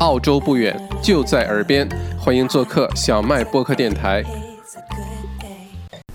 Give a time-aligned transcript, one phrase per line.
[0.00, 4.22] 澳洲不远，就在耳边，欢迎做客小麦播客电台。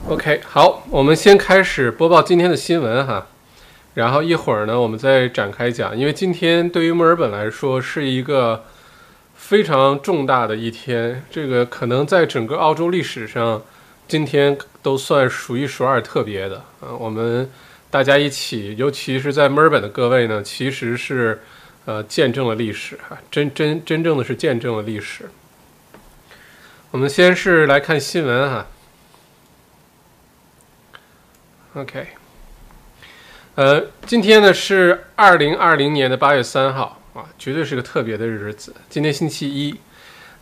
[0.08, 3.28] OK，好，我们先开始播报今天的新闻哈，
[3.96, 8.64] 然后一会儿呢，我们再展开讲，因为今天对于墨尔本来说是一个
[9.36, 13.64] 非常重大的一天，这个可能在整个澳洲历史上，
[14.08, 16.96] 今天都算数一数二特别的啊。
[16.98, 17.52] 我们
[17.90, 21.42] 大家一起，尤其是在墨尔本的各位呢，其实是
[21.86, 25.30] 呃见证了历史哈，真真真正的是见证了历史。
[26.92, 28.68] 我们先是来看新闻哈。
[31.74, 32.08] OK，
[33.56, 38.76] 呃，今天呢是二零二零年的八月三号啊，绝对是个特别的日子。
[38.90, 39.76] 今天星期一，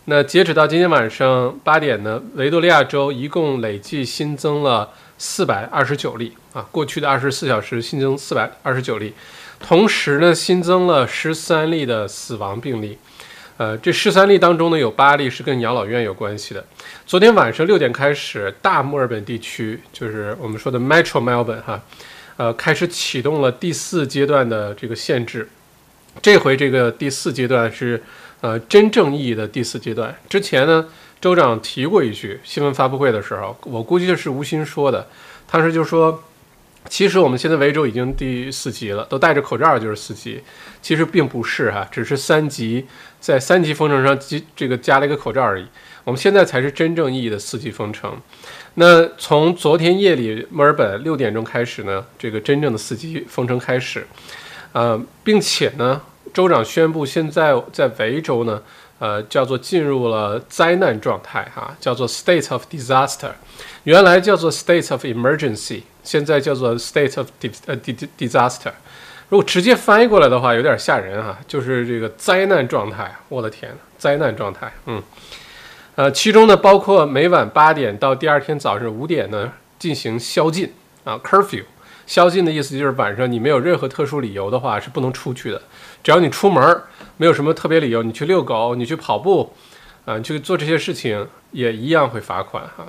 [0.06, 9.14] 那截止到今天晚上八点呢，维多利亚州一共累计新增了四百二十九例啊，过去的二十四小时新增四百二十九例，
[9.62, 12.98] 同时呢新增了十三例的死亡病例。
[13.58, 16.66] 呃，这十三例当中呢，有八例是跟养老院有关系的。
[17.06, 21.80] 昨天晚上六点开始，大墨尔本地区就是我们说的 Metro Melbourne 哈，
[22.38, 25.48] 呃，开始启动了第四阶段的这个限制。
[26.24, 28.02] 这回这个第四阶段是
[28.40, 30.16] 呃真正意义的第四阶段。
[30.28, 30.88] 之前呢，
[31.20, 35.08] 州长提过一句，新闻发布会的时候，我估计是吴昕说的，
[35.52, 36.24] 当时就说。
[36.90, 40.42] 其实我们现在维州已经第四级了，都戴着口罩就是四级。
[40.82, 42.86] 其实并不是哈，只是三级，
[43.20, 45.66] 在三级封城上加这个加了一个口罩而已。
[46.04, 48.20] 我们现在才是真正意义的四级封城。
[48.74, 54.06] 那从昨天夜里墨尔本六点钟开始呢，这个真正的四级封城开始，
[54.74, 56.02] 呃，并且呢，
[56.34, 58.62] 州长宣布现在在维州呢。
[59.02, 63.32] 呃，叫做进入了灾难状态，哈，叫做 state of disaster，
[63.84, 67.78] 原来叫做 state of emergency，现在叫做 state of di 呃
[68.18, 68.72] disaster。
[69.30, 73.16] 如果直接翻译过来的话，有点吓人哈，就是这个灾难状态。
[73.30, 75.02] 我的天灾难状态，嗯，
[75.96, 80.74] 呃，其中呢，包括每晚八点到第二天早上五点呢进行宵禁
[81.06, 81.64] 啊，curfew。
[82.08, 85.62] 宵禁的意思就是晚上你没有任何特殊理由的话是不能出去的，
[86.04, 86.82] 只要你出门
[87.16, 89.54] 没有什么特别理由，你去遛狗，你去跑步，
[90.04, 92.86] 啊，你去做这些事情也一样会罚款哈，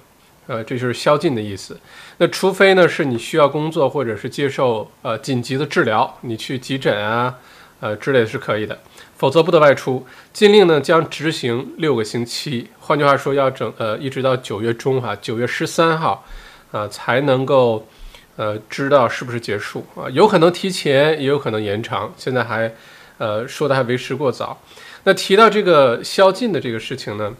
[0.47, 1.78] 呃，这就是宵禁的意思。
[2.19, 7.34] 那除非呢是你需要工作或者是接受呃紧急的治疗，你去急诊啊，
[7.80, 8.78] 呃之类的是可以的，
[9.16, 10.06] 否则不得外出。
[10.32, 16.25] 禁令呢将执行六个星期，换句话说要整呃一直到九月中哈，九月十三号
[16.70, 17.86] 啊才能够。
[18.34, 20.09] 呃，知道是不是结束啊？
[20.09, 22.10] 有可能提前，也有可能延长。
[22.16, 22.74] 现在还，
[23.19, 24.59] 呃，说的还为时过早。
[25.04, 27.30] 那提到这个宵禁的这个事情呢，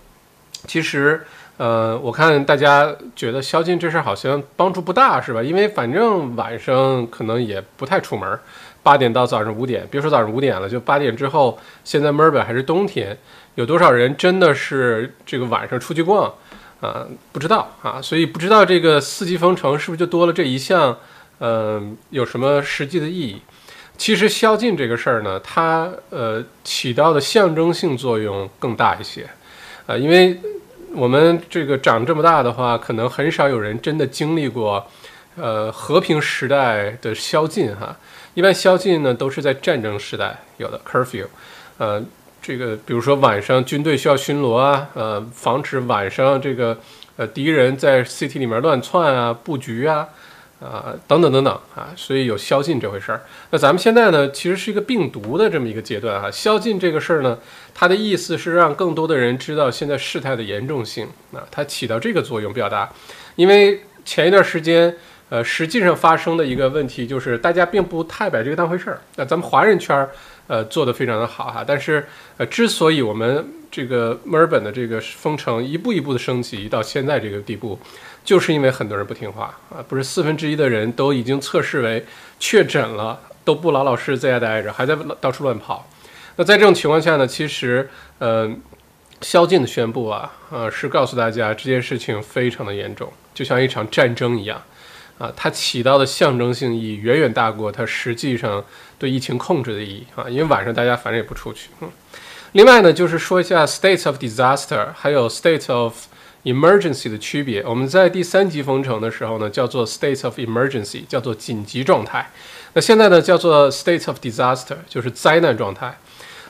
[0.69, 1.27] 其实，
[1.63, 5.41] 呃，我看大家觉得宵禁这事儿好像帮助不大，是吧？
[5.41, 8.37] 因为反正晚上可能也不太出门，
[8.83, 13.17] 八点到早上五点，别说早上五点了，就八点之后，现在墨尔本还是冬天，
[13.55, 16.35] 有多少人真的是这个晚上出去逛？
[16.81, 20.99] 啊，不知道啊，所以不知道这个四级封城是不是就多了这一项，
[21.39, 23.41] 嗯，有什么实际的意义？
[23.97, 29.31] 其实宵禁这个事儿呢，它呃起到的象征性作用更大一些，
[29.87, 30.37] 啊，因为
[30.95, 34.87] 我们这个长这么大的话，可能很少有人真的经历过，
[35.37, 37.97] 呃，和平时代的宵禁哈。
[38.35, 41.27] 一般宵禁呢都是在战争时代有的 curfew，
[41.79, 42.03] 呃。
[42.45, 46.77] 这个，比如说晚上军队需要巡逻啊，呃，防止晚上这个
[47.17, 50.09] 呃敌人在 city 里面乱窜啊、布局啊，
[50.63, 53.23] 啊等等等等啊，所以有宵禁这回事儿。
[53.51, 56.31] 那咱们现在呢，其实是一个病毒的这么一个阶段啊。
[56.31, 57.39] 宵禁这个事儿呢，
[57.75, 62.89] 它的意思是让更多的人知道现在事态的严重性啊，它起到这个作用比较大。
[63.37, 64.97] 因为前一段时间，
[65.29, 69.01] 呃，实际上发生的一个问题就是大家并不太把这个当回事儿。
[69.17, 70.11] 那咱们华人圈儿。
[70.47, 77.79] 呃，做得非常的好哈，但是呃，之所以我们这个墨尔本的这个封城一步一步的升级到现在这个地步，
[78.25, 82.05] 就是因为很多人不听话啊，不是四分之一的人都已经测试为
[82.39, 85.89] 确诊了，都不老老实实在家待着，还在到处乱跑。
[86.37, 87.89] 那在这种情况下呢，其实
[88.19, 88.51] 呃，
[89.21, 94.61] 宵禁的宣布啊，呃，是告诉大家这件事情非常的严重，就像一场战争一样。
[95.19, 98.65] 啊，它起到的象征性意义远远大过它实际上
[98.99, 100.29] 对疫情控制的意义啊！
[100.29, 101.69] 因为晚上大家反正也不出去。
[101.81, 101.91] 嗯，
[102.53, 106.07] 另外呢，就是说一下 state of disaster 还有 state of
[106.45, 107.63] emergency 的区别。
[107.63, 112.31] 我们在第三级封城的时候呢，叫做 state of emergency，叫做紧急状态。
[112.73, 115.99] 那现在呢，叫做 state of disaster，就是灾难状态。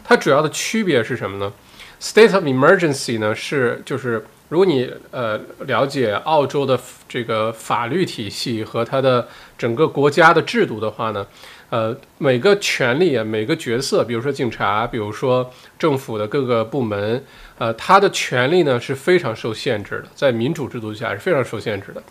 [0.03, 1.53] 它主要的区别是什么呢
[2.01, 4.25] ？state of emergency 呢是就是。
[4.53, 6.79] 如果你呃了解澳洲的
[7.09, 9.27] 这个法律体系和它的
[9.57, 11.27] 整个国家的制度的话呢，
[11.71, 17.25] 呃，每个权利啊，每个角色，比如说警察，比如说政府的各个部门，
[17.57, 22.03] 呃，他的权利呢是非常受限制的，在民主制度下是非常受限制的。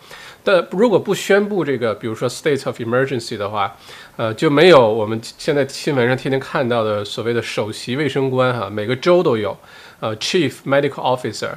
[0.43, 3.77] 但如果不宣布这个，比如说 state of emergency 的话，
[4.17, 9.55] 呃，就没有我们现在新闻上天天看到的所谓的首席卫生官哈，每个州都有，
[9.99, 11.51] 呃，chief medical officer。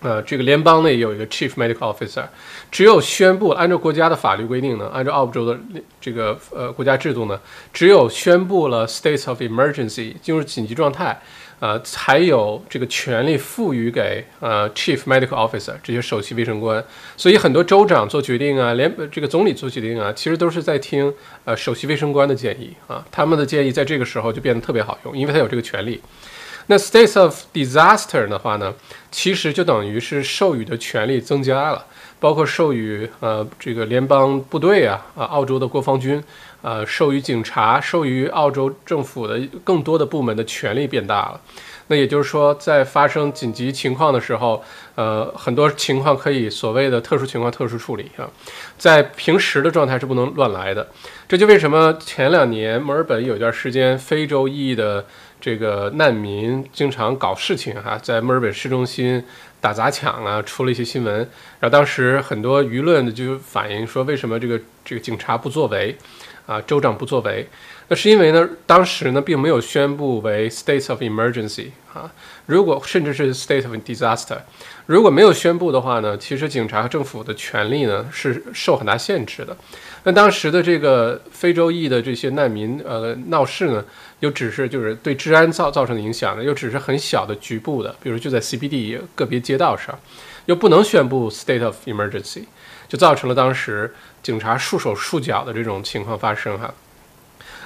[0.00, 2.24] 呃，这个联邦呢有一个 chief medical officer，
[2.70, 5.58] 只有宣布按照国家的法律规定呢，按照澳洲的
[6.00, 7.40] 这个呃国家制度呢，
[7.72, 11.20] 只有宣布了 states of emergency 进入紧急状态，
[11.58, 16.82] 呃，才有这个权利赋予给呃 chief medical officer 这些首席卫生官。
[17.16, 21.12] 所以很多州长做决定啊，连这个总理做决定啊，其实都是在听
[21.44, 26.00] 呃首席卫生官的建议啊，他们的建议在这个时候就变得特别好用，因为他有这个权利。
[26.70, 28.74] 那 state of disaster 的话呢，
[29.10, 31.86] 其实就等于是授予的权利增加了，
[32.20, 36.22] 包括授予呃这个联邦部队啊啊澳洲的国防军，
[36.60, 41.40] 呃授予警察，授予澳洲政府的更多的部门的权力变大了。
[41.90, 44.62] 那也就是说，在发生紧急情况的时候，
[44.94, 48.28] 呃很多情况可以所谓的特殊情况特殊处理啊，
[48.76, 50.86] 在平时的状态是不能乱来的。
[51.26, 55.06] 这就为什么前两年墨尔本有一段时间非洲裔的。
[55.40, 59.22] 这个难民经常搞事情哈，在墨尔本市中心
[59.60, 61.18] 打砸抢啊，出了一些新闻。
[61.60, 65.96] 然后当时很多舆论就反映说，为什么这个这个警察不作为
[66.46, 67.48] 啊，州长不作为？
[67.90, 72.12] 那是因为呢，当时呢并没有宣布为 state of emergency 啊，
[72.44, 74.38] 如果甚至是 state of disaster，
[74.84, 79.56] 如果没有宣布的话呢，其实警察和政府的权力呢是受很大限制的。
[80.04, 83.82] 那当时的这个非洲裔的这些难民呃闹事呢？
[84.20, 89.96] 又只是就是对治安造造成的影响呢，又只是很小的局部的，比如就在 CBD 个别街道上，
[90.46, 92.44] 又不能宣布 state of emergency，
[92.88, 96.74] 就造成了当时警察束手束脚的这种情况发生哈。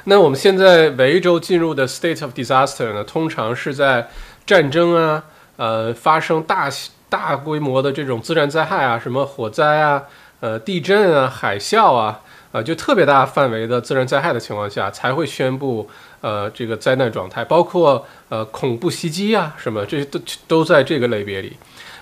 [0.04, 4.08] 那我们现在维州进入的 state of disaster 呢，通常是在
[4.44, 5.25] 战争啊，
[5.56, 6.69] 呃，发生大
[7.08, 10.02] 大规模的这种自然灾害啊，什么火灾啊，
[10.40, 12.20] 呃，地震啊，海啸啊，
[12.50, 15.88] 呃，就特别大范围的自然灾害的情况下才会宣布。
[16.22, 21.54] 呃，这个灾难状态，包括呃恐怖袭击啊，什么这些都都在这个类别里。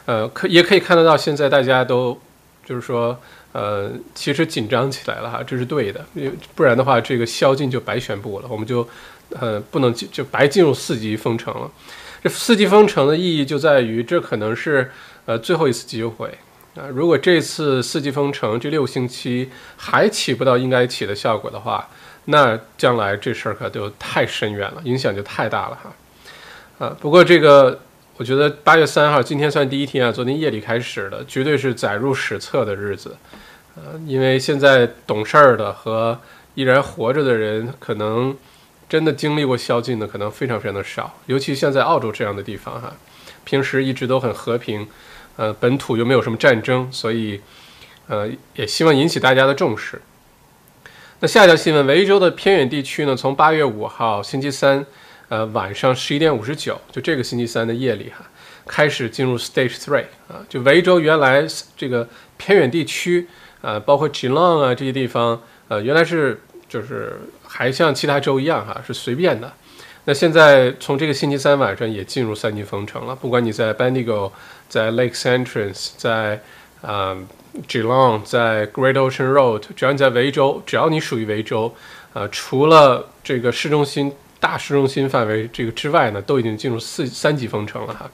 [0.06, 2.18] 呃，可也可以看得到，现在大家都
[2.64, 3.18] 就是说，
[3.52, 8.86] 呃，其实紧张起来了哈，这是对的，因为不然的话，这个宵禁就白宣布了，我们就
[9.30, 11.70] 呃不能就白进入四级封城了。
[12.22, 14.90] 这四级封城的意义就在于，这可能是
[15.24, 16.28] 呃最后一次机会
[16.74, 16.84] 啊。
[16.92, 21.88] 如果这次四级封城这六星期还起不到应该起的效果的话，
[22.26, 27.80] 那将来这事儿可就太深远了，影响就太大了哈，啊，不过这个
[28.16, 33.16] 我觉得八月三号今天算第一天啊，昨天夜里开始的，绝对是载入史册的日子，
[33.74, 36.20] 呃，因为现在懂事儿的和
[36.54, 38.36] 依然活着的人，可能
[38.88, 42.92] 真的经历过宵禁的可能非常非常的少，尤其像在澳洲这样的地方哈，
[43.44, 44.86] 平时一直都很和平，
[45.36, 47.40] 呃，本土又没有什么战争，所以
[48.06, 50.02] 呃，也希望引起大家的重视。
[51.22, 54.82] 那下一条新闻，维州的偏远地区呢，从八月五号星期三，
[55.28, 58.24] 呃，晚上十一点五十九，就这个星期三的夜里哈，
[58.66, 61.46] 开始进入 Stage Three 啊，就维州原来
[61.76, 62.08] 这个
[62.38, 63.28] 偏远地区，
[63.60, 65.38] 呃，包括 Geelong 啊这些地方，
[65.68, 69.52] 呃，原来是就是还像其他州一样哈，是随便的。
[70.06, 74.32] 那现在从这个星期三晚上也进入三级封城了，不管你在 Bendigo，
[74.70, 76.40] 在 Lakes Entrance，在
[76.80, 77.14] 啊。
[77.68, 81.74] Geelong 在 Great Ocean Road，只要你在维州，只要你属于维州，
[82.12, 88.10] 呃，除了这个市中心大市中心范围这个之外呢，都已经进入四三级封城了哈。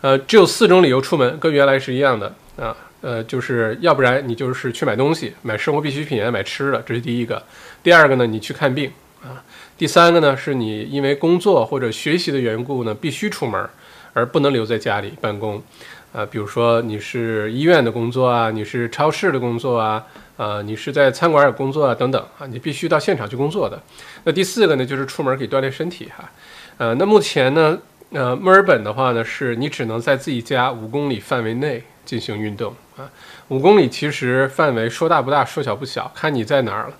[0.00, 2.76] 呃，只有四种理由出门，跟原来是一样的啊。
[3.02, 7.42] 呃，就是要不然你就是去买东西，买生活必需品，买吃的，这是第一个。
[7.82, 8.92] 第二个呢，你去看病
[9.22, 9.42] 啊。
[9.76, 13.68] 第三个呢，是你因为工作或者学习的缘故呢，必须出门，
[14.12, 15.60] 而不能留在家里办公。
[16.12, 20.04] 啊，比如说你是医院的工作啊，你是超市的工作啊，
[20.36, 23.80] 啊，你是在餐馆工作啊，等等啊，你必须到现场去工作的。
[24.24, 26.30] 那第四个呢，就是出门可以锻炼身体哈。
[26.76, 27.78] 呃，那目前呢，
[28.10, 33.08] 呃，墨尔本的话呢，是你只能在自己家五公里范围内进行运动啊。
[33.48, 36.94] 五公里其实范围说大不大，说小不小，看你在哪儿了。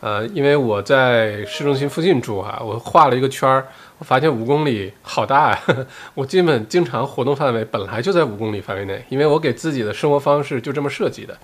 [0.00, 3.66] 呃，因为我在市中心附近住哈，我画了一个圈儿。
[3.98, 5.60] 我发现五公里好大呀！
[6.14, 11.36] 我基本经常活动范围本来就在五公里范围内，因为我给自己的生活方式就这么设计的。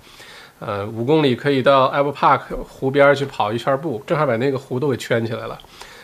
[0.59, 5.59] 呃，五公里可以到 Apple Park 湖边去跑一圈步，正好把那个湖都给圈起来了。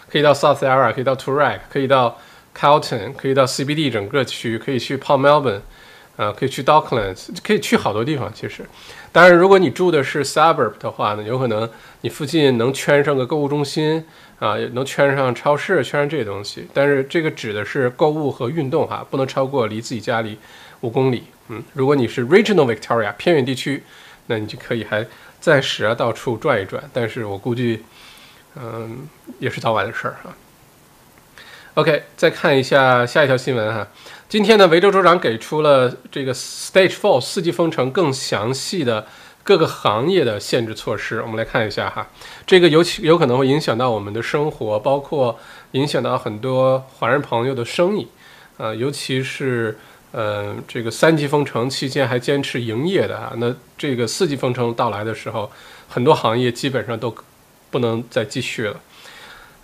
[0.09, 2.17] 可以到 South Yarra，可以到 Toorak，可以到
[2.53, 5.61] Calton，可以到 CBD 整个区，可以去泡 Melbourne。
[6.17, 8.31] 呃，可以去 Docklands，可以去好多地方。
[8.31, 8.63] 其实，
[9.11, 11.67] 当然，如果你住的是 suburb 的话呢，有可能
[12.01, 14.05] 你附近能圈上个购物中心
[14.41, 16.67] 啊，也能圈上超市，圈上这些东西。
[16.73, 20.39] 但是这个指的是购物和运动哈，不能超过离自己家里
[20.79, 21.25] 五公里。
[21.49, 23.83] 嗯，如果你是 Regional Victoria 偏远地区，
[24.25, 25.05] 那你就可以还
[25.39, 26.83] 暂时啊到处转一转。
[26.91, 27.83] 但是我估计，
[28.55, 29.07] 嗯，
[29.37, 30.33] 也是早晚的事儿哈。
[31.75, 33.87] OK，再看一下下一条新闻哈。
[34.27, 39.05] 今天呢，维州州长给出了这个 Stage Four 四级封城更详细的
[39.43, 41.21] 各个行业的限制措施。
[41.21, 42.07] 我们来看一下哈，
[42.45, 45.39] 这个尤其有可能会影响到我们的生活，包括
[45.71, 48.07] 影响到很多华人朋友的生意
[48.57, 49.77] 啊，尤其是
[50.11, 55.51] 呃这个三级封城期间还坚持营业的啊，那这个四级封城到来的时候，
[55.87, 57.13] 很多行业基本上都
[57.69, 58.79] 不能再继续了，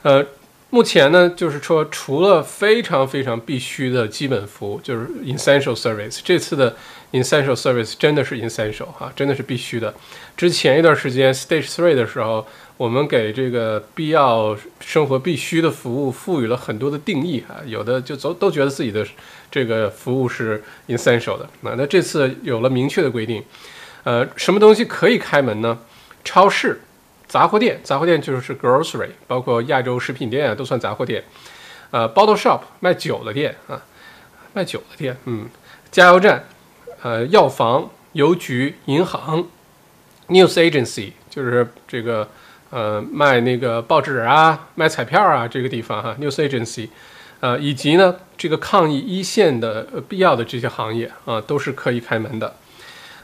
[0.03, 0.25] 呃。
[0.69, 6.19] 目前呢，就是说，除了非常非常必须的基本服务，就是 essential service。
[6.21, 6.75] 这次的
[7.11, 9.93] essential service 真的是 essential 哈，真的是必须的。
[10.35, 12.45] 之前一段时间 stage three 的时候，
[12.77, 19.05] 我们给这个必要生活必须的服务赋予了很多的定义啊，有的就都都觉得自己的
[19.49, 21.47] 这个服务是 essential 的。
[21.61, 23.43] 那那这次有了明确的规定，
[24.03, 25.79] 呃，什么东西可以开门呢？
[26.23, 26.81] 超市。
[27.27, 31.21] 杂货店，杂货店就是 grocery，包括亚洲食品店啊，都算杂货店。
[31.91, 33.83] 呃，bottle shop 卖酒的店啊，
[34.53, 35.49] 卖酒的店，嗯，
[35.91, 36.45] 加油站，
[37.07, 39.47] 呃，药房、邮局、银行
[40.27, 42.27] ，news agency 就是这个
[42.69, 46.89] 呃卖那个报纸啊、卖彩票啊这个地方哈，news agency，
[47.39, 52.53] 呃，以及呢这个抗疫一线的必要的这些行业啊，都是可以开门的。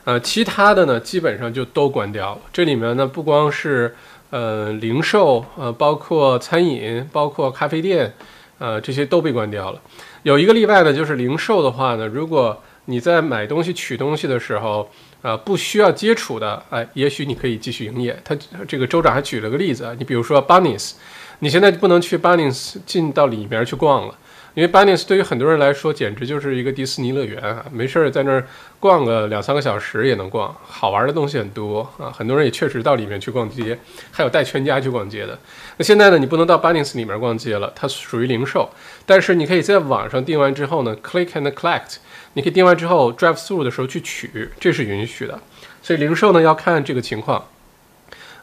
[0.06, 2.40] 呃，其他的呢，基本上就都关掉了。
[2.54, 3.94] 这里面呢，不光是
[4.30, 8.13] 呃零售，呃，包括餐饮，包括咖啡店，
[8.60, 9.82] 呃，这些都被关掉了。
[10.22, 14.90] 有一个例外呢，就是零售的话呢，如果你在买东西、取东西的时候，
[15.22, 18.20] 呃，不需要接触的，哎，也许你可以继续营业。
[18.24, 18.36] 他
[18.68, 20.94] 这个州长还举了个例子，你比如说 Bunnings，
[21.40, 24.16] 你现在不能去 Bunnings 进到里面去逛了。
[24.56, 28.46] 因为 Bunnings 对于很多人来说简直就是一个迪士尼乐园啊，没事儿在那儿
[28.80, 33.80] 逛个两三个小时也能逛，好玩的东西很多啊，很多人也确实到里面去逛街，
[34.12, 35.40] 还有带全家去逛街的。
[35.78, 38.70] 那现在呢，你不能到 Bunnings 里面逛街了，它属于零售，
[39.08, 41.96] 但是你可以在网上订完之后呢，click and collect，
[42.34, 45.40] 你可以订完之后 drive through 的时候去取，这是允许的。
[45.82, 47.44] 所以零售呢要看这个情况，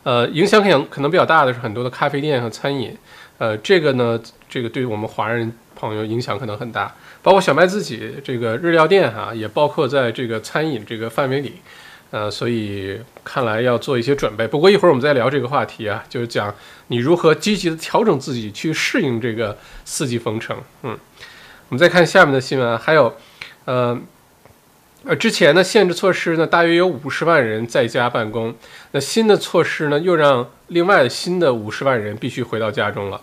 [0.03, 2.97] 呃，影响可能可能比较大的是很多的咖啡店和餐饮，
[3.39, 5.53] 呃，这个呢，这个对于我们华人。
[5.81, 11.55] 朋友影响可能很大，包括小麦自己这个日料店哈，也包括在这个餐饮这个范围里，
[12.11, 14.47] 呃，所以看来要做一些准备。
[14.47, 16.55] 不过一会儿我们再聊这个话题啊，就是讲
[16.89, 19.57] 你如何积极的调整自己去适应这个
[19.87, 20.55] 四季封城。
[20.83, 20.99] 嗯，
[21.71, 23.17] 我们再看下面的新闻，还有，
[23.65, 23.99] 呃，
[25.05, 28.55] 呃，之前的限制措施呢，大约有五十万人在家办公，
[28.91, 33.21] 那新的措施呢，又让另外新的五十万人必须回到家中了。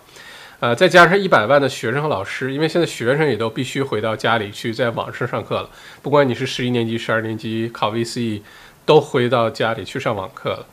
[0.60, 5.70] 呃，再加上一百万的学生和老师，因为现在学生也都必须回到家里去在网上上课了。
[6.02, 8.40] 不管你是十一年级、十二年级考 VCE，
[8.84, 10.66] 都回到家里去上网课了。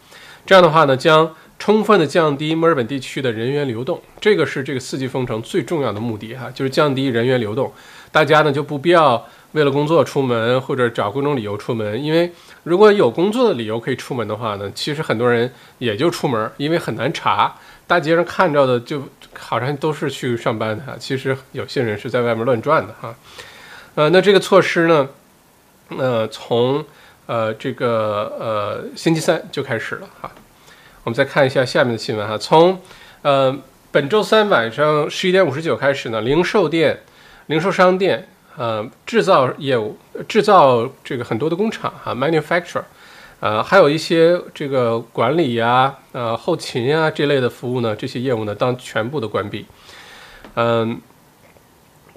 [0.44, 4.02] 这样的话呢，将充分的降低墨尔本地区的人员流动。
[4.20, 7.72] 这个是这个四级封城最重要的目的哈，就是降低人员流动。
[8.12, 12.32] 大家呢就不必要为了工作出门或者找各种理由出门，因为
[12.64, 17.54] 如果有工作的理由可以出门的话呢，其实很多人也就出门，因为很难查。
[17.88, 19.04] 大街上看着的就
[19.38, 23.16] 好像都是去上班的，其实有些人是在外面乱转的哈。
[23.94, 25.08] 呃，那这个措施呢，
[25.90, 26.84] 呃，从
[27.28, 30.32] 呃这个呃星期三就开始了哈。
[31.04, 32.82] 我们再看一下下面的新闻哈，从
[33.22, 33.56] 呃
[33.92, 37.00] 本周三晚上十一点五十九开始呢，零售店、
[37.46, 38.28] 零售商店、
[38.58, 42.84] 呃制造业务、制造这个很多的工厂哈，manufacture。
[43.46, 49.68] 呃，还有一些这个管理呀、呃后勤呀这类的服务呢，这些业务呢，当全部的关闭。
[50.56, 51.00] 嗯，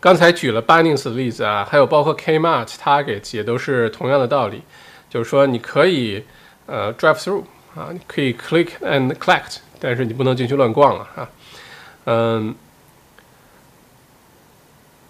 [0.01, 4.63] 刚才举了 Bunnings 的例子啊，还有包括 Kmart、Target 也都是同样的道理，
[5.11, 6.25] 就是说你可以
[6.65, 7.43] 呃 drive through
[7.77, 11.29] 啊，你可以 click and collect，但是你不能进去乱逛了啊。
[12.07, 12.55] 嗯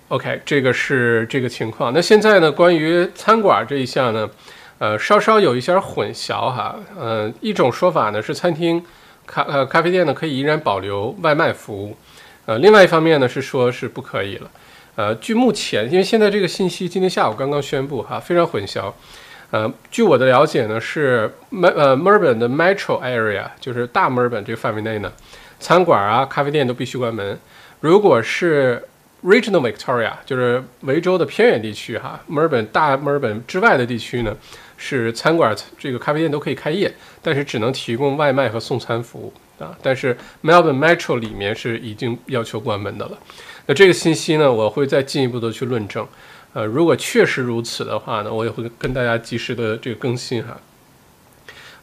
[0.08, 1.92] ，OK，这个是这个情况。
[1.94, 4.28] 那现在呢，关于餐馆这一项呢？
[4.78, 6.76] 呃，稍稍有一些混淆哈。
[6.98, 8.84] 呃，一种说法呢是餐厅、
[9.26, 11.96] 咖呃咖啡店呢可以依然保留外卖服务，
[12.46, 14.50] 呃，另外一方面呢是说是不可以了。
[14.94, 18.92] 呃，据目前，因为现在这个信息今天下午刚刚宣布哈，非常混淆。
[19.50, 25.10] 呃，据我的了解呢，是墨呃墨尔本的 Metro Area，就是大墨尔本这个范围内呢，
[25.58, 27.38] 餐馆啊、咖啡店都必须关门。
[27.80, 28.82] 如果是
[29.24, 34.36] Regional Victoria 就是维州的偏远地区哈，墨尔本大墨尔本之外的地区呢，
[34.78, 39.30] 是餐馆这个咖啡店都可以开业，但是只能提供外卖和送餐服务
[39.62, 39.76] 啊。
[39.82, 43.18] 但是 Melbourne Metro 里面是已经要求关门的了。
[43.66, 46.08] 那这个信息呢，我会再进一步的去论证。
[46.54, 50.58] 呃，如果确实如此的话呢，我也会跟大家及时的这个更新哈。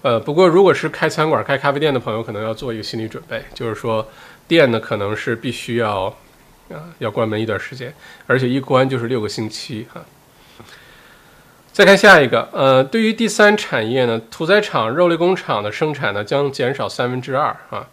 [0.01, 4.07] 呃，不过如果是开餐馆、开咖啡店的朋友，可能要做一个心理准备，就是说
[4.47, 6.15] 店呢可能是必须要。
[6.67, 7.93] 啊，要关门一段时间，
[8.25, 10.03] 而且一关就是六个星期哈。
[11.75, 17.85] 再看下一个，呃，对于第三产业呢，屠宰场、肉类工厂的生产呢将减少三分之二啊。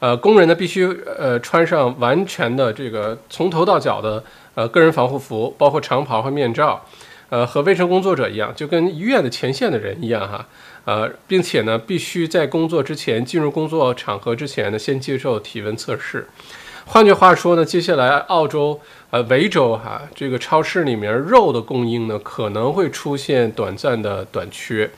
[0.00, 0.86] 呃，工人呢必须
[1.18, 4.22] 呃穿上完全的这个从头到脚的
[4.54, 6.84] 呃个人防护服，包括长袍和面罩，
[7.30, 10.46] 呃，和卫生工作者一样，就跟医院的前线的人一样哈。
[10.84, 16.28] 呃，并且呢，必须在工作之前进入工作场合之前呢，先接受体温测试。
[16.84, 18.78] 换句话说呢，接下来澳洲
[19.12, 24.90] 呃维州哈这个超市里面肉的供应呢可能会出现短暂的短缺，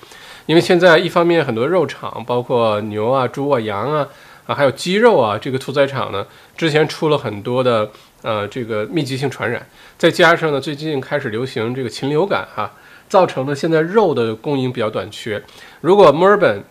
[0.47, 4.07] 因为现在一方面很多肉场，包括牛啊、猪啊、羊啊
[4.47, 6.25] 啊还有鸡肉啊，这个屠宰场呢
[6.57, 7.91] 之前出了很多的
[8.23, 9.67] 呃这个密集性传染，
[9.99, 12.71] 再加上呢最近开始流行这个禽流感哈，
[13.09, 15.43] 造成了现在肉的供应比较短缺。
[15.81, 16.63] 如果墨尔本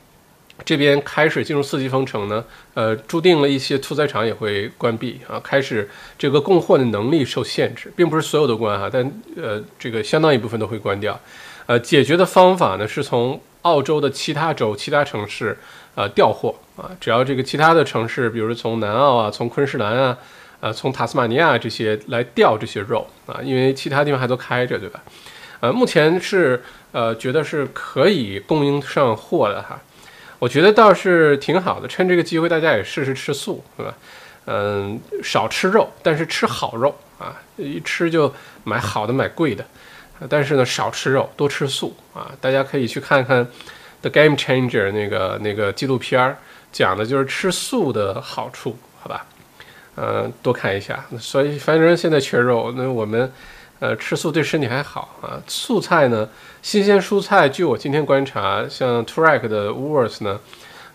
[0.63, 2.45] 这边开始进入四级封城呢，
[2.75, 9.03] 呃，注定了一些屠宰场也会关闭啊，开始这个供货的能力受限制，并不是所有的关哈，但
[9.35, 11.19] 呃，这个相当一部分都会关掉。
[11.65, 15.57] 呃，解决的方法呢，是从澳洲的其他州、其他城市
[15.95, 20.17] 呃调货啊，只要这个其他的城市，比如从南澳啊、从昆士兰啊、
[20.59, 25.01] 呃、从塔斯马尼亚这些来调这些肉啊，因为其他地方还都开着，对吧？
[25.61, 29.81] 呃，目前是呃觉得是可以供应上货的哈。
[30.43, 33.95] 我觉得倒是挺好的，趁这个机会大家也试试吃素，是吧？
[34.45, 37.41] 嗯，少吃肉，但是吃好肉啊！
[37.55, 38.29] 一吃就
[38.65, 39.63] 买好的，买贵的。
[40.27, 42.29] 但是呢，少吃肉，多吃素啊！
[42.41, 43.45] 大家可以去看看
[44.01, 46.37] 《The Game Changer》那个那个纪录片儿，
[46.73, 49.25] 讲的就是吃素的好处，好吧？
[49.95, 51.05] 嗯，多看一下。
[51.17, 53.31] 所以反正现在缺肉，那我们。
[53.83, 55.35] 呃，吃素对身体还好啊。
[55.45, 56.29] 素菜呢，
[56.61, 60.39] 新鲜蔬菜，据我今天观察，像 t r a c k 的 w o r s 呢，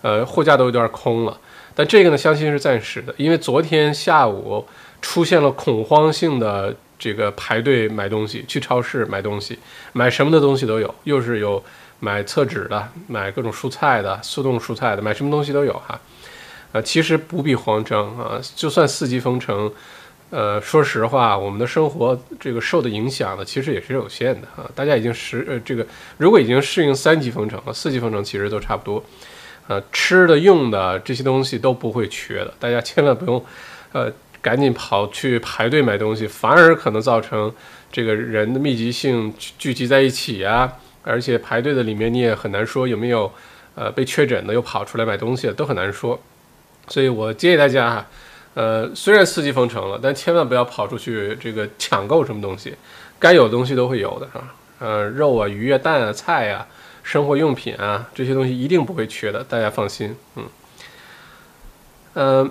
[0.00, 1.38] 呃，货架都有点空了。
[1.74, 4.66] 但这个呢，相信是暂时的，因为昨天下午
[5.02, 9.58] 出现了恐慌性的这个排队买东西，去超市买东西，
[9.92, 11.62] 买什么的东西都有，又是有
[12.00, 16.00] 买厕纸的，买各种蔬菜的，速冻蔬菜的，买什么东西都有哈。
[16.72, 19.70] 呃，其实不必慌张啊，就算四级封城。
[20.30, 24.70] 呃，说实话，我们的生活这个受的影响呢，其实也是有限的啊。
[24.74, 25.86] 大家已经适呃，这个
[26.18, 29.02] 如果已经适应三级封城了，四级封城其实都差不多。
[29.68, 33.42] 呃，吃的、用的这些东西都不会缺的，大家千万不用，
[33.92, 34.12] 呃，
[34.42, 37.50] 赶紧跑去排队买东西，反而可能造成
[37.90, 40.70] 这个人的密集性聚集在一起啊。
[41.04, 43.32] 而且排队的里面你也很难说有没有
[43.74, 46.20] 呃被确诊的又跑出来买东西的，都很难说。
[46.88, 48.06] 所以我建议大家哈。
[48.58, 52.74] 呃，虽然四级封城了，但千万不要跑出去这个抢购什么东西，
[53.16, 54.52] 该有的东西都会有的，啊？
[54.80, 56.66] 呃，肉啊、鱼啊、蛋啊、菜啊、
[57.04, 60.16] 生活用品啊，这些东西一定不会缺的，大家放心。
[60.34, 60.44] 嗯，
[62.14, 62.50] 呃，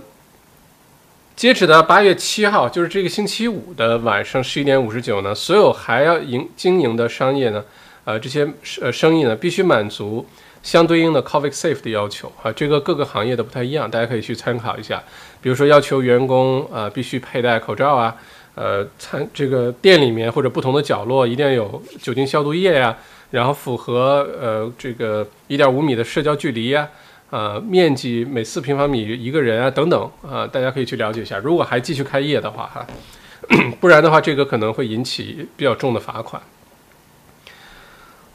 [1.36, 7.66] 截止到八月七号，就是这个星期五的晚上十一点五十九呢，所有还要营经营的商业呢，
[8.06, 8.48] 呃，这些
[8.80, 10.26] 呃生意呢，必须满足。
[10.64, 15.02] 相对应的 COVID safe 的要求啊，这个各个行业都不太一样，大家可以去参考一下。
[15.42, 18.16] 比如说要求员工啊必须佩戴口罩啊，
[18.56, 22.98] 呃，餐这个店里面或者不同的角落一定要有酒精消毒液呀，
[23.32, 26.88] 然后符合呃这个一点五米的社交距离呀，
[27.30, 31.38] 呃，面积每四平方米一个人啊等等啊，大家可以去了解一下。
[31.38, 32.88] 如果还继续开业的话哈，
[33.80, 36.42] 不然的话这个可能会引起比较重的罚款。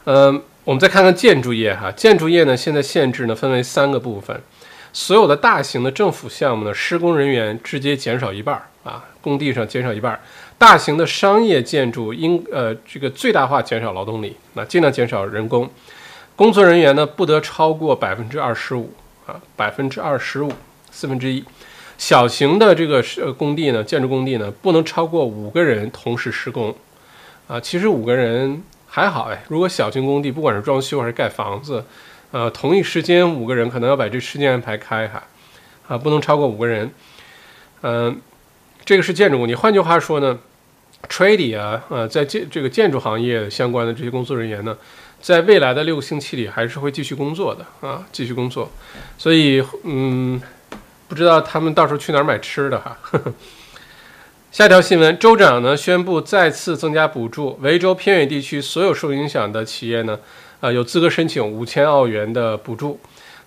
[0.05, 0.41] 嗯。
[0.65, 4.41] 我们再看看建筑业哈，建筑业呢现在限制呢分为三个部分，
[4.93, 10.19] 所有的大型的政府项目呢，施工人员直接减少一半儿啊，工地上减少一半儿；
[10.57, 15.67] 大型的商业建筑应呃这个最大化减少劳动力，那尽量减少人工，
[16.35, 18.93] 工作人员呢不得超过百分之二十五
[19.25, 20.53] 啊，百分之二十五
[20.91, 21.43] 四分之一，
[21.97, 26.73] 小型的这个是工地呢，建筑工地呢不能超过五个人同时施工。
[27.47, 28.63] 啊，其实五个人。
[28.95, 31.83] 还好哎，如果小型工地，不管是装修还是盖房子，
[32.33, 35.23] 呃，同一时间五个人可能要把这时间安排开哈，
[35.87, 36.91] 啊，不能超过五个人。
[37.83, 38.19] 嗯，
[38.83, 39.53] 这个是建筑工地。
[39.53, 40.39] 换句话说呢
[41.07, 44.75] ，trade 啊，呃，在建这个建筑行业相关的这些工作人员呢，
[45.21, 48.71] 在未来的六个星期里还是会继续工作的啊，继续工作。
[49.15, 50.41] 所以，嗯，
[51.07, 52.97] 不知道他们到时候去哪儿买吃的哈。
[54.51, 60.19] 下条新闻，州长呢宣布再次增加补助，维州偏远地区所有受影响的企业呢，
[60.63, 62.97] 呃，有资格申请五千澳元的补助。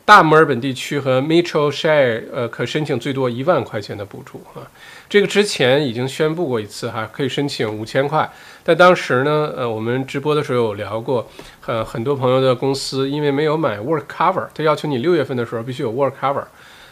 [0.05, 4.61] 大墨尔本地区和 Mitchell Shire，呃，可申请最多一万块钱的补助啊。
[5.09, 8.31] 这个之前已经宣布过一次哈，可以申请五千块。
[8.63, 11.27] 但当时呢，呃，我们直播的时候有聊过，
[11.65, 16.45] 呃，很多朋友的公司因为没有买 Work Cover，他要求你六月份的时候必须有 Work Cover。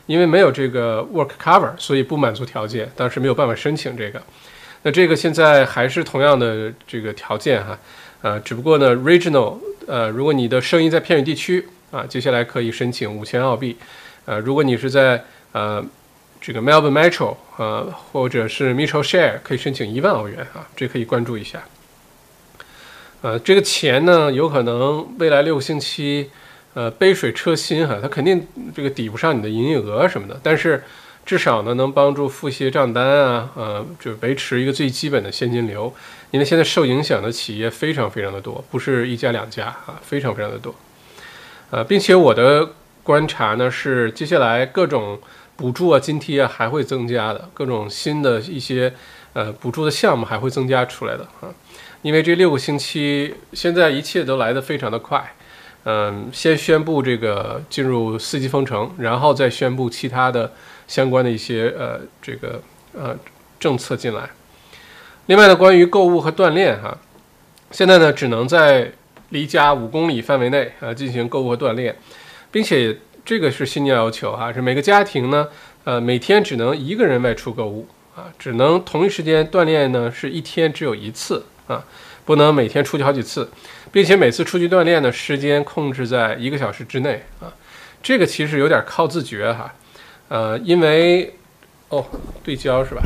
[0.07, 4.23] 因为没有这个 work cover，所以不满足条件，当时没有办法申请这个。
[4.83, 7.79] 那这个现在还是同样的这个条件哈，
[8.25, 13.77] 呃，只不过呢，regional，呃，如果你的生意在偏远地区啊，接下来可以申请五千澳币，
[14.25, 15.85] 呃，如果你是在呃
[16.41, 21.63] 这个 Melbourne Metro 啊，或者是 Mitchell Share，可以申请一万澳元啊，这可以关注一下。
[23.21, 26.31] 呃，这个钱呢，有可能未来六个星期。
[26.73, 30.83] 呃，杯水车薪哈，它肯定这个抵不上你的营业额什么的，但是
[31.25, 35.93] 至少呢能帮助付些账单啊，呃，就维持一个最基本的现金流。
[36.31, 40.75] 因为现在受影响的企业非常非常的多，不是一家两家啊，非常非常的多。
[41.71, 42.71] 呃，并且我的
[43.03, 45.21] 观察呢是，接下来各种
[45.57, 48.93] 补助啊、津贴啊还会增加的，各种新的一些
[49.33, 51.49] 呃补助的项目还会增加出来的啊。
[52.03, 55.35] 因为这六个星期现在一切都来得非常的快。
[55.85, 60.53] 嗯，先宣布这个进入四级封城，然后再宣布其他的
[60.87, 62.61] 相关的一些呃这个
[62.93, 63.17] 呃
[63.59, 64.29] 政策进来。
[65.27, 66.99] 另外呢，关于购物和锻炼哈，
[67.71, 68.93] 现在呢只能在
[69.31, 71.97] 离家五公里范围内啊进行购物和锻炼，
[72.51, 75.49] 并且这个是新年要求哈，是每个家庭呢
[75.85, 81.85] 呃每天只能一个人外出购物啊，只能同一时间锻炼呢是一天只有一次啊，
[82.25, 83.49] 不能每天出去好几次。
[83.93, 87.47] 并且每次出去锻炼的时间控制在一个小时之内啊，
[88.03, 89.73] 这个其实有点靠自觉哈，
[90.29, 91.37] 呃，因为
[91.89, 92.05] 哦
[92.43, 93.03] 对焦是吧？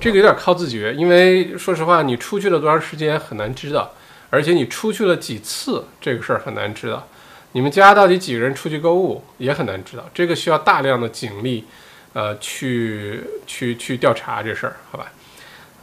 [0.00, 3.92] 这个有点靠自觉，因为说实话，你出去了多长时间很难知道，
[4.30, 7.06] 而且你出去了几次这个事儿很难知道。
[7.52, 11.66] 你们家到底几个人出去购物也很难知道，这个需要大量的警力，
[12.14, 15.12] 呃，去去去调查这事儿，好吧？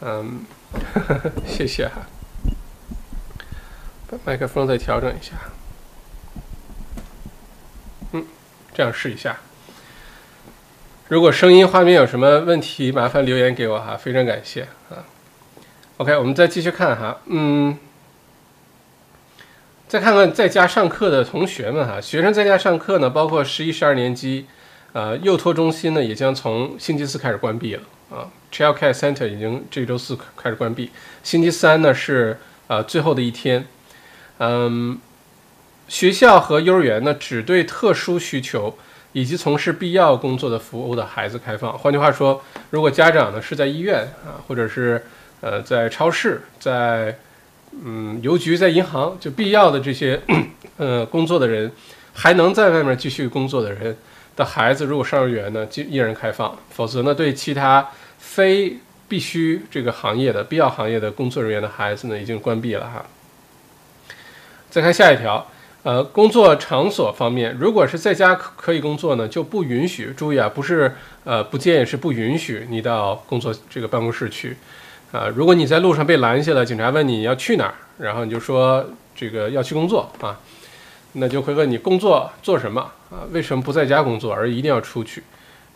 [0.02, 0.40] 嗯，
[1.46, 2.02] 谢谢哈。
[4.08, 5.32] 把麦克风再调整一下，
[8.12, 8.26] 嗯，
[8.74, 9.38] 这样试一下。
[11.10, 15.02] 如果声音、画面有什么问题，麻烦留言给我哈，非常感谢啊。
[15.96, 17.76] OK，我们再继续看哈，嗯，
[19.88, 24.46] 再看看在家上课的同学们哈，学生在家上课呢，包括十一、十二年级，
[24.92, 30.92] 呃，幼托中心呢也将从星期四开始关闭了啊，Child Care Center 已经这周四开始关闭，
[31.24, 33.66] 星期三呢是呃最后的一天。
[34.38, 34.96] 嗯，
[35.88, 38.78] 学校和幼儿园呢，只对特殊需求
[39.12, 41.76] 以及从事必要工作的服务的孩子开放。
[41.78, 45.04] 换句话说，如果家长呢是在医院啊，或者是
[45.40, 47.18] 呃在超市、在
[47.72, 50.20] 嗯邮局、在银行，就必要的这些
[50.76, 51.70] 呃工作的人，
[52.12, 53.96] 还能在外面继续工作的人
[54.36, 63.04] 的孩子，如果上幼儿园呢，就依然开放；否则呢，对其他非必须这个行业的必要行业的工作人员的孩子呢，已经关闭了哈。
[64.70, 65.44] 再看下一条，
[65.82, 70.12] 呃，工作场所方面，如果是在家可以工作呢，就不允许。
[70.14, 74.56] 注意啊，不是呃不建议，是不允许你到工作这个办公室去。
[75.10, 78.84] 啊，如果你在路上被拦下了，警察问你要去哪儿，然后你就说
[79.16, 80.38] 这个要去工作啊，
[81.14, 83.24] 那就会问你工作做什么啊？
[83.32, 85.22] 为什么不在家工作而一定要出去？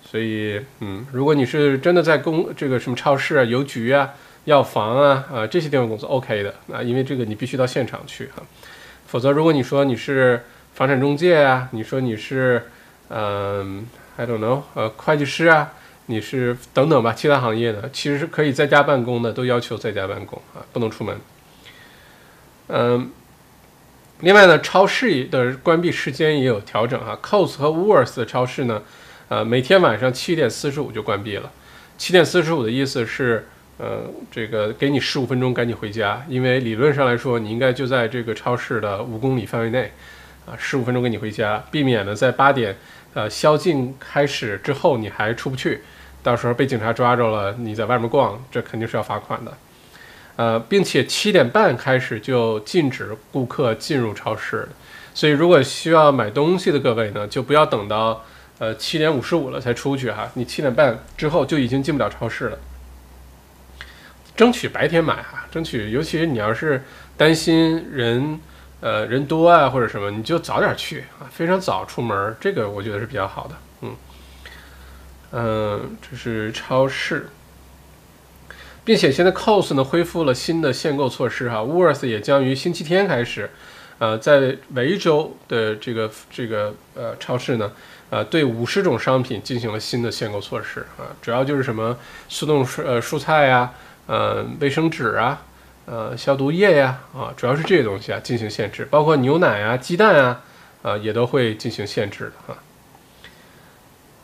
[0.05, 4.11] 所以，嗯，如果你是真的在工这个什么超市啊、邮局啊、
[4.45, 8.43] 药房啊啊这些地方工作，OK 的啊，因为这个你必须到现场去哈。
[9.15, 12.65] 否则，如果你说你是房产中介啊，你说你是，
[13.11, 15.71] 嗯，I don't know，呃，会计师啊，
[16.07, 21.17] 你是等等吧，其他行业的其实是可以在家办公的，都要求在家办公啊，不能出门。
[22.67, 23.13] 嗯，
[24.19, 28.83] 另外呢，超市的关闭时间也有调整啊，Coles 和 Woolworths 的超市呢，
[29.29, 31.53] 呃，每天晚上七点四十五就关闭了。
[31.97, 33.47] 七点四十五的意思是。
[33.77, 39.91] 呃，这个给你十五分钟赶紧回家，因为理论上来说，你应该就在这个超市的五公里范围内，
[40.47, 42.77] 啊，十五分钟给你回家，避免呢在八点，
[43.15, 45.81] 呃，宵禁开始之后你还出不去，
[46.23, 49.53] 到时候被警察抓着了，你在外面逛，这肯定是要罚款的，
[50.37, 54.69] 呃，并且七点半开始就禁止顾客进入超市，
[55.13, 58.25] 所以如果需要买东西的各位呢，就不要等到
[58.61, 62.59] 呃七点五十五了才出去哈，你七点半之后就已经进不了超市了。
[64.37, 66.83] 争取白天买哈，争取，尤其是你要是
[67.17, 68.41] 担心人，
[68.81, 73.57] 呃，人多啊或者什么，你就早点去啊，非常早出门，这个我觉得是比较好的。
[73.83, 73.97] 嗯，
[75.33, 77.29] 嗯，这是超市。
[78.87, 83.49] 并且现在 COS 呢恢复了新的限购措施哈 w o r t h 也将于星期天开始，
[83.99, 87.73] 呃，在维州的这个这个呃超市呢，
[88.11, 91.97] 呃，对五十种商品进行了新的限购措施啊，主要就是什么
[92.29, 93.73] 速冻蔬呃蔬菜呀，
[94.07, 95.43] 呃，卫生纸啊。
[95.87, 100.41] 呃，消毒液呀，啊，主要是这些东西啊进行限制，包括牛奶啊、鸡蛋啊，
[100.83, 102.59] 啊，也都会进行限制的哈。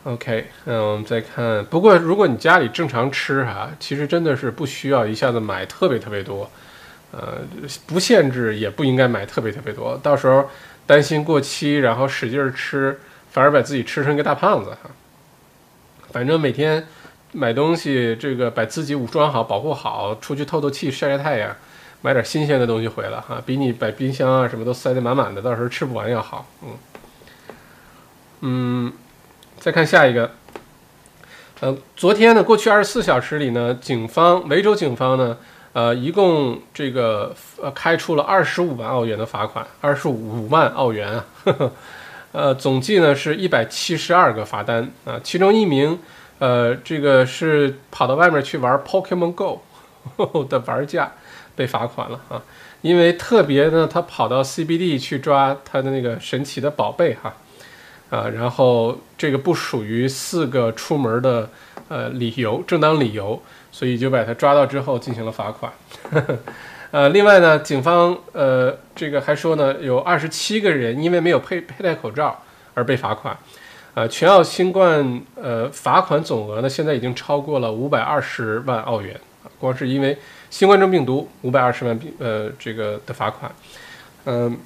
[0.05, 6.49] OK，嗯，我们再看，不过如果你家里正常吃哈，其实真的是不需要一下子买特别特别多，
[7.11, 7.41] 呃，
[7.85, 10.49] 不限制也不应该买特别特别多，到时候
[10.87, 14.89] 担心过期，然后使劲吃，反而把自己吃成一个大胖子哈。
[16.11, 16.87] 反正每天。
[17.33, 21.55] 买东西，这个把自己武装好、保护好，出去透透气、晒晒太阳，
[22.01, 26.45] 买点新鲜的东西回来哈，比你把冰箱啊什么都塞得满满的，到时候吃不完要好。
[26.61, 26.77] 嗯，
[28.41, 28.93] 嗯，
[29.57, 30.31] 再看下一个，
[31.61, 35.37] 呃，昨天呢，过去二十四小时里呢，警方维州警方呢，
[35.71, 41.25] 呃，一共这个呃开出了二十五万澳元的罚款，二十五万澳元啊，
[42.33, 45.97] 呃，总计呢是一百七十二个罚单啊，其中一名。
[46.41, 49.61] 呃，这个是跑到外面去玩 Pokemon Go
[50.49, 51.11] 的玩家
[51.55, 52.41] 被罚款了啊，
[52.81, 57.35] 因为特别呢，他跑到 CBD 去抓他的那个神奇的宝贝哈，
[58.09, 61.47] 啊，然后这个不属于四个出门的
[61.89, 63.39] 呃理由，正当理由，
[63.71, 65.71] 所以就把他抓到之后进行了罚款。
[66.89, 72.41] 呃，另外呢，警方呃这个还说呢，有二十七个人因为没有佩佩戴口罩
[72.73, 73.37] 而被罚款。
[73.93, 79.19] 呃，全澳新冠呃罚款总额呢，现在已经超过了五百二十万澳元！
[79.59, 80.17] 光是因为
[80.49, 83.51] 新冠状病毒，五百二十万呃这个的罚款。
[84.23, 84.57] 嗯，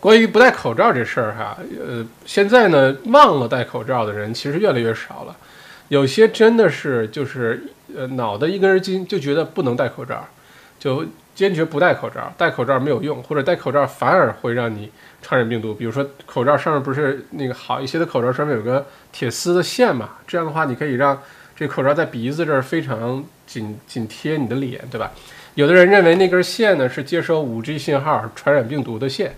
[0.00, 5.36] 关于不戴口罩这事儿哈，呃，现在呢忘了戴口罩的人其实越来越少了，
[5.86, 7.62] 有些真的是就是
[7.96, 10.26] 呃脑袋一根筋，就觉得不能戴口罩，
[10.80, 14.90] 就坚决不戴口罩，戴口罩没有用，或者戴口罩反而会让你。
[15.22, 20.10] 传染病毒，比如说口罩上面不是那个好一些的口罩上面有个铁丝的线嘛？
[20.26, 21.22] 这样的话，你可以让
[21.54, 25.12] 这口罩在鼻子这儿非常紧紧贴你的脸，对吧？
[25.54, 29.34] 有的人认为那根线呢是接收五 G 信号传染病毒的线，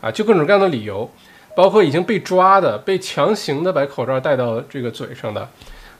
[0.00, 1.10] 啊，就各种各样的理由，
[1.54, 5.48] 包括已经被抓的、被强行的把口罩戴到这个嘴上的，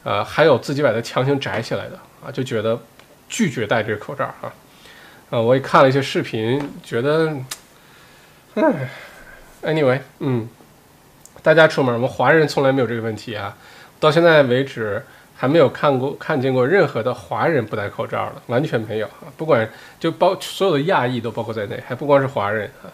[0.04, 2.80] 呃，还有自己把它强行摘下来的，啊，就觉得
[3.28, 4.52] 拒绝戴这个口罩啊。
[5.30, 7.36] 啊，我也看了一些视频，觉得，
[8.54, 8.88] 唉。
[9.62, 10.48] Anyway，嗯，
[11.42, 13.56] 大家出门，我们华人从来没有这个问题啊，
[13.98, 15.04] 到现在为止
[15.36, 19.68] 还没有看过看见过任何的华人不戴口罩的，完全没有啊，不管
[19.98, 22.86] 就包所有的亚裔都包括在内，还不光是华人啊。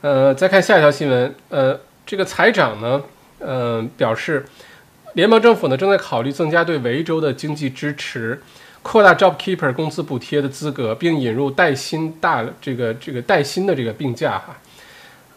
[0.00, 3.02] 呃，再看下一条新闻，呃，这个财长呢，
[3.40, 4.46] 呃，表示
[5.14, 8.40] 联邦政府呢正在考虑增加对维州的经济支持，
[8.82, 14.56] 扩大 JobKeeper 工资补贴的资格，并引入带薪大这个这个带薪的这个病假哈。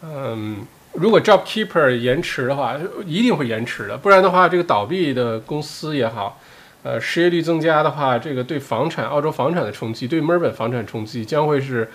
[0.02, 3.96] 嗯，如果 Job Keeper 延迟的话，一定会延迟的。
[3.96, 6.40] 不然的话，这个倒闭的公司也好，
[6.82, 11.88] 呃，失业率增加的话，这个对房产、澳洲房产的冲击，对墨尔本房产冲击将会是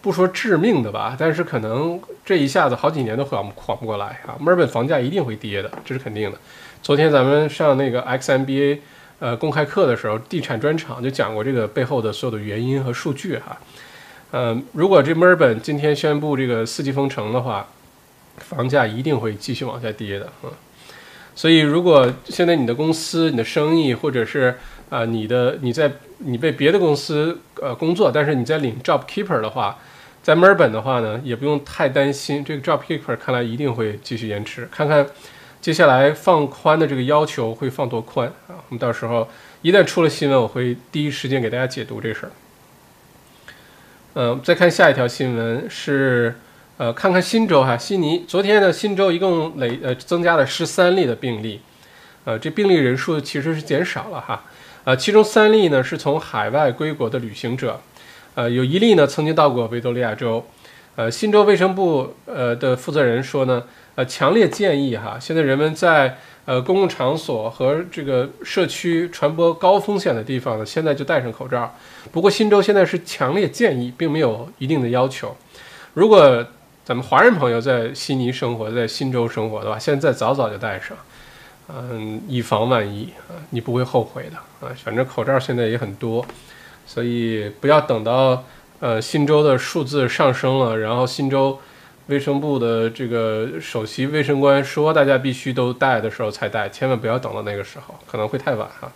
[0.00, 4.34] 不说致命的吧，但是可能这一下子好几年都缓缓不过来啊。
[4.40, 6.38] 墨尔本房价一定会跌的，这是肯定的。
[6.82, 8.78] 昨天咱们上那个 XMBA
[9.18, 13.58] 呃公开课的时候，地产专场就讲过这个背后的所有的原因和数据哈。
[14.36, 17.68] 嗯，如果这墨尔本今天宣布这个四季封城的话，
[18.38, 20.50] 房价一定会继续往下跌的啊。
[21.36, 24.58] 所以，如果现在你的公司、你的生意，或者是
[24.90, 29.78] 啊你的你在你被别的公司呃工作，但是你在领 Job Keeper 的话，
[30.20, 32.44] 在墨尔本的话呢，也不用太担心。
[32.44, 35.06] 这个 Job Keeper 看来一定会继续延迟，看看
[35.60, 38.58] 接下来放宽的这个要求会放多宽啊。
[38.68, 39.28] 我们到时候
[39.62, 42.32] 一旦出了新闻，我会第一时间给大家解读这事儿。
[44.16, 46.36] 嗯，再看下一条新闻是，
[46.76, 51.60] 呃，看看新州哈，悉尼昨天呢，新州一共累呃增加了十三例的病例，
[52.24, 54.44] 呃，这病例人数其实是减少了哈，
[54.84, 57.80] 呃，其中三例呢是从海外归国的旅行者，
[58.36, 60.46] 呃，有一例呢曾经到过维多利亚州，
[60.94, 63.64] 呃，新州卫生部呃的负责人说呢，
[63.96, 66.18] 呃，强烈建议哈，现在人们在。
[66.46, 71.74] 呃，公共场所和这个社区传播高风险的地方呢，现在就戴上口罩。
[72.12, 75.34] 不过新州现在是强烈建议，并没有一定的要求。
[75.94, 76.46] 如果
[76.84, 80.94] 咱们华人朋友在悉尼生活，在新州生活的话，现在早早就戴上，
[81.68, 84.70] 嗯，以防万一啊，你不会后悔的啊。
[84.84, 86.22] 反正口罩现在也很多，
[86.86, 88.44] 所以不要等到
[88.80, 91.58] 呃新州的数字上升了，然后新州。
[92.06, 98.92] 卫生部的这个首席卫生官说：“大家必须都戴的时候才戴，千万不要等到那个时候，可能会太晚哈。”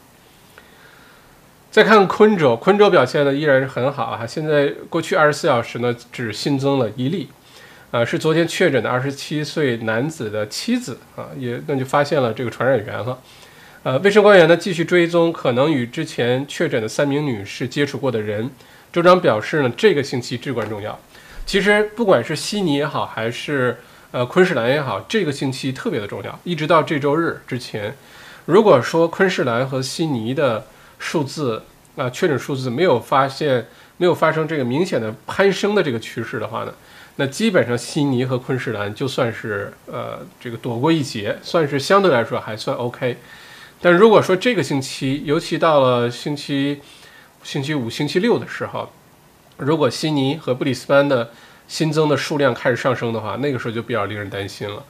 [1.71, 4.27] 再看昆州，昆州表现的依然是很好啊。
[4.27, 7.29] 现在过去二十四小时呢，只新增了一例，
[7.91, 13.19] 啊，是昨天确诊的二十七岁男子的妻子啊，也那就发现了这个传染源了。
[13.85, 18.51] 呃，卫生官员呢继续追踪可能与之前确诊的三名女士接触过的人。
[18.91, 20.99] 州长表示呢，这个星期至关重要。
[21.49, 23.79] 其实不管是悉尼也好，还是
[24.11, 26.39] 呃昆士兰也好，这个星期特别的重要。
[26.45, 27.97] 一直到这周日之前，
[28.45, 30.67] 如果说昆士兰和悉尼的
[30.99, 31.63] 数字
[31.97, 36.75] 啊，确诊数字没有发现没有发生这个明显的攀升的这个趋势的话呢，
[37.17, 43.17] 那基本上悉尼和昆士兰就算是呃这个躲过一劫，算是相对来说还算 OK。
[43.81, 46.83] 但如果说这个星期，尤其到了星期
[47.43, 48.93] 星期五、星期六的时候，
[49.59, 51.31] 如果悉尼和布里斯班的
[51.69, 54.83] 新增的数量开始上升的话，那个时候就比较令人担心了，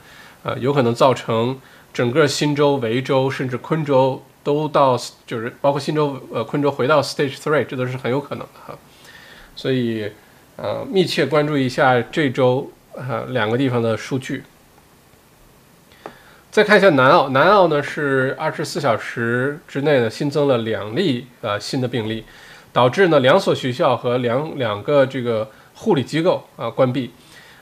[0.43, 1.59] 呃，有可能造成
[1.93, 4.23] 整个新州、维州甚至昆州。
[4.41, 8.79] 都到就是包括新州呃昆州回到 stage three，这都是很有可能的哈，
[9.53, 10.09] 所以
[10.55, 14.43] 呃密切关注一下这周呃两个地方的数据。
[16.49, 22.23] 再看一下南澳，南澳呢是二十四小时之内呢新增了两例呃新的病例，
[22.71, 27.11] 导致呢两所学校和两两个这个护理机构啊关闭。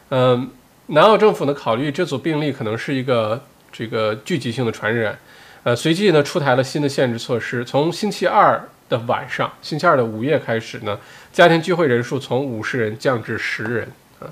[0.09, 0.49] 嗯，
[0.87, 5.17] 南澳政府呢考虑这组病例可能是一个这个聚集性的传染。
[5.63, 7.65] 呃，随即呢，出台了新的限制措施。
[7.65, 10.97] 从星期二的晚上，星期二的午夜开始呢，
[11.33, 13.91] 家庭聚会人数从五十人降至十人。
[14.19, 14.31] 啊，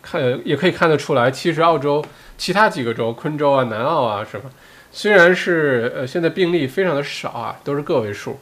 [0.00, 2.02] 看也可以看得出来，其实澳洲
[2.38, 4.50] 其他几个州，昆州啊、南澳啊什么，
[4.90, 8.40] 虽然是呃现在病例非常的少啊，都是个位数，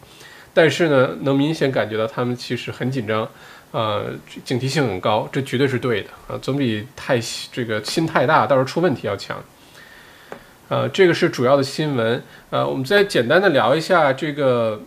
[0.53, 3.29] 但是呢，能明显感觉到他们其实很紧张，
[3.71, 4.07] 呃，
[4.45, 7.21] 警惕性很高，这绝对是对的啊，总比太
[7.53, 9.43] 这个心太大，到时候出问题要强。
[10.69, 12.23] 呃，这个是主要的新闻。
[12.51, 14.81] 呃，我们再简单的聊一下这个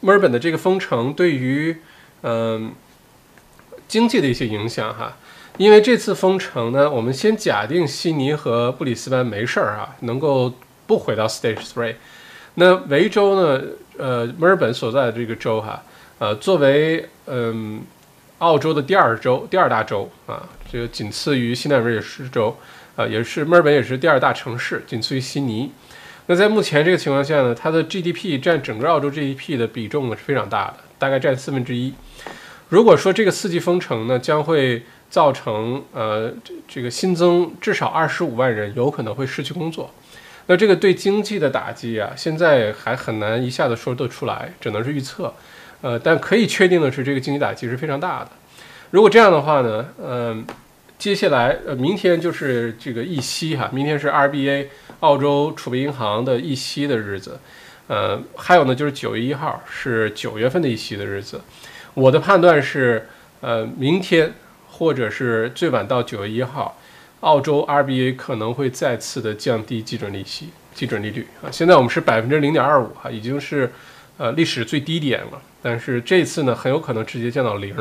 [0.00, 1.76] 墨尔本的这个封城对于
[2.22, 2.72] 嗯
[3.88, 5.16] 经济的一些影响哈。
[5.56, 10.54] 因为这次封城呢，我们先假定悉尼和布里斯班没事儿啊，能够
[10.86, 11.96] 不回到 Stage Three。
[12.54, 13.60] 那维州呢，
[13.98, 15.82] 呃，墨尔本所在的这个州哈，
[16.18, 17.82] 呃，作为嗯
[18.38, 22.56] 澳洲的第二州、第二大州啊，这个仅次于新南威尔士州。
[22.98, 25.70] 啊，也是墨尔本，也是第二大城市，仅次于悉尼。
[26.26, 31.94] 那在目前这个情况下呢，它的 GDP 占整个澳洲 GDP 的比重呢是非常大的，大概占四分之一。
[32.68, 39.88] 如果说这个四季封城呢，将会造成呃这这个新增至少二十五万人有可能会失去工作，
[40.48, 45.32] 那这个对经济的打击啊，现在还很难一下子说得出来，只能是预测。
[45.80, 48.30] 呃，但可以确定的是，这个经济打击是非常大的。
[48.90, 50.44] 如果这样的话呢，嗯。
[50.98, 54.66] 接下来，呃，明天就是这个议息哈，明天是 RBA
[54.98, 57.38] 澳洲储备银行的议息的日子，
[57.86, 61.40] 呃，还有呢就是九月一号是九月份的议息的日子。
[61.94, 63.06] 我的判断是，
[63.40, 64.34] 呃，明天
[64.66, 66.76] 或者是最晚到九月一号，
[67.20, 71.50] 澳洲 RBA 可能会再次的降低基准利息、基准利率啊。
[71.50, 73.72] 现在我们是百分之零点二五哈，已经是
[74.16, 77.74] 呃历史最低点了，但是这次呢很有可能直接降到零。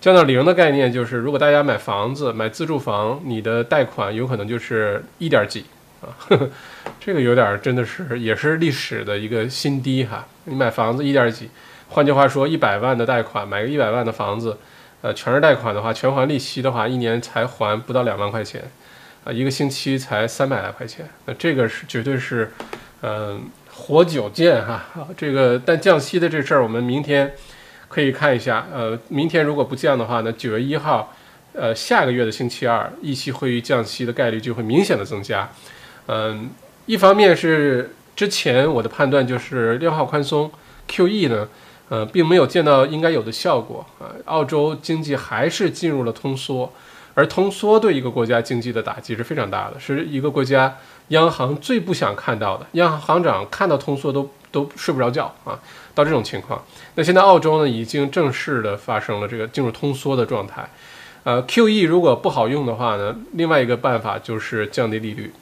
[0.00, 5.64] 降到零的概念就是，如果大家买房子、买自住房，你的贷款有可能就是一点几
[6.02, 6.12] 啊，
[7.00, 10.26] 这个有点真的是也是历史的一个新低哈。
[10.44, 11.48] 你买房子一点几，
[11.88, 14.58] 换句话说，一百万的贷款买个一百万的房子，
[15.04, 18.64] 呃，全是贷款的话，全还利息的话，一年才还不到两万块钱，
[19.24, 22.50] 啊，一个星期才三百来块钱，那这个是绝对是，
[23.02, 24.86] 嗯，活久见哈。
[25.14, 27.34] 这个但降息的这事儿，我们明天。
[27.86, 31.14] 可以看一下，呃，明天如果不降的话呢，九月一号，
[31.52, 35.48] 呃，下个月的星期二，议息会议降息的概率就会明显的增加。
[36.08, 36.50] 嗯，
[36.86, 40.50] 一方面是之前我的判断就是六号宽松
[40.88, 41.48] ，QE 呢，
[41.88, 46.72] 呃，并没有见到应该有的效果啊，澳洲经济还是进入了通缩，
[47.14, 50.76] 而通缩对一个国家经济的打击是非常大的，是一个国家
[51.08, 55.58] 央行最不想看到的，央行行长看到通缩都都睡不着觉啊。
[55.94, 56.60] 到这种情况，
[56.96, 60.68] 那现在澳洲呢已经正式的发生了这个进入通缩的状态，
[61.22, 65.32] 呃，QE 如果不好用的话呢，另外一个办法就是降低利率。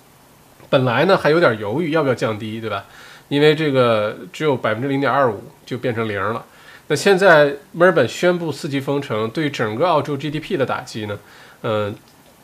[0.68, 2.84] 本来呢还有点犹豫要不要降低，对吧？
[3.32, 6.44] 因为这个只有百分之零点二五就变成零了。
[6.88, 11.18] 那现在墨尔本宣布四级封城，对整个澳洲 GDP 的打击呢，
[11.62, 11.94] 嗯，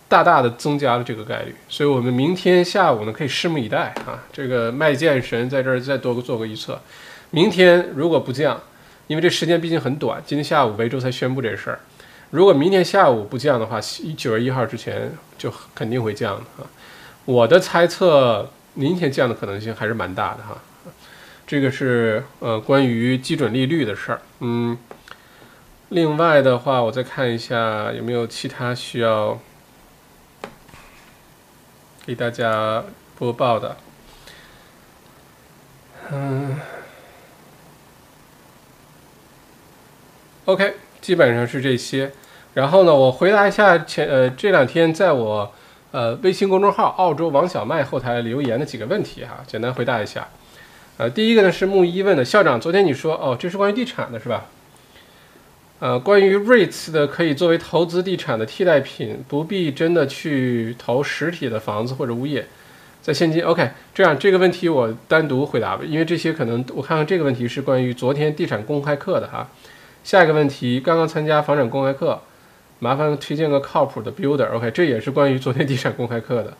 [0.08, 1.54] 大大的增加了这个概率。
[1.68, 4.24] 所以我们明天下午呢可以拭目以待啊。
[4.32, 6.80] 这个麦剑神在这儿再多个做个预测。
[7.32, 8.58] 明天如果不降，
[9.08, 11.80] 因为这时间毕竟很短，今天下午维州才宣布这事儿。
[12.30, 13.78] 如果明天下午不降的话，
[14.16, 16.66] 九月一号之前就肯定会降的啊。
[17.26, 20.56] 我的猜测，明天降的可能性还是蛮大的哈。
[21.48, 24.20] 这个是呃关于基准利率的事儿。
[24.40, 24.76] 嗯，
[25.88, 29.40] 另外的话，我再看一下有没有其他需要
[32.04, 32.84] 给大家
[33.18, 33.78] 播报的。
[36.10, 36.60] 嗯
[40.44, 42.12] ，OK，基本上是这些。
[42.52, 45.50] 然后呢，我回答一下前呃这两天在我
[45.92, 50.28] 呃微信公众号“澳洲王小麦”后台留言的几个问题哈，简单回答一下。
[50.98, 54.46] 呃，第一个呢是木一问的，校长，昨天你说哦，这是关于地产的是吧？
[55.78, 62.46] 呃，关于 REITs 的可以作为投资地产的替代品，不必真的去投实体的房子或者物业，
[63.00, 69.48] 在现金 OK，这样这个问题我单独回答吧，因为这些可能我看看这个问题是关于昨天地产公开课的哈。
[70.02, 72.20] 下一个问题，刚刚参加房产公开课。
[72.80, 76.56] 麻烦推荐个靠谱的 builder，OK，这也是关于昨天地产公开课的。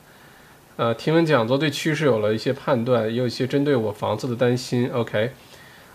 [0.79, 5.33] 呃，听闻讲座对趋势有了一些判断，也有一些针对我房子的担心，OK。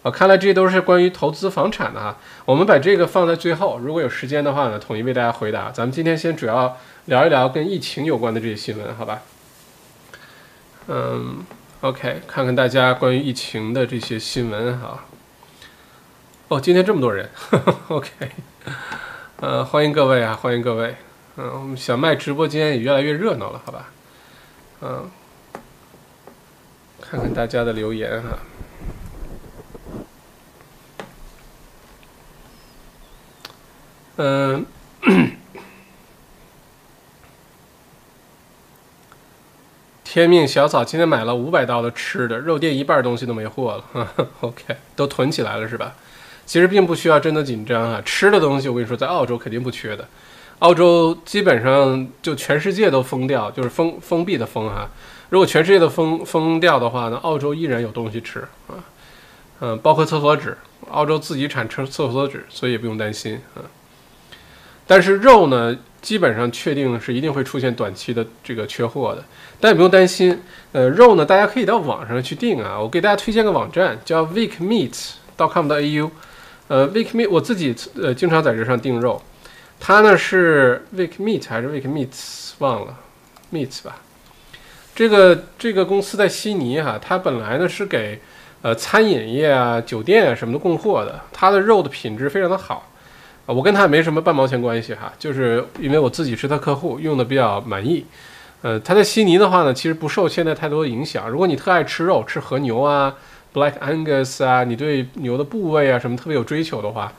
[0.02, 2.18] 啊，看来这都是关于投资房产的哈。
[2.44, 5.72] 我们把这个放在最后，如果有时间的话呢，统一为大家回答。
[5.72, 9.22] 咱们今天先主要聊一聊跟疫情有关的这些新闻，好吧？
[10.88, 11.46] 嗯
[11.80, 15.06] ，OK，看看大家关于疫情的这些新闻哈。
[16.50, 17.30] 哦，今天这么多人
[17.88, 18.10] ，OK。
[19.38, 20.98] 呃，欢迎各位啊，欢迎各位。
[21.38, 23.92] 嗯，小麦直播间也越来越热闹了，好吧？
[24.86, 25.10] 嗯，
[27.00, 28.38] 看看大家的留言哈。
[34.18, 34.66] 嗯，
[40.04, 44.14] 天命小草今天买了五百刀的吃的，肉店一半东西都没货了。
[44.42, 45.96] OK，都囤起来了是吧？
[46.46, 50.06] 其实并不需要真的紧张啊，吃的东西我跟你说，在澳洲肯定不缺的。
[50.60, 54.90] 澳洲基本上就全世界都封掉，就是封封闭的封哈。
[55.30, 58.78] 如果全世界都封封掉的话呢，澳洲依然有东西吃啊，
[59.62, 60.58] 嗯，包括厕所纸，
[60.92, 63.66] 澳洲自己产厕厕所纸，所以也不用担心啊。
[64.86, 69.24] 但是肉呢，基本上确定是一定会出现短期的这个缺货的，
[69.60, 70.42] 但也不用担心。
[70.72, 76.10] 呃，肉呢，大家可以到网上去订啊，我给大家推荐个网站，叫 Vic Meat.com 的 AU。
[76.68, 79.22] 呃，Vic Meat，我自己呃经常在这上订肉，
[79.86, 82.98] 它呢是 Vic Meat 还是 Vic Meats 忘了
[83.52, 83.98] ，Meats 吧。
[84.96, 88.22] 这个这个公司在悉尼哈，它本来呢是给
[88.62, 92.90] 呃餐饮业啊、酒店啊什么的供货的，它的肉的品质非常的好
[93.46, 93.48] 啊。
[93.48, 98.06] 我跟它没什么半毛钱关系哈，就是因为我自己是他客户，用的比较满意。
[98.62, 101.30] 呃，它在悉尼的话呢，其实不受现在太多的影响。
[101.30, 103.14] 如果你特爱吃肉，吃和牛啊。
[103.54, 107.12] Black Angus 啊，你对牛的部位啊什么特别有追求的话，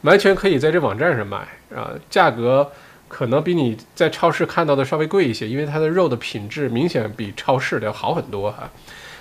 [0.00, 2.70] 完全可以在这网站上买啊，价格
[3.08, 8.70] 可能比你在超市看到的稍微贵一些，因为它的肉的品质明显比超市的要好很多哈。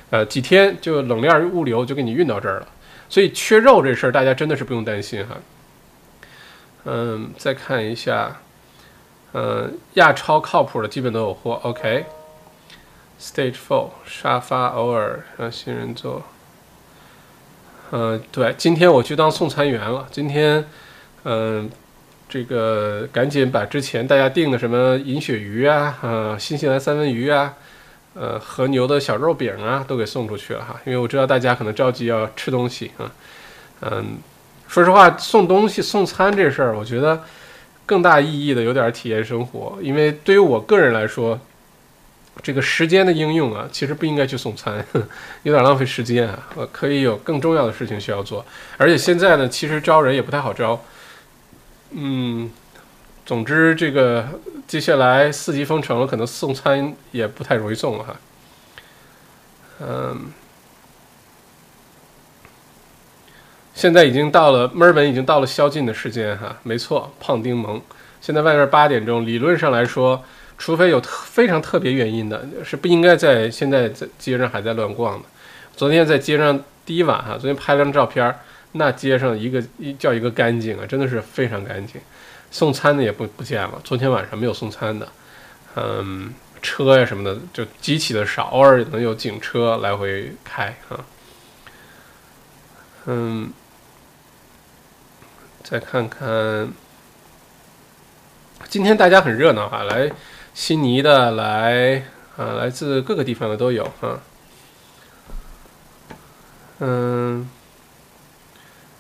[0.10, 2.68] 呃，几天就冷链物流就给你运到这儿了，
[3.10, 5.36] 所以缺肉这事儿大家真的是不用担心哈。
[6.86, 8.38] 嗯，再看一下，
[9.34, 12.06] 嗯，亚超靠谱的基本都有货，OK。
[13.20, 16.24] Stage Four 沙发偶尔让新人坐。
[17.92, 20.08] 嗯，对，今天我去当送餐员了。
[20.12, 20.64] 今天，
[21.24, 21.70] 嗯，
[22.30, 27.54] 这个赶紧把之前大家订的什么银鳕鱼啊、呃，新西兰三文鱼啊、
[28.16, 30.80] 呃，和牛的小肉饼啊，都给送出去了哈。
[30.86, 33.10] 因为我知道大家可能着急要吃东西啊。
[33.80, 34.18] 嗯，
[34.68, 37.24] 说实话，送东西、送餐这事儿，我觉得
[37.86, 39.78] 更大意义的有点体验生活。
[39.82, 41.40] 因为对于我个人来说，
[42.44, 44.86] 这个时间的应用啊，其实不应该去送餐，
[45.44, 46.48] 有点浪费时间啊。
[46.58, 48.46] 呃，可以有更重要的事情需要做。
[48.76, 50.84] 而且现在呢，其实招人也不太好招。
[51.92, 52.50] 嗯，
[53.26, 54.28] 总之这个
[54.68, 58.16] 接下来四级封城了，可能送餐也不太容易送了哈。
[59.82, 60.32] 嗯，
[63.74, 66.58] 现在已经到了墨尔本，已经到了宵禁的时间哈。
[66.64, 67.82] 没错，胖丁蒙。
[68.20, 70.24] 现在外面八点钟，理论上来说。
[70.60, 75.26] 除非有特非常特别原因的，是不应该在现在在街上还在乱逛的。
[75.76, 78.36] 昨天在街上第一晚哈，昨天拍了张照片，
[78.74, 82.00] 那街上一个一叫一个干净啊，真的是非常干净。
[82.52, 85.08] 送餐的也不不见了，昨天晚上没有送餐的。
[85.76, 91.06] 嗯，车呀什么的就极其的少，偶尔能有警车来回开啊。
[93.06, 93.52] 嗯，
[95.64, 96.72] 再看看，
[98.68, 100.12] 今天大家很热闹啊，来。
[100.54, 102.02] 悉尼的来
[102.36, 104.20] 啊，来自各个地方的都有啊。
[106.80, 107.48] 嗯，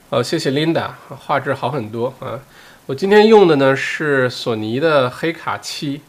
[0.10, 2.40] 哦，谢谢 Linda，画质好很多啊。
[2.86, 6.00] 我今天用的呢是索尼的黑卡七，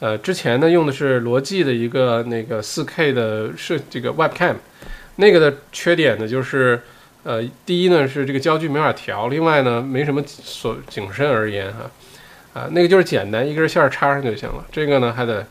[0.00, 4.56] 呃，之前呢用的是罗技的一个那个 4K 的摄这个 Webcam，
[5.16, 6.80] 那个的缺点呢，就是
[7.22, 15.46] 呃，第一呢是这个焦距没法调，另外呢没什么所景深而言哈，啊，那个就是简单一根线插上就行了，这个呢还得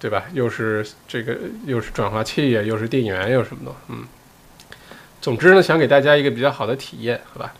[0.00, 0.24] 对吧？
[0.32, 4.04] 又是这个又是转化器呀，又是电源又什么的，嗯。
[5.20, 7.52] 总之呢，想给大家一个比较好的体验，好吧？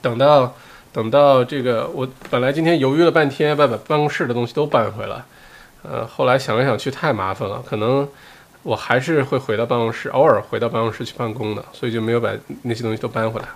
[0.00, 0.54] 等到
[0.92, 5.24] 等到这个，我本来今天犹豫了半天，把把办公室的东西都搬回来，
[5.82, 8.08] 呃，后来想来想去太麻烦了，可能
[8.62, 12.30] 我还是会回到办公室，偶尔回到办公室去办公的，所以就没有把
[12.62, 13.48] 那些东西都搬回来。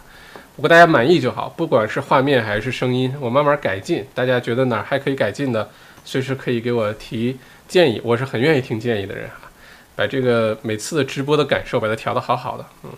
[0.57, 4.05] 不过大家满意就好，不管是画面还是声音，我慢慢改进。
[4.13, 5.71] 大家觉得哪儿还可以改进的，
[6.05, 9.49] 随时可以给我提建议，我是很愿意听建议的人啊。
[9.95, 12.91] 把这个每次的直播的感受，把它调得好好的，嗯。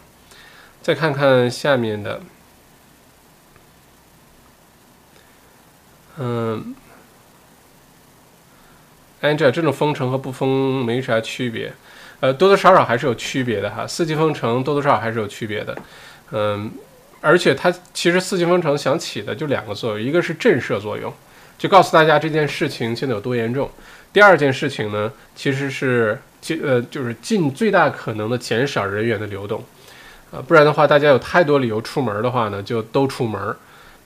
[0.82, 2.20] 再看看下面的，
[6.18, 6.74] 嗯
[9.22, 11.72] ，Angel，这种封城和不封没啥区别，
[12.18, 13.86] 呃，多多少少还是有区别的哈。
[13.86, 15.78] 四级封城多多少少还是有区别的，
[16.32, 16.68] 嗯，
[17.20, 21.14] 而且它其实四级封城想起的就两个作用，一个是震慑作用，
[21.56, 23.68] 就告诉大家这件事情现在有多严重；
[24.12, 29.64] 第二件事情呢，其实是尽呃就是尽最大可能的减少人员的流动。
[30.32, 33.54] 啊，不然的话，大家有太多理由出门的话呢，就都出门。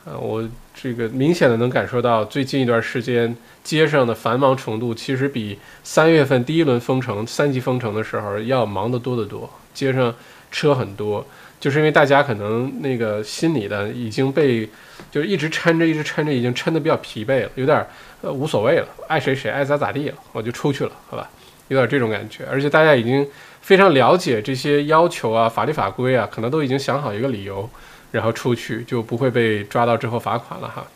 [0.05, 0.43] 呃，我
[0.75, 9.49] 这个明显的能感受到，最近一段时间街上的繁忙程度，其实比三月份第一轮封城、三级封城的时候要忙得多得多。
[9.73, 10.13] 街上
[10.51, 11.25] 车很多，
[11.61, 14.69] 就是因为大家可能那个心里的已经被，
[15.13, 17.87] 就是一直撑着，一直撑着，已经撑得比较疲惫了，有点
[18.23, 21.31] 呃无所谓了，爱谁谁，爱咋咋地了，我就出去了，好吧，
[21.69, 22.45] 有点这种感觉。
[22.51, 23.25] 而且大家已经。
[23.67, 27.69] 非常了解这些要求啊，法律法规啊，可能都已经想好一个理由，
[28.13, 30.87] 然后出去就不会被抓到之后罚款了哈。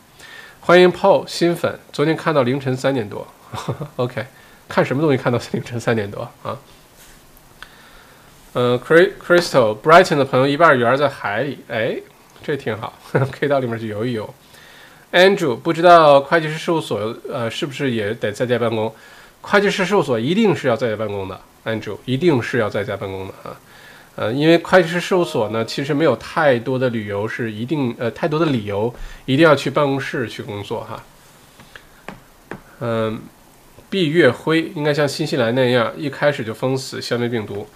[0.61, 3.27] 欢迎 Po 新粉，昨天看到凌晨三点多，
[3.97, 4.25] OK，
[4.69, 6.57] 看什么东西看到凌晨三点多啊？
[8.53, 11.97] 嗯，Crystal Brighton 的朋友一半鱼儿在海里，哎，
[12.41, 12.93] 这挺好，
[13.37, 14.33] 可以到里面去游一游。
[15.11, 18.95] Andrew 不知道会计师事务所呃是不是也得在家办公？
[19.41, 21.37] 会计师事务所一定是要在家办公的。
[21.63, 23.55] Andrew 一定是要在家办公的啊，
[24.15, 28.91] 呃，因为会计师事务所呢，其实没有太多的理由是一定呃太多的理由
[29.25, 31.03] 一定要去办公室去工作哈。
[32.79, 33.21] 嗯，
[33.91, 37.67] 毕月辉应该像新西兰那样一开始就封死消灭病毒，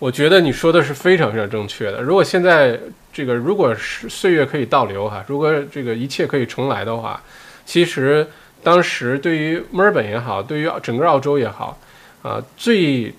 [0.00, 2.02] 我觉得你说的是非常非常正确的。
[2.02, 2.76] 如果现在
[3.12, 7.22] 这个如果是岁月可以倒流哈，如果这个一切可以重来的话，
[7.64, 8.26] 其实
[8.64, 11.78] 当时对于墨尔本也好，对于整个澳洲也好。
[12.22, 13.10] 啊，最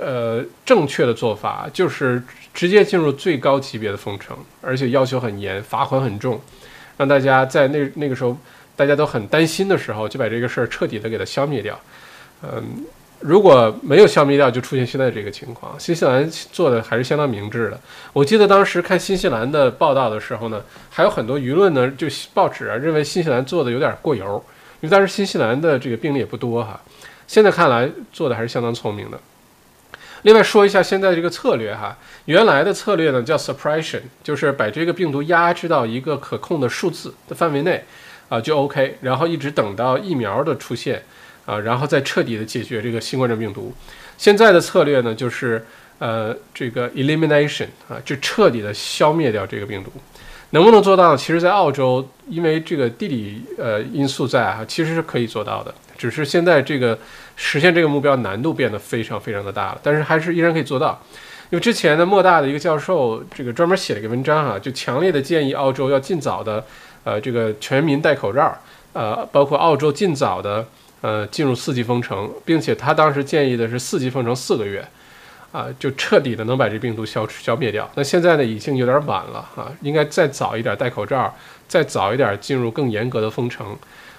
[0.00, 2.22] 呃正确的做法就是
[2.52, 6.40] 直接进入最高级别的封城，而且要求很严，罚款很重，
[6.96, 8.36] 让大家在那那个时候
[8.74, 11.78] 大家都很担心的时候，就把这个事儿彻底的给它消灭掉。
[12.42, 12.84] 嗯，
[13.20, 15.78] 如果没有消灭掉，就出现现在这个情况。
[15.80, 17.80] 新西兰做的还是相当明智的。
[18.12, 24.44] 我记得当时看新西兰的报道的时候呢，还有很多舆论呢，就报纸啊认为新西兰做的有点过油，
[24.80, 26.78] 因为当时新西兰的这个病例也不多哈。
[27.26, 29.18] 现在看来做的还是相当聪明的。
[30.26, 37.84] 另外说一下现在这个策略哈，原来的策略呢叫 suppression，就是把这个病毒压制到一个可控的数字的范围内，
[38.28, 41.00] 啊就 OK，然后一直等到疫苗的出现，
[41.44, 43.72] 啊然后再彻底的解决这个新冠状病毒。
[44.18, 45.64] 现在的策略呢就是
[46.00, 49.92] 呃这个 elimination 啊，就彻底的消灭掉这个病毒。
[50.50, 51.16] 能不能做到？
[51.16, 55.72] 其实，在澳洲，因为这个地理呃因素在啊，其实是可以做到的。
[55.98, 56.96] 只是现在这个
[57.36, 61.00] 实现这个目标难度变得非常非常的大了，但是还是依然可以做到。
[61.50, 66.64] 因为之前的莫大的一个教授，这个专门写了一个文章哈，就强烈的建议澳洲要尽早的
[67.04, 68.52] 呃这个全民戴口罩，
[68.94, 70.66] 呃，包括澳洲尽早的
[71.02, 74.84] 呃进入四级封城，并且他当时建议的是四级封城四个月，
[75.52, 77.88] 啊，就彻底的能把这病毒消消灭掉。
[77.94, 81.32] 那现在呢，已经有点晚了啊，应该再早一点戴口罩，
[81.68, 83.76] 再早一点进入更严格的封城。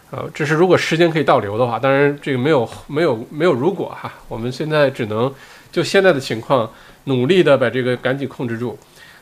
[0.10, 5.34] 呃，这是如果时间可以倒流的话，当然这个没有没有没有如果哈，我们现在只能
[5.72, 6.70] 就现在的情况
[7.04, 8.78] 努力的把这个赶紧控制住。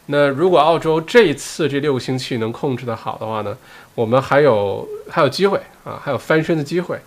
[0.08, 3.58] 那如果澳洲这一次这六个星期能控制的好的话呢，
[3.96, 7.00] 我们还有还有机会啊，还有翻身的机会。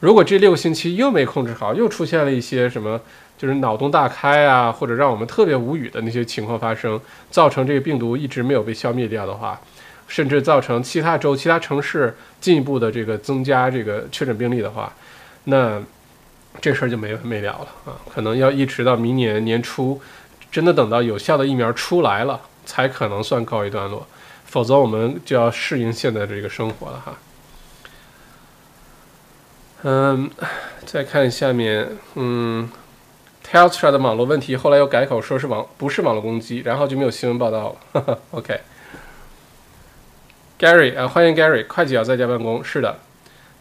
[0.00, 3.00] 如果这六个星期又没控制好，又出现了一些什么
[3.38, 9.58] 就是脑洞大开啊，或者让我们特别无语的那些情况发生，造成这个病毒一直没有被消灭掉的话。
[10.12, 14.92] 甚至造成其他州、其他城市进一步的这个增加这个确诊病例的话，
[15.44, 15.82] 那
[16.60, 17.96] 这事儿就没完没了了啊！
[18.14, 19.98] 可能要一直到明年年初，
[20.50, 24.06] 真的等到有效的疫苗出来了，才可能算告一段落，
[24.44, 27.14] 否则我们就要适应现在的这个生活了哈。
[29.84, 30.30] 嗯，
[30.84, 32.68] 再看下面，嗯
[33.50, 38.18] Telstra 的网络问题，后来又改口说是网不是网络攻击，然后就没有新闻报道了。
[38.32, 38.60] OK
[40.62, 42.96] Gary，啊，欢迎 Gary，会计要在家办公，是的，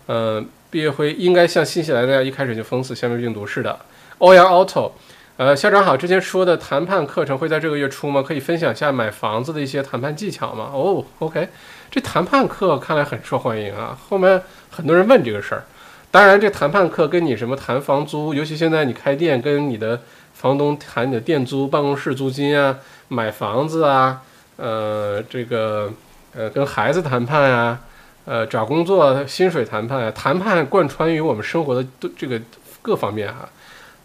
[0.06, 3.76] 嗯，毕业会应该像新西兰那样一开始就封死消灭病毒，是的。
[4.20, 4.92] 欧阳 Auto，
[5.38, 8.22] 呃，校长好，之前说的谈判课程会在这个月出吗？
[8.22, 10.70] 可以分享下买房子的一些谈判技巧吗？
[10.72, 11.50] 哦，OK，
[11.90, 14.40] 这谈判课看来很受欢迎啊，后面
[14.70, 15.64] 很多人问这个事儿。
[16.12, 20.00] 当然，这谈判课跟你什么谈房租，尤其现在你开店，跟你的
[20.34, 22.78] 房东谈你的店租、办公室租金啊，
[23.08, 24.22] 买房子啊，
[24.58, 25.92] 呃，这个
[26.34, 27.80] 呃，跟孩子谈判呀，
[28.26, 31.86] 呃，找工作薪水谈判啊，谈判贯穿于我们生活的
[32.18, 32.40] 这个
[32.82, 33.50] 各方面哈，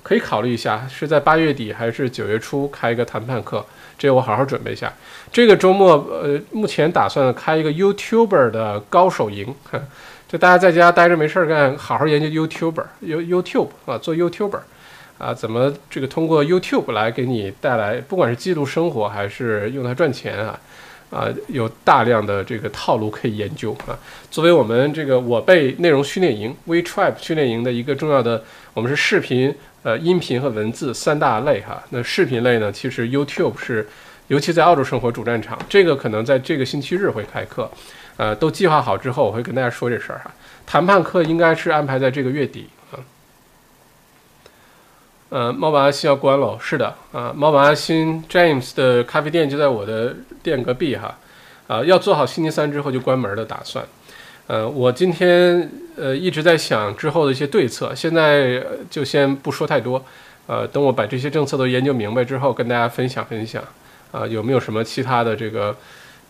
[0.03, 3.65] 可以考虑一下，是在八月底还是九月初开一个谈判课，
[3.97, 4.93] 这我好好准备一下。
[5.33, 9.55] 这个周末，呃，目前打算开一个 YouTuber 的高手营。
[10.29, 14.59] 就大家在家待着没事儿干，好好研究 YouTuber，You YouTube 啊，做 YouTuber，
[15.19, 20.59] 啊，怎么这个通过 YouTube 来给你带来，不管是记录生活还是用来赚钱啊，
[21.11, 23.97] 啊，有大量的这个套路可以研究啊。
[24.31, 28.43] 作为我们这个我辈内容训练营 WeTribe 训练营的一个重要的，
[28.75, 31.83] 我们是视频、呃音频和文字三大类哈。
[31.91, 33.87] 那视频类呢，其实 YouTube 是，
[34.29, 37.71] 尤其在澳洲生活主战场，这个可能在这个星期日会开课。
[38.17, 40.31] 呃，都计划好之后，我会跟大家说这事儿哈。
[40.67, 42.67] 谈判课应该是安排在这个月底。
[45.29, 51.19] 呃，猫板阿新要关了，是的啊，猫板阿新 James 的咖啡店就在我的店隔壁哈。
[51.67, 53.85] 啊，要做好星期三之后就关门的打算。
[54.47, 60.05] 呃，我今天呃一直在想之后的一些对策，现在就先不说太多。
[60.47, 63.63] 呃，等我把这些政策都研究明白之后，跟大家分享分享。
[64.13, 65.77] 啊，有没有什么其他的这个？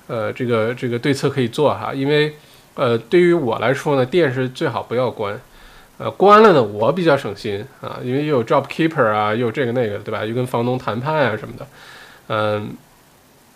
[0.09, 2.32] 呃，这个这个对策可以做哈，因为，
[2.76, 5.36] 呃，对于我来说呢，店是最好不要关，
[5.99, 10.24] 呃，关了呢，我比较省心啊，因为又有 job keeper 啊，又有这个那个，对吧？
[10.24, 11.66] 又跟房东谈判啊什么的，
[12.28, 12.76] 嗯，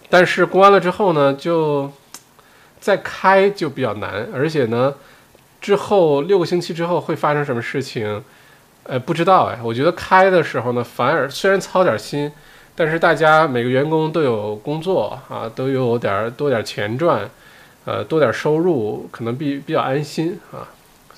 [0.08, 1.92] 但是关了之后呢，就
[2.80, 4.94] 再开就比较难，而且呢，
[5.60, 8.22] 之后六个星期之后会发生什么事情，
[8.84, 12.30] 呃，不知道哎，我觉得开的时候呢，反而虽然操点心。
[12.76, 17.28] 但是大家每个员工都有工作啊，都有点儿多点钱赚，
[17.84, 20.64] 呃，多点收入，可能比比较安心啊。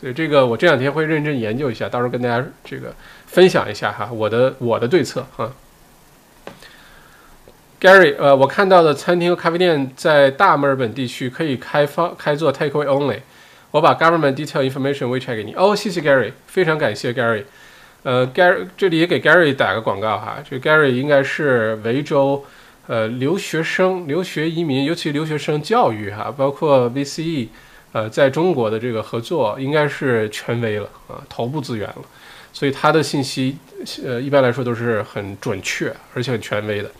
[0.02, 2.92] 所以这个我这两天会认真研究一下，到时候跟大家这个
[3.26, 5.48] 分享一下哈，我的我的对策哈。
[7.80, 13.20] Gary，呃，我看到的餐厅和咖啡店在大墨尔本地区可以开放开做 takeaway only。
[13.70, 15.54] 我把 government detail information WeChat 给你。
[15.54, 17.44] 哦，谢谢 Gary，非常感谢 Gary。
[18.02, 22.44] 呃，Gary 这里也给 Gary 打个广告哈，这 Gary 应该是维州
[22.88, 27.46] 呃留学生、留学移民，尤其留学生教育哈，包括 VCE
[27.92, 32.02] 呃在中国的这个合作，应该是权威了啊，头部资源了，
[32.52, 33.56] 所以他的信息
[34.04, 36.90] 呃一般来说都是很准确而且很权威的。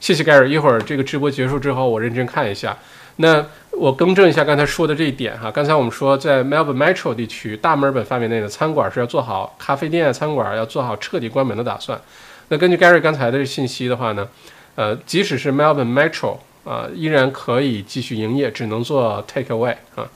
[0.00, 2.76] 谢谢 Gary，一会儿这个直播结束之后，我认真看一下。
[3.16, 12.00] 那我更正一下刚才说的这一点哈，刚才我们说在 Melbourne Metro 地区，大墨尔本范围内的餐馆是要做好咖啡店、餐馆要做好彻底关门的打算。
[12.48, 14.26] 那根据 Gary 刚才的信息的话呢，
[14.74, 20.08] 呃，即使是 Melbourne Metro 啊，依然可以继续营业，只能做 take away 啊。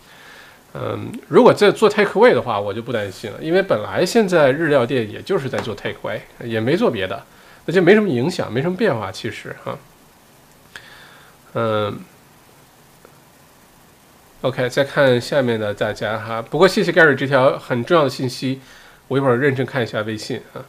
[0.79, 7.22] 嗯，如果在做 take away 的话，我就不担心了，因为本来现在日料店也就是在做 take away，也没做别的，
[7.64, 9.79] 那就没什么影响，没什么变化，其实哈。
[11.55, 11.99] 嗯。
[14.43, 16.43] OK，再看下面的大家哈。
[16.43, 18.61] 不过谢谢 Gary 这条很重要的信息，
[19.09, 20.61] 我一会儿认真看一下微信啊。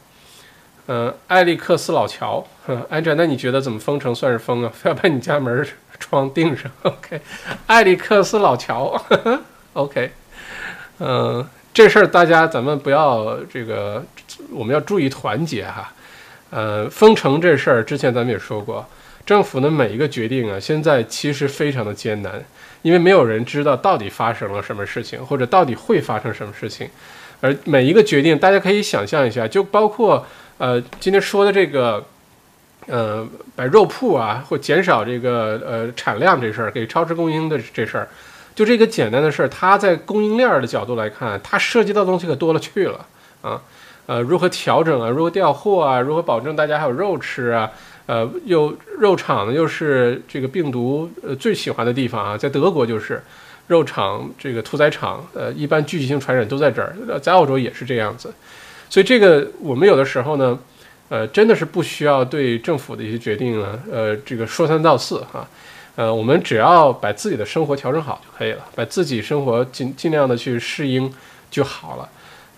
[0.86, 2.44] 嗯，艾利克斯老乔，
[2.88, 4.72] 安哲，那你觉得怎么封城算是封啊？
[4.74, 5.64] 非要把你家门
[6.00, 7.20] 窗钉上？OK，
[7.66, 9.00] 艾利克斯老乔
[9.72, 10.10] ，OK，
[10.98, 14.04] 嗯，这事儿大家咱们不要这个，
[14.50, 15.92] 我们要注意团结哈。
[16.50, 18.86] 呃，封城这事儿之前咱们也说过，
[19.26, 22.44] 政府的每一个决定啊，现在其实非常的艰难。
[22.82, 26.88] 因为没有人知道到底发生了什么事情，或者到底会发生什么事情，
[27.40, 30.24] 而每一个决定，大家可以想象一下，就包括
[30.58, 32.06] 呃今天说的这个，
[32.86, 38.08] 呃摆肉铺啊，或减少这个呃产量这事儿，给超市供应的这事儿，
[38.58, 43.06] 就这个简单的事儿，它在供应链的角度来看，它涉及到东西可多了去了
[43.40, 43.62] 啊，
[44.06, 47.70] 呃如何调整啊，如何调货啊，如何保证大家还有肉吃啊。
[48.06, 53.22] 呃，又肉厂呢，又是这个病毒呃最喜欢的地方啊，在德国就是
[53.68, 58.34] 肉厂这个屠宰场，呃，一般聚集性传染都在这儿，在澳洲也是这样子，
[58.90, 60.58] 所以这个我们有的时候呢，
[61.10, 65.46] 呃，真的是不需要对政府的一些决定呢，呃，这个说三道四哈，
[65.98, 71.12] 呃，我们只要把自己的生活调整好就可以了，把自己生活尽尽量的去适应
[71.50, 72.08] 就好了，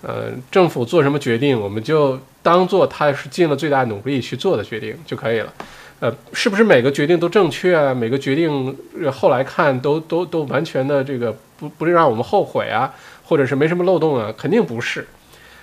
[0.03, 5.51] 呃，政府做什么决定，我们就当做他是尽了最大努力去做的决定就可以了。
[6.01, 7.95] 呃，是不是每个决定都正确啊？
[7.95, 8.77] 每个决定
[9.11, 12.93] 后来看都都都完全的这个不不是让我们后悔啊，
[13.25, 14.31] 或者是没什么漏洞啊？
[14.37, 15.09] 肯定不是。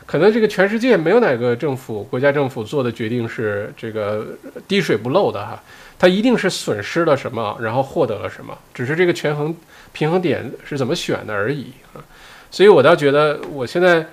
[0.07, 4.25] 可能这个全世界没有哪个政府国家政府做的决定是这个
[4.67, 5.61] 滴水不漏的哈，
[5.99, 9.55] 它一定是损失了什么，然后获得了什么，只是这个权衡
[9.91, 12.01] 平衡点是怎么选的而已啊。
[12.49, 14.07] 所以我倒觉得我现在。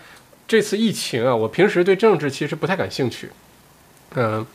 [0.47, 3.31] 这次疫情啊，我平时对政治其实不太感兴趣。
[4.15, 4.47] 嗯，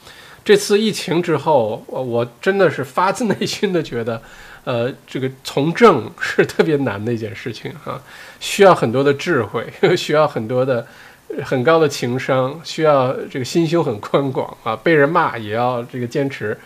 [0.46, 4.22] 这次疫情之后，我真的是发自内心的觉得，
[4.66, 8.00] 呃，这个从政是特别难的一件事情啊，
[8.40, 9.66] 需要很多的智慧，
[9.98, 10.86] 需要很多的
[11.43, 16.57] 很高的情商，需要这个心胸很宽广啊， 被人骂也要这个坚持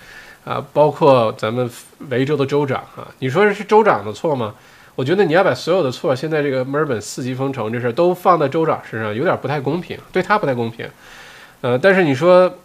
[0.46, 1.70] 啊，包括咱们
[2.10, 4.56] 维州的州长啊，你说是州长的错吗？
[4.96, 10.88] 我觉得你要把所有的错，现在这个墨尔本四级封城这事儿都放在州长身上，有点不太公平，对他不太公平。
[11.62, 12.60] 呃，但是你说，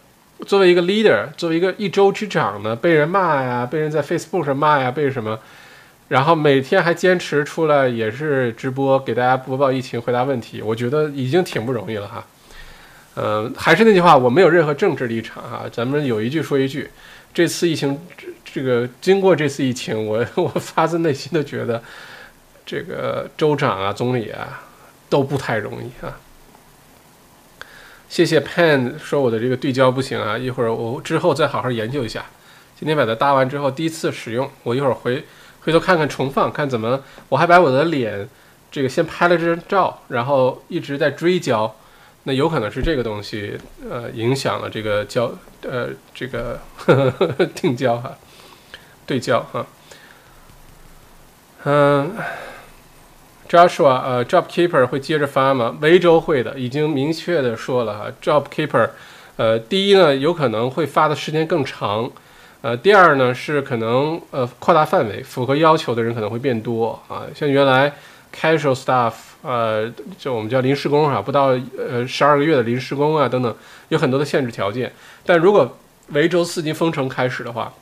[0.45, 5.39] 作为一个 leader，作为一个一州之长呢，被人骂呀，被人在 Facebook 上骂呀，被什么，
[6.09, 12.25] 然后每天还坚持出来也是直播给大家播报疫情、回答问题，我觉得已经挺不容易了哈。
[13.15, 16.89] 呃，还是那句话，我没有任何政治立场哈，咱们有一句说一句，
[17.33, 17.97] 这次疫情，
[18.43, 21.81] 这个经过这次疫情，我 我发自内心的觉得。
[22.65, 24.61] 这个州长啊，总理啊，
[25.09, 26.19] 都不太容易啊。
[28.07, 32.23] 谢谢 Pan 说我的这个对焦不行啊，一会儿我之后再好好研究一下。
[32.79, 35.25] 今天把它搭完之后，第一次使用，我一会儿回
[35.69, 36.99] 回头看看重放，看怎么。
[37.29, 38.27] 我还把我的脸
[38.71, 41.75] 这个先拍了这张照，然后一直在追焦，
[42.23, 43.55] 那有可能是这个东西
[43.87, 48.17] 呃影响了这个焦呃这个呵 呵定焦哈，
[49.05, 49.67] 对焦哈，
[51.65, 52.15] 嗯。
[53.47, 55.75] Joshua，呃，JobKeeper 会接着发吗？
[55.81, 58.05] 维州会的，已经明确的说了哈。
[58.21, 58.89] JobKeeper，
[59.37, 62.11] 呃，第一呢，有可能会发的时间更长，
[62.61, 67.23] 呃，第二呢是可能呃扩大范围，符合要求的人可能会变多啊。
[67.33, 67.93] 像原来
[68.35, 73.55] Casual Staff，呃，就我们叫临时工哈，不到呃十二个月的临时工啊等等，
[73.87, 74.91] 有很多的限制条件。
[75.25, 75.77] 但如果
[76.09, 77.73] 维州四级封城开始的话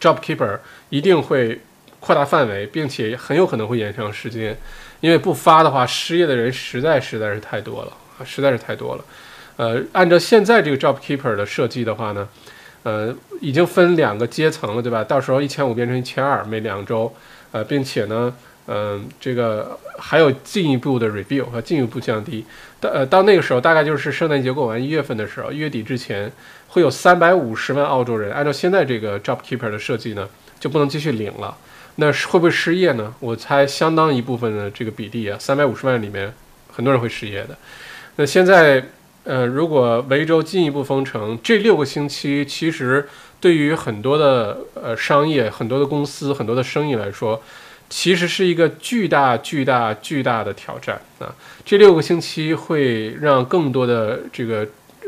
[0.00, 1.60] ，JobKeeper 一定会
[1.98, 4.56] 扩大范围，并且很有可能会延长时间。
[5.00, 9.04] 因为不发的话，失业的人实在实在是太多了啊，实在是太多了。
[9.56, 12.28] 呃，按照现在这个 Job Keeper 的设计的话呢，
[12.86, 15.02] 呃，已经分两个阶层了，对吧？
[15.02, 17.12] 到时候一千五变成一千二每两周，
[17.50, 18.32] 呃，并且呢，
[18.68, 22.44] 嗯，这个还有进一步的 review 和进一步降低。
[22.80, 26.30] 到呃到那个时候，大概就是圣诞节过完一月份的时候，一月底之前
[26.68, 30.28] 会有三百五十万澳洲人，按照现在这个 Job Keeper 的设计呢，
[30.60, 31.56] 就不能继续领了。
[31.96, 33.12] 那会不会失业呢？
[33.18, 36.32] 我猜相当一部分的这个比例啊，三百五十万里面
[36.70, 37.58] 很多人会失业的。
[38.14, 38.84] 那现在，
[39.26, 43.08] 呃，如果维州进一步封城，这六个星期其实
[43.40, 47.42] 对于很多的呃商业、很多的公司、很多的生意来说，
[47.90, 51.34] 其实是一个巨大、巨大、巨大的挑战啊。
[51.64, 54.64] 这六个星期会让更多的这个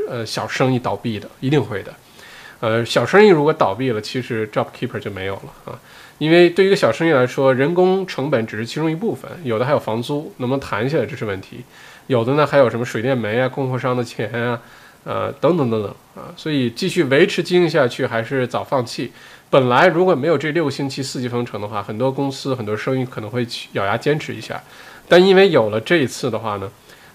[0.09, 1.95] 呃小生意倒闭的，一定会的。
[2.59, 5.79] 呃，小生意如果倒闭了，其实 Job Keeper 就没有了啊。
[6.19, 11.59] 因为对于一个小生意来说，人工成本只是其中一部分，有的还有房租，能不能谈下来这是问题；
[12.09, 14.61] 有的呢还有什么水电煤啊、供货商的钱啊，
[15.05, 19.13] 呃等等等等啊，所以继续维持经营下去还是早放弃。
[19.51, 24.63] 本来如果没有这六星期四级封城的话，很多公司很多生意可能会咬牙坚持一下，
[25.09, 26.71] 但因为有了这一次的话呢，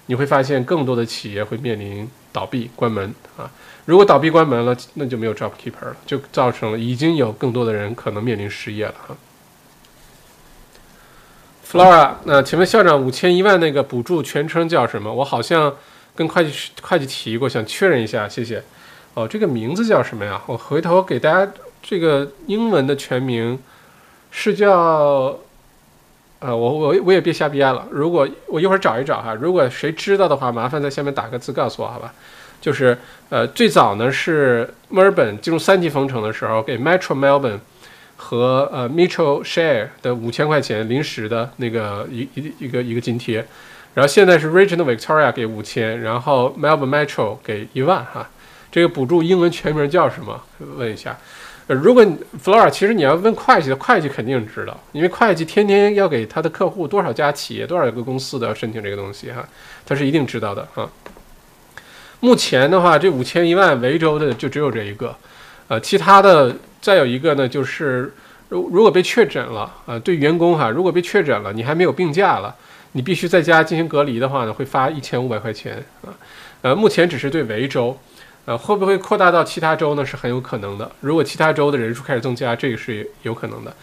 [0.05, 3.51] 你会发现更多的企业会面临倒闭关门啊。
[3.85, 9.15] 如果倒闭关门了，那就没有 job keeper 了，就造成了已经有更多的人可能面临失业了哈。
[11.73, 15.11] Flora，那请问校长五千一万那个补助全称叫什么？
[15.11, 15.73] 我好像
[16.15, 16.53] 跟会计
[16.83, 18.61] 会计提过，想确认一下，谢谢。
[19.15, 20.39] 哦，这个名字叫什么呀？
[20.45, 21.51] 我回头给大家
[21.81, 23.57] 这个英文的全名
[24.29, 25.35] 是叫……
[26.41, 27.87] 呃，我我我也别瞎编了。
[27.89, 32.13] 如果我一会儿找一找哈，如果谁知道的话，麻烦在下面打个字告诉我，好吧？
[32.61, 32.95] 就是
[33.29, 37.57] 呃，最早呢是墨尔本进入三级封城的时候，给 Metro Melbourne
[38.23, 43.45] 和呃 Metro Share 的五千块钱临时的那个一一一个一个津贴，
[43.93, 48.29] 然后现在是 Regional Victoria 给五千，然后 Melbourne Metro 给一万哈。
[48.71, 50.41] 这个补助英文全名叫什么？
[50.77, 51.17] 问一下。
[51.67, 52.05] 呃，如果
[52.43, 59.45] Flora，其实你要问会计的，会计肯定知道，因为会计天天要给他的客户多少家企业、多少个公司的要申请这个东西哈，
[59.85, 60.89] 他是一定知道的啊。
[62.21, 65.15] 目前的话，这五千一万维州的就只有这一个，
[65.67, 68.13] 呃，其他的再有一个呢，就是
[68.49, 72.53] 如如果被确诊了，呃，对员工哈，如果被确诊了，你还没有病假了，
[72.91, 76.11] 你必须在家进行隔离的话呢，会发一千五百块钱啊。
[76.61, 77.97] 呃，目前只是对维州，
[78.43, 80.05] 呃，会不会扩大到其他州呢？
[80.05, 80.91] 是很有可能的。
[80.99, 83.73] 如果其他州的人数开始增加，这个是有可能的。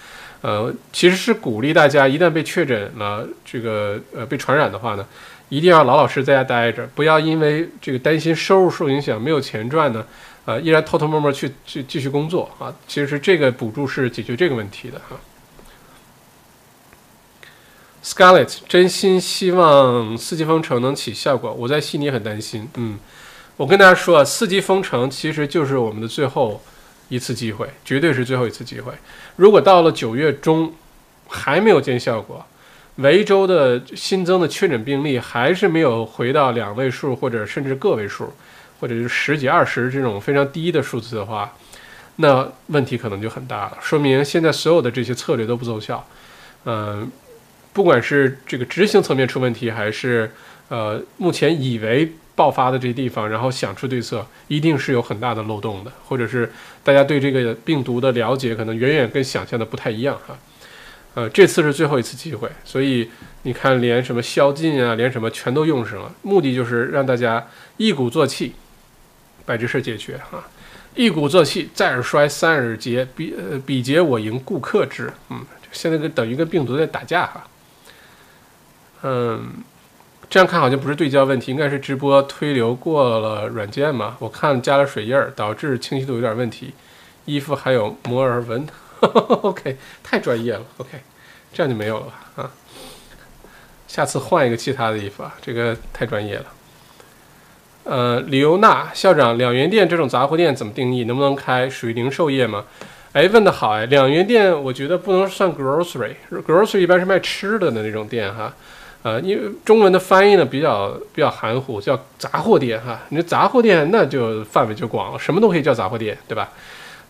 [0.43, 5.07] 呃，其实是鼓励大家，一旦被确诊了，这个呃被传染的话呢，
[5.49, 10.05] 一定要老老实实在家待着，不要因为这个担心收入受影响，没有钱赚呢。
[10.47, 12.75] 呃，依然偷偷摸摸去去继续工作啊！
[12.89, 15.17] 其实这个补助是解决这个问题的哈。
[18.03, 22.67] Scarlett 真心希望四级封城能起效果，我在悉尼很担心。
[22.77, 22.99] 嗯，
[23.59, 26.63] 我跟大家说啊，四级封城其实就是我们的最后
[27.11, 28.95] 一次机会，绝对是最后一次机会。
[29.37, 30.73] 如果到了九月中
[31.29, 32.45] 还没有见效果，
[32.97, 38.33] 维州的新增的确诊病例还是没有回到两位数或者甚至个位数。
[38.81, 41.55] 或者是十几二十这种非常低的数字的话，
[42.17, 46.07] 那问题可能就很大了，说明现在所有的这些策略都不奏效。
[46.65, 47.11] 嗯，
[47.73, 50.31] 不管是这个执行层面出问题，还是
[50.69, 56.51] 呃目前以为爆发的这地方，然后想出对策，一定是有很大的漏洞的，或者是
[56.83, 60.37] 大家对这个病毒的了解可能远远跟想象的不太一样哈。
[61.15, 63.11] 呃，这次是最后一次机会，所以
[63.43, 68.55] 你看，连什么宵禁啊，连什么全都用上了，目的就是让大家一鼓作气。
[69.51, 70.45] 把这事解决哈，
[70.95, 75.13] 一鼓作气，再而衰，三而竭，比呃比劫我赢，故克之。
[75.29, 77.49] 嗯，现在跟等于跟病毒在打架哈。
[79.03, 79.55] 嗯，
[80.29, 84.17] 这样看好像不是对焦问题，应该是直播推流过了软件嘛？
[84.21, 86.73] 我看加了水印儿，导致清晰度有点问题。
[87.25, 88.65] 衣服还有摩尔纹，
[89.01, 90.63] OK，太专业了。
[90.77, 90.91] OK，
[91.53, 92.43] 这样就没有了吧？
[92.43, 92.51] 啊，
[93.89, 96.47] 下次换一个其他的衣服啊，这个太专业了。
[97.83, 101.05] 呃，李欧娜校长，两元店这种杂货店怎么定义？
[101.05, 101.69] 能不能开？
[101.69, 102.65] 属于零售业吗？
[103.13, 103.87] 哎，问的好哎。
[103.87, 108.53] 两元店我觉得不能算 grocery，grocery 一般是卖吃的的那种店哈。
[109.03, 113.01] 呃，因为中文的翻译呢比较比较含糊，叫杂货店哈。
[113.09, 116.51] 你杂货店那就范围就广了，什么都可以叫杂货店，对吧？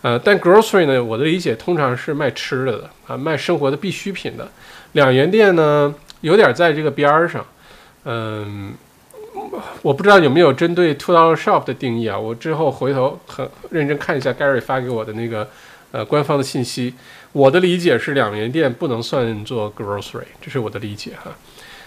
[0.03, 4.49] 呃，但 grocery 呢，我的理解通常是卖吃的的啊，卖生活的必需品的。
[4.93, 7.45] 两元店呢，有点在这个边儿上，
[8.05, 8.73] 嗯。
[9.83, 12.19] 我不知道有没有针对 two dollar shop 的定义啊？
[12.19, 15.49] 我之后回头很认真看一下 Gary 发给我的那个
[15.91, 16.95] 呃官方的信息。
[17.33, 21.31] 我的理解是两元店不能算做 grocery，这是我的理解哈。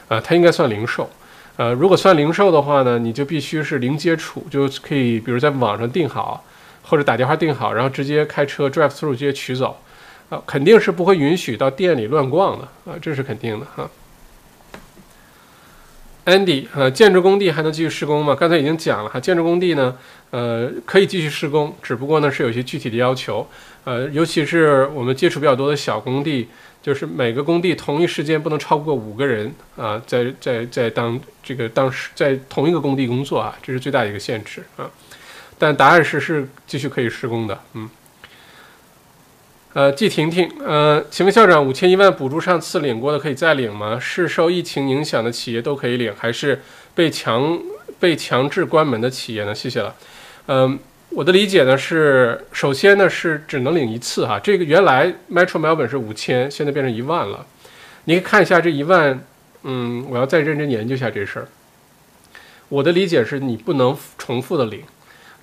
[0.07, 1.09] 啊，它应该算零售。
[1.55, 6.43] 呃，如果算零售的话呢，你就必须是零接触，就可以比如在网上订好，
[6.82, 9.78] 或者打电话订好，然后直接开车 drive through 直接取走。
[10.30, 13.88] 啊，肯定是不会允许到店里乱逛的啊，这是肯定的哈。
[16.26, 18.34] Andy，呃，建筑工地还能继续施工吗？
[18.34, 19.97] 刚才已经讲了哈，建筑工地呢，
[20.32, 23.45] 呃，可以继续施工，只不过呢是有一些具体的要求，
[23.84, 26.47] 呃，尤其是我们接触比较多的小工地，
[26.82, 34.89] 就是每个工地同一时间不能超过五个人啊，在在在当这个当时在同一个工地工作啊，这是最大的一个限制啊。
[35.59, 37.89] 但答案是是继续可以施工的，嗯。
[39.74, 43.99] 呃，季婷婷，呃，请问校长，五千一万补助上次领过的可以再领吗？
[43.99, 46.61] 是受疫情影响的企业都可以领，还是
[46.93, 47.59] 被强
[47.99, 49.55] 被强制关门的企业呢？
[49.55, 49.95] 谢谢了。
[50.45, 50.78] 嗯，
[51.09, 57.43] 我的理解呢是，首先呢是只能领一次哈，这个原来 Metro Melbourne 是五千，现在变成一万了。
[58.03, 59.26] 你可以看一下这一万，
[59.63, 61.47] 嗯，我要再认真研究一下这事儿。
[62.69, 64.84] 我的理解是你不能重复的领。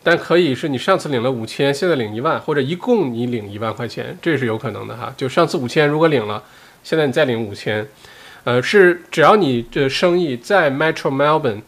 [0.02, 5.12] 但可以是你上次领了五千，现在领一万，或者一共你领一万块钱，这是有可能的哈。
[5.14, 6.42] 就上次五千如果领了，
[6.82, 7.86] 现在你再领五千，
[8.44, 11.60] 呃，是只要你的生意在 Metro Melbourne，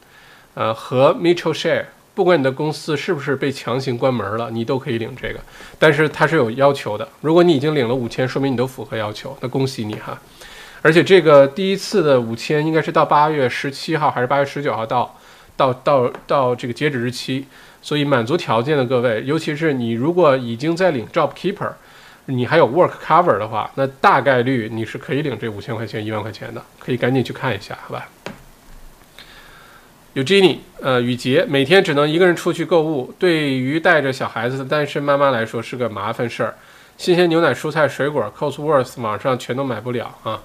[0.55, 5.41] 呃和 Metro Share，不管你的公司是不是被强行关门了，你都可以领这个。
[5.79, 10.19] 但是它是有要求的，如果你已经领了五千，说明你都符合要求，那恭喜你哈。
[10.81, 15.19] 而且这个第一次的五千应该是到八月十七号还是八月十九号到，
[15.55, 17.45] 到到到这个截止日期。
[17.83, 21.73] 所以满足条件的各位，尤其是你如果已经在领 Job Keeper，
[22.27, 28.09] 你还有 Work Cover 的话，那大概率你是可以领这五千块钱、一万块钱的，可以赶紧去看一下，好吧？
[30.15, 36.55] 有 Jenny，呃，雨杰，每天只能一个人出去购物，对于带着小孩子的单身妈妈来说是个麻烦事儿。
[36.99, 40.41] 新鲜牛奶、蔬菜、水果，Costworth 网上全都买不了啊。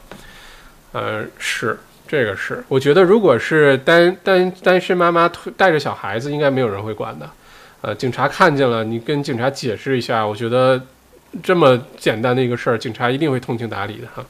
[0.93, 1.77] 呃，是。
[2.07, 7.29] 这个是，我觉得如果是单单单身妈妈带着小孩子，应该没有人会管的。
[7.81, 10.81] 呃，警察看见了，你跟警察解释一下，我觉得
[11.43, 14.25] 这么简单的一个事儿，警察一定会通情达理的哈。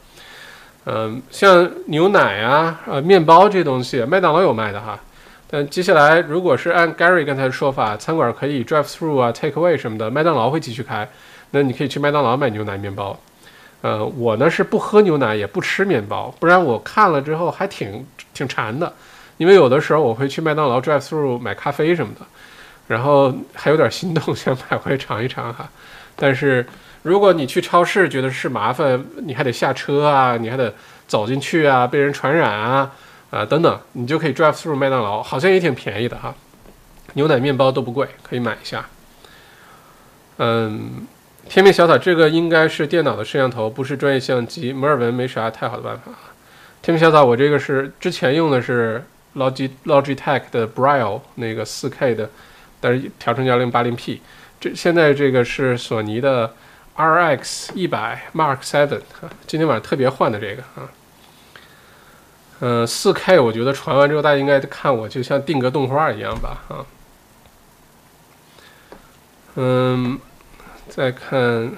[0.86, 5.00] 嗯，像牛奶啊、呃面包这东西，麦当劳有卖的哈。
[5.50, 11.08] 但接下来，如果是按 Gary 刚才的说法，餐馆可以 drive through 啊、take away 什么的，麦当劳会继续开，
[11.52, 13.18] 那你可以去麦当劳买牛奶、面包。
[13.88, 18.92] 呃，我呢是不喝牛奶也不吃面包，不然我看了之后还挺挺馋的，
[19.38, 22.26] 因为有的时候我会去麦当劳 drive through 买咖啡什么的，
[22.90, 25.70] 然后还有点心动想买回来尝一尝哈。
[26.18, 26.68] 但是
[27.02, 30.74] 如果你去超市觉得是麻烦，你还得下车啊，你还得
[31.08, 32.92] 走进去啊，被人传染啊，
[33.30, 36.36] 啊等等，你就可以 drive through 麦当劳，好像也挺便宜的哈，
[37.14, 38.86] 牛奶面包都不贵，可以买一下。
[40.40, 41.08] 嗯。
[41.50, 44.72] 天命小草，这个应该是电脑的摄像头，不是专业相机。
[44.74, 46.12] 摩尔纹没啥太好的办法。
[46.82, 49.04] 天命小草，我这个是之前用的是
[49.36, 52.30] Log Logitech 的 Braille 那个 4K 的，
[52.80, 54.20] 但是调成 1080P。
[54.60, 56.54] 这现在这个是索尼的
[56.96, 59.02] RX 100 Mark Seven，
[59.46, 60.90] 今天晚上特别换的这个啊。
[62.60, 66.86] 嗯，4K 我觉得传完之后大家应该看我就像定格动画一样吧啊。
[69.56, 70.20] 嗯。
[70.90, 71.72] 再看，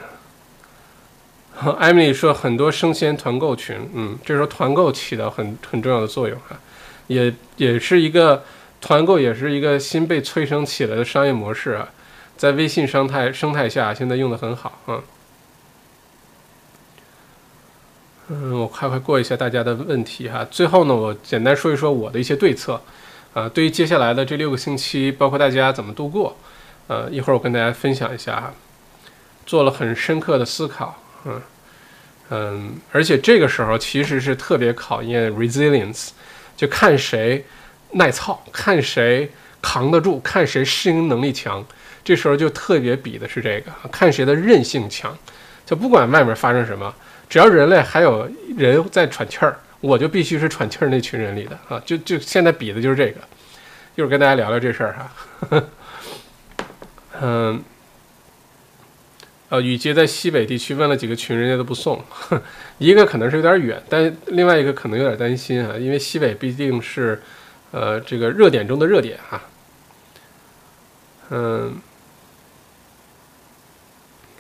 [1.78, 6.58] 艾米丽说很多生鲜团购群，嗯，这时候团购起到很很重要的作用哈，
[7.08, 8.44] 也也是一个
[8.80, 11.90] 团购，也是一个新被催生起来的商业模式啊，
[12.38, 15.02] 在微信生态生态下，现在用的很好啊。
[18.30, 22.80] 嗯，我快快过一下大家的问题哈，最后呢，我简单说一说我的一些对策
[23.34, 26.38] 啊，对于接下来的这六个星期，包括大家怎么度过，
[26.88, 28.54] 呃，一会儿我跟大家分享一下哈。
[29.50, 30.96] 做了很深刻的思考，
[31.26, 31.42] 嗯
[32.30, 36.10] 嗯，而且这个时候其实是特别考验 resilience，
[36.56, 37.44] 就看谁
[37.94, 39.28] 耐操，看谁
[39.60, 41.66] 扛得住，看谁适应能力强。
[42.04, 45.18] 这时候就特别比的是这个，看谁的韧性强。
[45.66, 46.94] 就不管外面发生什么，
[47.28, 51.82] 只要人类还有人在喘气儿，我就必须是喘气儿那群人里的啊！
[51.84, 53.20] 就就现在比的就是这个。
[53.96, 54.96] 一会儿跟大家聊聊这事儿
[55.50, 55.64] 哈，
[57.22, 57.64] 嗯。
[59.50, 62.00] 呃，雨杰在西北地区问了几个群，人家都不送，
[62.78, 67.20] 一个可能是有点远，但另外一个可能有点担心啊，因为西北毕竟是，
[67.72, 69.42] 呃，这个热点中的热点哈。
[71.32, 71.82] 嗯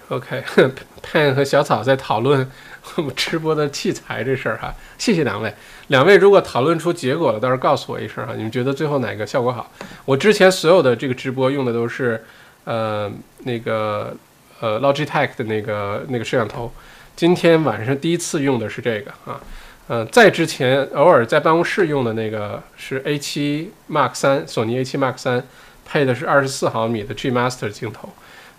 [0.09, 2.47] ，OK，Pan 和小草在讨论
[2.95, 5.51] 我们直播的器材这事儿哈，谢谢两位，
[5.87, 9.71] 两位如果讨论出结果了，到时候告诉我一声哈，你们觉得最后哪个效果好？
[10.05, 12.23] 我之前所有的这个直播用的都是，
[12.65, 14.15] 呃，那个。
[14.61, 16.71] 呃，Logitech 的那个那个摄像头，
[17.15, 19.39] 今天晚上第一次用的是这个啊，
[19.87, 25.43] 呃，在之前偶尔在办公室用的那个是 A7 Mark 三，索尼 A7 Mark 三，
[25.85, 28.09] 配的是二十四毫米的 G Master 镜头，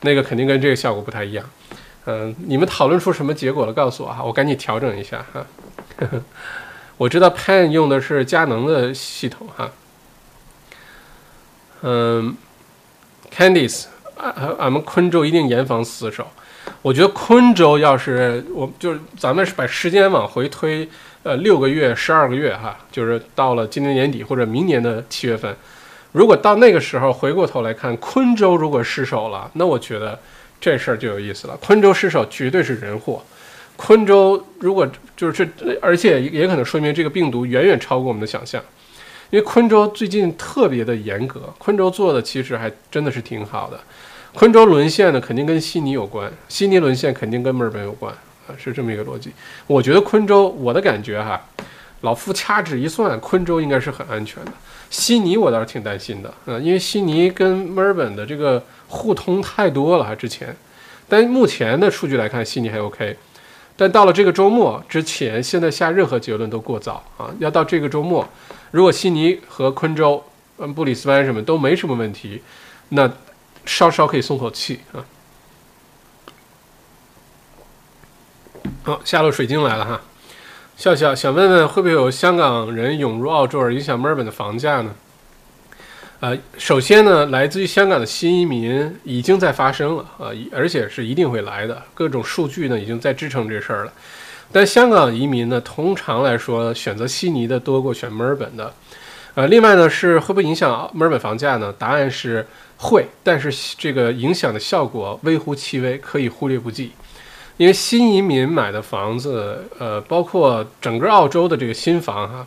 [0.00, 1.44] 那个肯定跟这个效果不太一样。
[2.06, 3.72] 嗯，你们讨论出什么结果了？
[3.72, 5.46] 告诉我哈，我赶紧调整一下哈。
[5.98, 6.22] 呵 呵
[6.96, 9.70] 我知道 Pan 用的是佳能的系统哈。
[11.82, 12.36] 嗯
[13.30, 13.84] ，Candice。
[14.20, 16.26] 俺，俺们昆州一定严防死守。
[16.82, 20.88] 我觉得昆州要是我，就是咱们是把时间往回推，
[21.22, 25.54] 呃，六个月、十二个月哈，就是到了今年年底或者明年的七月份，
[26.12, 30.18] 如果到那个时候回过头来看，昆州如果失守了，那我觉得
[30.60, 31.56] 这事儿就有意思了。
[31.56, 33.22] 昆州失守绝对是人祸。
[33.76, 38.62] 昆州如果就是这，而且也可能说明这个病毒远远超过我们的想象，
[39.30, 43.80] 因为昆州最近特别的严格，昆州做的其实还真的是挺好的。
[44.32, 48.12] 昆州沦陷呢，肯定跟悉尼有关；悉尼沦陷肯定跟墨尔本有关
[48.46, 49.32] 啊，是这么一个逻辑。
[49.66, 51.40] 我觉得昆州，我的感觉哈，
[52.02, 54.52] 老夫掐指一算，昆州应该是很安全的。
[54.88, 60.54] 悉尼我倒是挺担心的啊，因为悉尼跟墨尔本的这个互通太多了哈，之前。
[61.08, 63.16] 但目前的数据来看，悉尼还 OK。
[63.76, 67.28] 但到了这个周末之前，现在下任何结论都过早啊。
[67.40, 68.26] 要到这个周末，
[68.70, 70.22] 如果悉尼和昆州、
[70.58, 72.40] 嗯布里斯班什么都没什么问题，
[72.90, 73.10] 那。
[73.66, 75.04] 稍稍可以松口气啊！
[78.82, 80.00] 好，下路水晶来了哈，
[80.76, 84.94] 笑笑想问问会不会有香港人涌入澳洲而影响墨尔本的房价呢？
[86.20, 93.92] 呃，首先呢，来自于香港的新移民已经在发生了啊，而且是一定会来的，各种数据呢已经在支撑这事儿了。
[94.50, 98.72] 但香港移民呢，通常来说选择悉尼的多过选墨尔本的。
[99.34, 101.72] 呃，另外呢，是会不会影响墨尔本房价呢？
[101.78, 102.46] 答案是。
[102.82, 106.92] 会，但是这个影响的效果微乎其微，可以忽略不计。
[107.58, 112.46] 因为新移民买的房子，呃，包括整个澳洲的这个新房哈，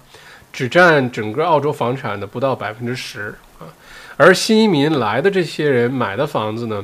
[0.52, 3.70] 只占整个澳洲房产的不到百分之十啊。
[4.18, 6.84] 而新移民来的这些人买的房子呢，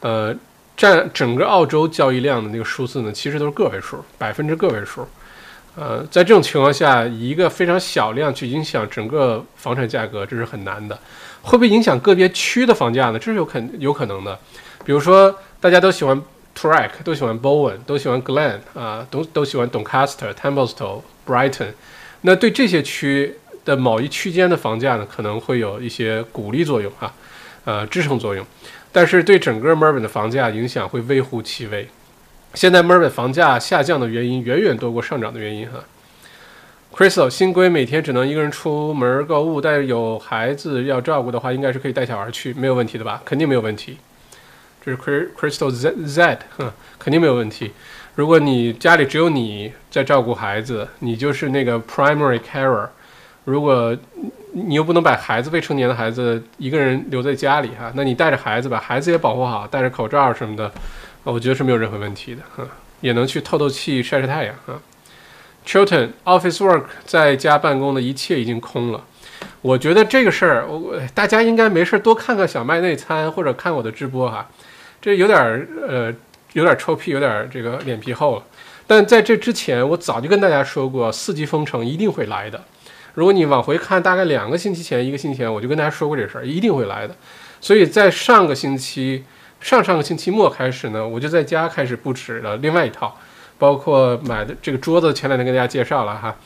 [0.00, 0.34] 呃，
[0.76, 5.06] 占整个澳洲交易量的那个数字呢，其实都是个位数，百分之个位数。
[5.76, 10.98] 呃，在这种情况下，一个非常小量去影响整个房产价格，这是很难的。
[11.44, 13.18] 会不会影响个别区的房价呢？
[13.18, 14.38] 这是有肯有可能的。
[14.82, 16.20] 比如说，大家都喜欢
[16.58, 21.72] Turek，都喜欢 Bowen，都喜欢 Glen 啊，都都喜欢 Doncaster、Templestowe、Brighton。
[22.22, 27.12] 那对这些区的某一区间的房价呢，可能会有一些鼓励作用啊，
[27.66, 28.44] 呃，支撑作用。
[28.90, 31.86] 但是对整个墨尔本的房价影响会微乎其微。
[32.54, 35.80] 现在墨尔本房价下降的原因远远多过上涨的原因哈。
[36.94, 43.20] Crystal，新规每天只能一个人出门购物，但是有孩子要照顾的话，应该是可以带小孩去，没有问题的吧？
[43.24, 43.98] 肯定没有问题。
[44.80, 47.72] 这是 Crystal Z Z，哼，肯定没有问题。
[48.14, 52.86] 如果你家里只有你在照顾孩子，你就是那个 primary carer。
[53.42, 53.96] 如果
[54.52, 60.70] 你又不能把孩子未成年的孩子一个人留在家里哈，那你带着孩子把孩子也保护好，戴着口罩什么的，
[61.24, 62.64] 我觉得是没有任何问题的哈，
[63.00, 64.78] 也能去透透气、晒晒太阳啊。
[65.66, 69.04] Chilton office work 在家办公的一切已经空了。
[69.62, 74.46] 我觉得这个事儿，我大家应该没事多看看小麦内参或者看我的直播哈。
[75.00, 76.14] 这有点儿呃，
[76.52, 78.42] 有点臭屁，有点这个脸皮厚了。
[78.86, 82.62] 但在这之前，我早就跟大家说过，四级封城一定会来的。
[83.14, 87.16] 如果你往回看，大概两个星期前、一个星期前，我就跟大家说过这事儿，一定会来的。
[87.60, 89.24] 所以在上个星期、
[89.60, 93.16] 上上个星期末开始呢，我就在家开始布置了另外一套。
[93.58, 96.36] 包括买的这个桌子，前两天跟大家介绍了哈，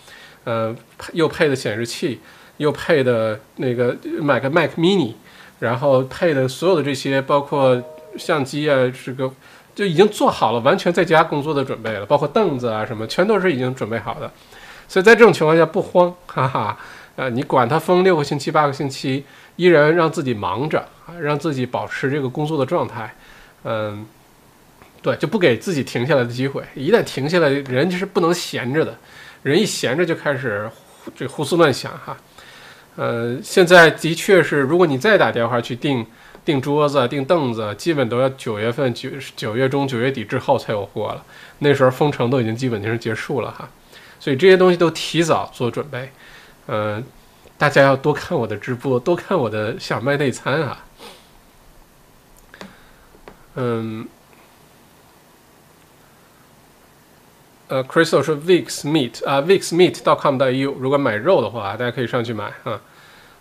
[0.44, 0.74] 呃，
[1.12, 2.20] 又配的显示器，
[2.58, 5.14] 又配的那个买个 Mac Mini，
[5.60, 7.82] 然后配的所有的这些，包括
[8.16, 9.30] 相机啊，这个
[9.74, 14.30] 就已经做好了，完全在家工作的准备了，包括凳子啊什么，全都是已经准备好的。
[14.86, 16.78] 所以在这种情况下不慌，哈哈，
[17.16, 19.24] 呃，你管它封六个星期、八个星期，
[19.56, 23.14] 依然让自己忙着啊，让自己保持这个工作的状态，
[23.64, 24.06] 嗯。
[25.00, 26.62] 对，就不给自己停下来的机会。
[26.74, 28.96] 一旦停下来，人就是不能闲着的。
[29.44, 30.68] 人一闲着就开始
[31.14, 32.16] 这胡思乱想哈。
[32.96, 36.04] 呃，现在的确是，如果你再打电话去订
[36.44, 41.24] 订桌子、订凳子，基本都要九月份九九月中、九月底之后才有货了。
[41.60, 43.68] 那时候封城都已经基本就是结束了哈。
[44.18, 46.10] 所以这些东西都提早做准备。
[46.66, 47.04] 嗯，
[47.56, 50.84] 大家要多看我的直播，多看我的小麦内参啊。
[53.54, 54.08] 嗯。
[57.68, 62.80] 呃，Crystal 说 Vix Meat 啊，Vix Meat 到 com 到 u，如果买肉的话，大家可以上去买啊。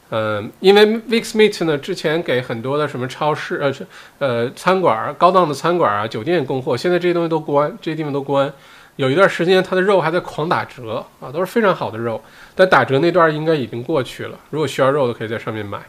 [0.09, 3.73] 嗯，因为 Vix Meat 呢，之前给很多的什么超市呃
[4.19, 8.51] 呃餐馆、高档的餐馆啊、酒店供货，现在这些东西都关，这些地方都关。
[8.97, 12.21] 有一段时间它的肉还在狂打折啊，都是非常好的肉，
[12.55, 14.37] 但打折那段应该已经过去了。
[14.49, 15.79] 如果需要肉的，可以在上面买。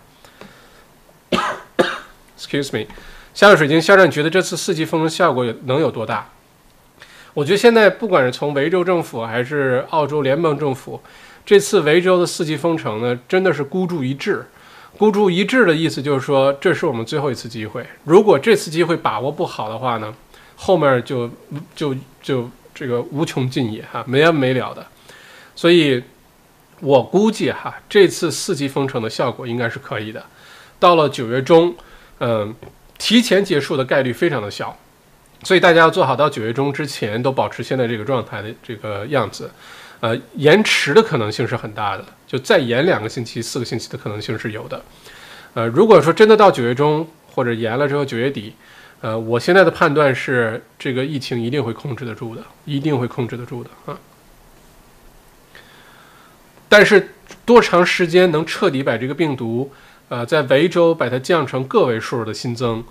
[2.38, 2.86] Excuse me，
[3.34, 6.28] 下个水晶肖战觉得这次四级封城效果有能有多大？
[7.38, 11.00] 我觉得现在不管是从维州政府还是澳洲联邦政府，
[11.46, 14.44] 这次维州的四级封城呢，真的是孤注一掷。
[14.96, 17.86] 孤注一掷的意思就是说，这是我们最后一次机会。
[18.02, 20.12] 如果这次机会把握不好的话呢，
[20.56, 21.30] 后面就
[21.76, 24.84] 就就这个无穷尽也哈，没完没了的。
[25.54, 26.02] 所以，
[26.80, 30.24] 我估计哈，这次四级封城的效果应该是可以的。
[30.80, 31.76] 到了九月中，
[32.18, 32.52] 嗯，
[32.98, 34.76] 提前结束的概率非常的小。
[35.44, 39.50] 所以大家要做好到九月中之前都保持现在这个状态的这个样子，
[40.00, 44.82] 呃，延迟的可能性是很大的，就再延两个星期、四个星期的可能性是有的。
[45.54, 48.54] 呃，如果说真的到九月中或者延了之后九月底，
[49.00, 53.96] 呃，我现在的判断是这个疫情一定会控制得住的，一定会控制得住的啊。
[56.68, 57.14] 但是
[57.46, 59.72] 多长时间能彻底把这个病毒，
[60.08, 62.84] 呃，在维州把它降成个位数的新增？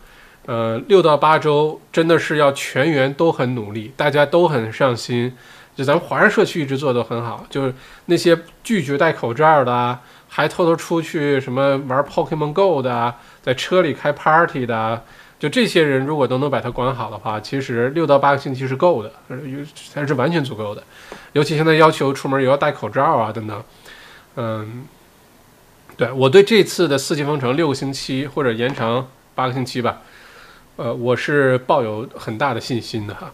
[0.48, 5.36] 呃，六到八周真的是要全员都很努力，大家都很上心。
[5.76, 7.74] 就咱们华人社区一直做的很好，就是
[8.06, 13.14] 那些拒绝戴口罩的，还偷偷出去什么玩 Pokemon Go 的，
[13.44, 15.04] 在车里开 party 的，
[15.38, 19.12] 就这些人如果都能把它管好的话，其实六到八个星期是够的，
[19.92, 20.82] 才是完全足够的。
[21.34, 23.64] 尤其现在要求出门也要戴口罩啊，等等。
[24.38, 24.88] 嗯，
[25.98, 30.02] 对我对这次的四级封城六个星期或者延长八个星期吧。
[30.78, 33.32] 呃，我是抱有很大的信心的哈，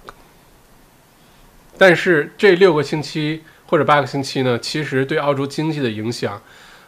[1.78, 6.42] 但是这六个星期或者八个星期呢，其实对澳洲经济的影响，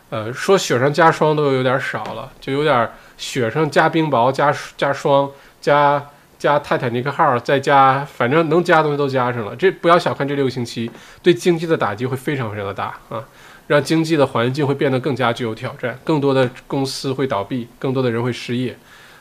[0.09, 5.29] 呃，说雪上加霜都有点少了，就有点雪上加冰雹加加霜
[5.59, 6.01] 加
[6.39, 9.53] 加泰坦尼克号再加，反正能加的东西都加上了。
[9.57, 10.89] 这不要小看这六个星期，
[11.21, 13.21] 对经济的打击会非常非常的大啊，
[13.67, 18.77] 让经济的环境会变得更加具有挑战，更多的公司会倒闭，更多的人会失业。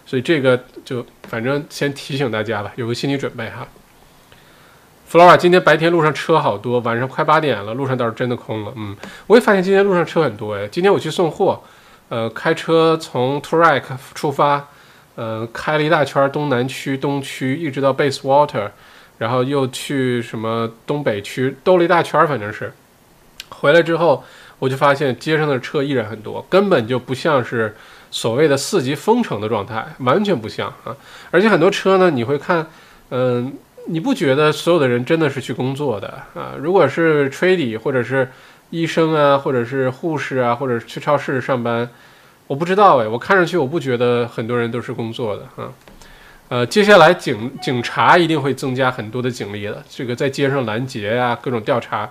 [0.06, 3.66] 所以这个就反正先提醒大家吧，有个心理准备哈。
[5.10, 8.72] Flora，今天白天路上车好多，晚上快八点了，路上倒是真的空了。
[8.74, 10.66] 嗯，我也发现今天路上车很多哎。
[10.68, 11.62] 今天我去送货，
[12.08, 13.82] 呃，开车从 Turek
[14.14, 14.68] 出发，
[15.14, 18.70] 呃，开了一大圈东南区、东区，一直到 Basewater，
[19.18, 22.72] 然后又去什么东北区，兜了一大圈，反正是。
[23.50, 24.24] 回来之后，
[24.58, 27.76] 我就发现街上的车依然很多，根本就不像是
[28.14, 30.94] 所谓的四级封城的状态，完全不像啊！
[31.32, 32.64] 而且很多车呢，你会看，
[33.10, 33.52] 嗯，
[33.88, 36.54] 你不觉得所有的人真的是去工作的啊？
[36.56, 38.30] 如果是 trade 或者是
[38.70, 41.90] 医生啊，或者是护士啊，或者是去超市上班，
[42.46, 45.72] 我不知道哎，我看上去我不觉得很多人都是工作的啊。
[46.50, 52.08] 呃，接下来警警察一定会增加很多的警力的，这个在街上拦截呀，各种调查。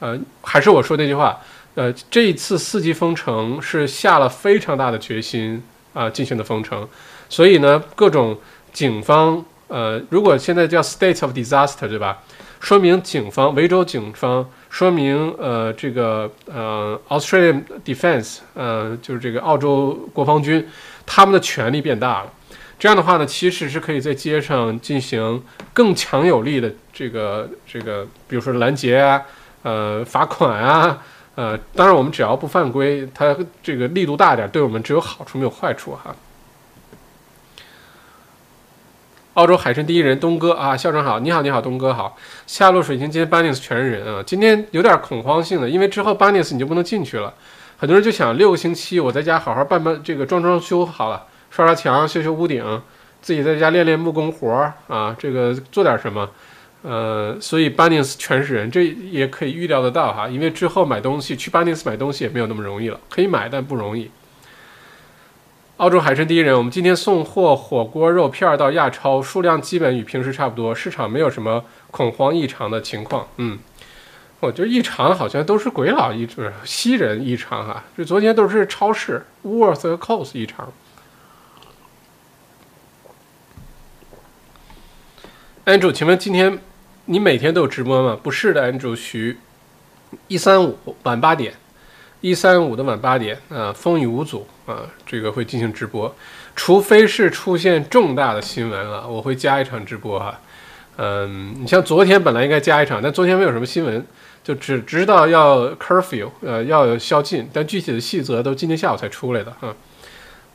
[0.00, 1.38] 呃，还是我说那句话，
[1.80, 5.62] 呃，这一次四级封城是下了非常大的决心
[5.94, 6.86] 啊进行的封城，
[7.30, 8.38] 所以呢，各种
[8.70, 12.18] 警方，呃，如果现在叫 state of disaster，对吧？
[12.60, 20.68] 说明警方，维州警方，说明呃，这个呃，Australian Defence，呃，就是这个澳洲国防军，
[21.06, 22.30] 他们的权力变大了。
[22.78, 25.42] 这样的话呢，其实是可以在街上进行
[25.72, 29.22] 更强有力的这个这个，比如说拦截啊。
[29.62, 31.02] 呃，罚款啊，
[31.40, 36.14] 呃，当然我们只要不犯规，它这个力度大点，对我们只有好处没有坏处哈。
[39.32, 42.14] 澳洲海参第一人东哥啊，校长好，你好你好东哥好，
[42.46, 47.32] 下落水晶今天 Bunnies 全是人啊，今天有点恐慌性的，因为之后 Bunnies 你就不能进去了，
[47.78, 52.82] 很多人就想六个星期我在家好好办办这个装装修好了，刷刷墙修修屋顶，
[53.22, 56.28] 自己在家练练木工活儿啊，这个做点什么。
[56.82, 64.10] 呃，所以巴尼斯全是人，这也可以预料得到哈，因为之后买东西去巴尼斯买东西也没有那么容易了，可以买但不容易。
[65.76, 73.28] 澳洲海参第一人，我们今天送货火锅肉片到亚超，数量基本与平时差不多，市场没有什么恐慌异常的情况。
[73.36, 73.58] 嗯，
[74.40, 80.72] 我觉得异常好像都是鬼佬异，不是西人异常哈，这昨天都是超市 Worth 和 Cost 异常。
[85.66, 86.58] Andrew，请问今天？
[87.10, 88.16] 你每天都有直播吗？
[88.22, 89.36] 不是的，Andrew 徐，
[90.28, 91.52] 一三五晚八点，
[92.20, 96.14] 一三五的晚八点啊，风雨无阻啊，这个会进行直播，
[96.54, 100.38] 除非是出现重大的新闻了，我会加一场直播哈。
[100.98, 104.06] 嗯，你像昨天本来应该加一场，但昨天没有什么新闻，
[104.44, 109.74] 就只知道要 curfew，呃，要宵禁，但具体的细则都今天下午才出来的哈。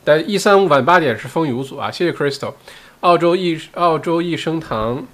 [0.06, 2.54] 但一三五晚八点是风雨无阻啊，谢谢 Crystal，
[3.02, 5.06] 澳洲益澳洲益生堂。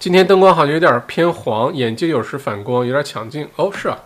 [0.00, 3.46] 今天灯光好像有点偏黄，眼睛有时反光，有点抢镜。
[3.56, 3.98] 哦，是啊，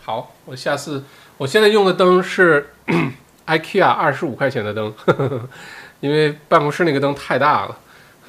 [0.00, 1.02] 好，我下次，
[1.38, 2.70] 我现在用的灯是
[3.48, 5.48] IKEA 二十五块钱的灯呵呵，
[5.98, 7.76] 因为办公室那个灯太大了，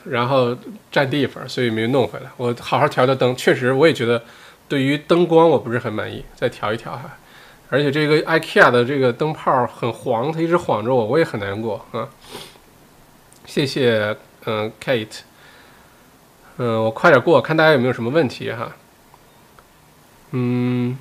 [0.06, 0.57] 然后
[0.91, 2.26] 占地方，所以没弄回来。
[2.38, 4.23] 我好好调调灯，确实我也觉得
[4.68, 7.18] 对于灯光我不是很满意，再调一调哈。
[7.69, 12.10] 而且这个 IKEA 的这个灯泡很黄，它一直晃着我，我也很难过啊。
[13.45, 14.18] 谢谢，
[14.48, 15.19] 嗯，Kate。
[16.57, 18.75] 嗯，我快点过，看大家有没有什么问题哈。
[20.31, 20.97] 嗯，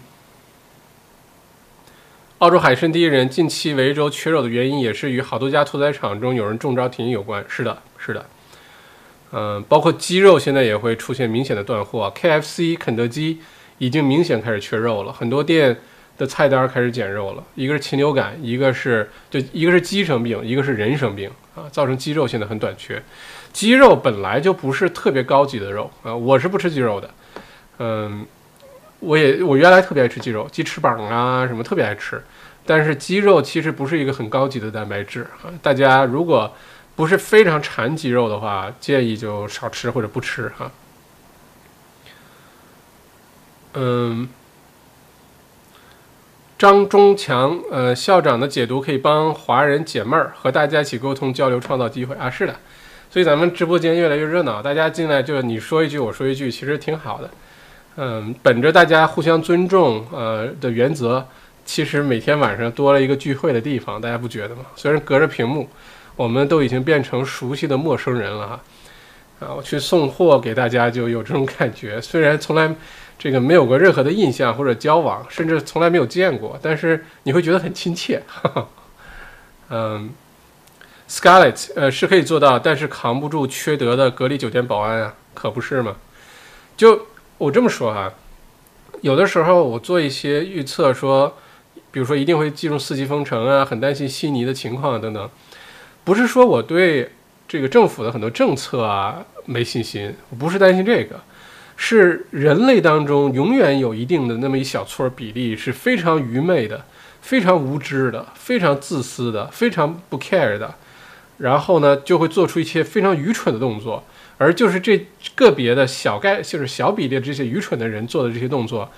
[2.39, 7.45] 澳洲海参第一人近期维州缺肉的原因，也是与好多家屠宰场中有人中招停运有关。
[7.49, 8.27] 是的，是的。
[9.33, 13.41] 嗯，包括鸡肉现在也会出现明显的断货，KFC、肯德基
[13.79, 15.79] 已经明显开始缺肉了，很多店
[16.19, 17.45] 的菜单开始减肉了。
[17.55, 23.01] 一个是禽流感，一个是就一个是鸡生病，一个是人生病啊，造成鸡肉现在很短缺。
[23.53, 27.11] 鸡肉本来就不是特别高级的肉啊，我是不吃鸡肉的。
[27.79, 28.27] 嗯，
[29.01, 32.23] 我也我原来特别爱吃鸡肉，鸡翅膀啊什么特别爱吃。
[32.65, 36.55] 但是鸡肉其实不是一个很高级的蛋白质啊，大家如果
[36.95, 40.71] 不是非常馋鸡肉的话，建议就少吃或者不吃哈。
[43.75, 44.29] 嗯，
[46.59, 52.57] 张忠强，呃，校长的解读可以帮华人解闷儿，和大家一起沟通交流，创造机会啊，是的。
[53.11, 57.31] 所以咱们直播间越来越热闹，大家进来就你说一句我说一句，其实挺好的。
[57.97, 61.27] 嗯，本着大家互相尊重呃的原则，
[61.65, 64.65] 其实每天晚上多了一个聚会的地方，大家不觉得吗？
[64.77, 65.69] 虽然隔着屏幕，
[66.15, 68.61] 我们都已经变成熟悉的陌生人了哈。
[69.41, 72.73] 啊，我去送货给大家就有这种感觉，虽然从来
[73.19, 78.23] 这个没有过任何的印象或者交往，甚至从来没有见过，但是你会觉得很亲切。
[79.69, 80.11] 嗯。
[81.11, 85.97] Scarlett，呃，是可以做到，但是扛不住缺德的隔离酒店保安啊，可不是吗？
[86.77, 88.13] 就我这么说哈，
[89.01, 91.37] 有的时候我做一些预测，说，
[91.91, 95.29] 比如说一定会进入四级封城啊，很担心悉尼的情况等等，
[96.05, 97.11] 不是说我对
[97.49, 101.21] 这个政府的很多政策啊没信心，我不是担心这个，
[101.77, 106.85] 是人类当中永远有一定的那么一小撮比例是非常愚昧的、
[107.21, 110.73] 非常无知的、非常自私的、非常不 care 的。
[111.41, 114.05] 然后呢就会做出一些非常愚蠢的动作，
[114.39, 118.91] 而就是这个别的小概就是小比例这些愚蠢的人做的这些动作，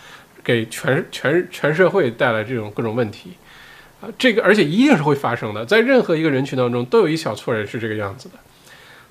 [0.42, 3.34] 给全全全社会带来这种各种问题。
[4.00, 8.34] 啊，这个而且一定是会发生的，在任何一个人群当中都有一小撮人是这个样子的。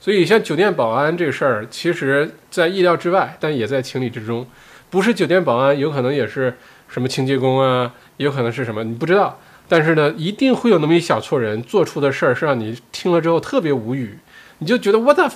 [0.02, 4.46] 所以像酒店保安这个事儿，其实在意料之外，但也在情理之中。
[4.90, 6.58] 不是酒店保安，有可能也是
[6.90, 9.40] 什么清洁工啊，也有可能是什么，你不知道。
[9.72, 14.20] 但是呢，一定会有那么一小撮人做出的事儿，是让你听了之后特别无语，
[14.58, 15.32] 你就觉得 what the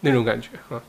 [0.00, 0.82] 那种感觉啊。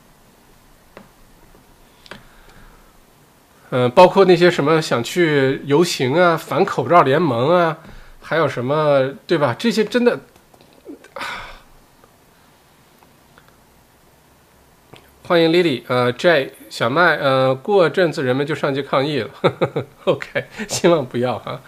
[3.70, 7.78] 嗯，包括那些什么想去游行啊、反口罩联盟啊，
[8.20, 9.56] 还有什么，对吧？
[9.58, 10.20] 这些真的，
[15.26, 19.30] 欢迎 Lily，呃，J 小麦，呃，过阵子人们就上街抗议了。
[20.04, 21.62] OK，希望不要哈。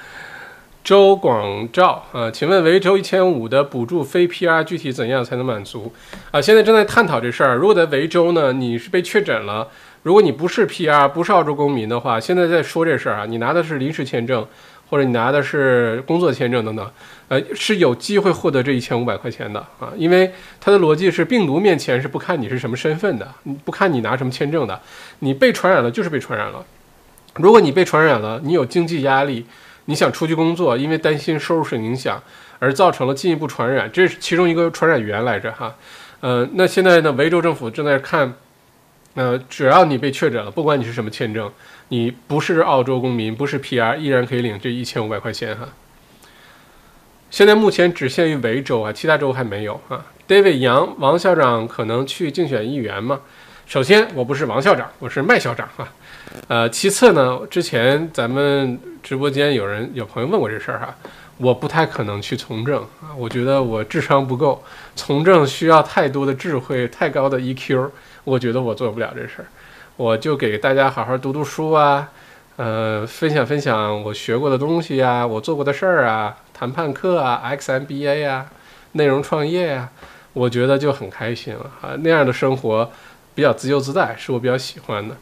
[0.85, 5.90] 周广照，啊，请问维州一千五的补助非 PR 具体怎样才能满足？
[6.31, 7.56] 啊，现在正在探讨这事儿。
[7.56, 9.66] 如果在维州呢，你是被确诊了。
[10.02, 14.47] 如果你不是 PR，不是澳洲公民的话，现在在说这事儿啊，你拿的是临时签证，
[14.90, 16.90] 或者你拿的是工作签证等等，
[17.28, 20.31] 呃，是有机会获得这一千五百块钱的啊，因为
[20.61, 23.27] 它的逻辑是病毒面前是不看你是什么身份的，
[23.65, 24.78] 不看你拿什么签证的，
[25.20, 26.62] 你被传染了就是被传染了。
[27.36, 29.47] 如果你被传染了，你有经济压力，
[29.86, 32.23] 你想出去工作，因为担心收入受影响
[32.59, 35.74] 而造成了进一步传染，这是其中一个传染源来着哈，
[36.20, 38.35] 呃，那现在呢，维州政府正在看。
[39.16, 41.48] 呃，只要你被确诊了，不管你是什么签证，
[41.86, 45.69] 你不是澳洲公民，不是 PR，依然可以领这一千五百块钱哈。
[47.31, 50.05] 现在目前只限于维州啊，其他州还没有啊。
[50.27, 53.20] David 杨王校长可能去竞选议员吗？
[53.66, 55.93] 首先，我不是王校长，我是麦校长啊。
[56.48, 60.97] 呃，其次呢，之前咱们直播间有人有朋友问过这事儿哈，
[61.36, 64.64] 我不太可能去从政啊，我觉得我智商不够，
[64.97, 67.90] 从政需要太多的智慧，太高的 EQ。
[68.24, 69.47] 我觉得我做不了这事儿，
[69.97, 72.09] 我就给大家好好读读书啊，
[72.56, 78.47] 呃，分享分享我学过的东西呀，我做过的事儿啊，谈判课啊，XMBA 呀，
[78.93, 79.90] 内容创业呀，
[80.32, 82.90] 我觉得就很开心了啊，那样的生活
[83.35, 85.14] 比较自由自在，是我比较喜欢的。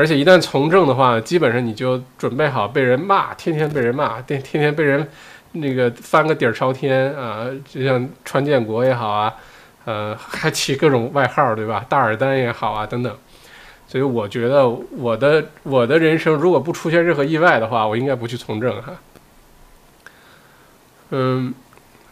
[0.00, 5.06] 而且一旦从政的话，基本上你就准备好被人骂，天天被人骂，天天天被人
[5.52, 9.34] 那个翻个底儿朝天啊，就像川建国也好啊。
[9.84, 11.84] 呃，还起各种外号，对吧？
[11.86, 13.14] 大耳丹也好啊，等等。
[13.86, 18.94] 所以我觉得我的我的人生如果不出现任何意外的话，我应该不去从政哈。
[21.10, 21.52] 嗯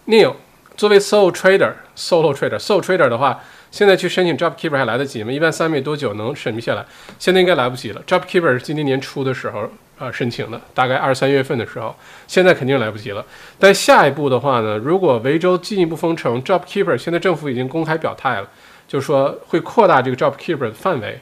[0.06, 0.34] ，Neil，
[0.76, 3.40] 作为 sole trader，solo trader，sole trader 的话。
[3.70, 5.30] 现在去申请 JobKeeper 还来得及吗？
[5.30, 6.84] 一般三面多久能审批下来？
[7.18, 8.02] 现在应该来不及了。
[8.06, 11.94] JobKeeper 是今年年初的时候啊申请的，大概二三月份的时候，
[12.26, 13.24] 现在肯定来不及了。
[13.58, 18.48] 但下一步的话呢，如果维州进一步封城，JobKeeper 现在政府已经公开表态了，
[18.86, 21.20] 就是说会扩大这个 JobKeeper 的范围，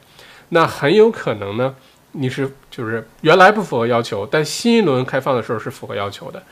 [0.51, 1.75] 那很有可能呢，
[2.13, 6.43] 你是就是原来不符合要求，但新一轮开放的时候是符合要求的。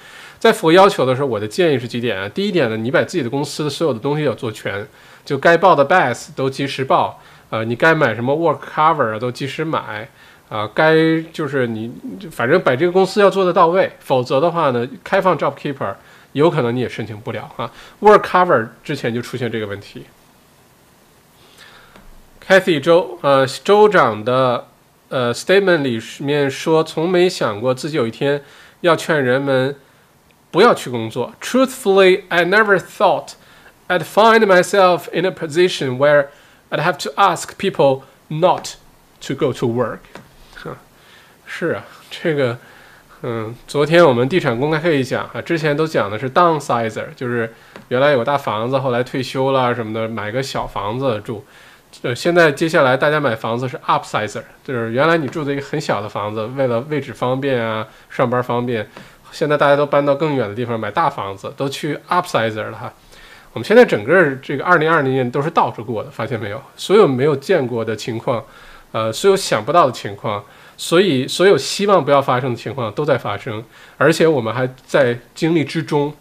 [0.45, 2.29] 在符合要求的时候，我的建议是几点啊？
[2.29, 4.87] 第一点呢，你把自己的公司的所有的东西要做全。
[5.25, 7.19] 就该报的 BAS 都及时报，
[7.49, 10.07] 呃，你该买什么 Work Cover 都及时买，
[10.51, 10.95] 啊，该
[11.33, 11.91] 就是你
[12.31, 15.95] 反正把这个公司要做的到位，否则的话呢，开放 Job Keeper
[16.33, 17.73] 有可能你也申请不了啊。
[18.03, 20.05] Work Cover 之前就出现这个问题。
[22.47, 24.67] Cathy 州，呃，州长的
[25.09, 28.43] 呃 statement 里面说，从没想过自己有一天
[28.83, 29.75] 要劝人们
[30.55, 31.35] 不要去工作。
[31.41, 33.31] Truthfully, I never thought.
[33.89, 36.29] I'd find myself in a position where
[36.71, 38.77] I'd have to ask people not
[39.23, 39.99] to go to work。
[41.45, 42.57] 是啊，这个，
[43.23, 47.53] 嗯，昨天我们地产公开会讲啊，之前都讲的是 downsizer，就是
[47.89, 51.45] 原来有大房子，后来退休了什么的，买个小房子住。
[52.03, 58.89] 呃，现在接下来大家买房子是 upsizer，就是原来你住的一个很小的房子，为了位置方便啊，上班方便，
[59.35, 62.93] 现在大家都搬到更远的地方买大房子，都去 upsizer 了哈。
[63.53, 66.63] 我们现在整个这个二零二零年都是倒着过的，发现没有？
[66.77, 68.45] 所有没有见过的情况，
[68.93, 70.45] 呃，所有想不到的情况，
[70.77, 73.65] 所以所有希望不要发生的情况都在发生，
[73.99, 76.15] 而且我们还在经历之中。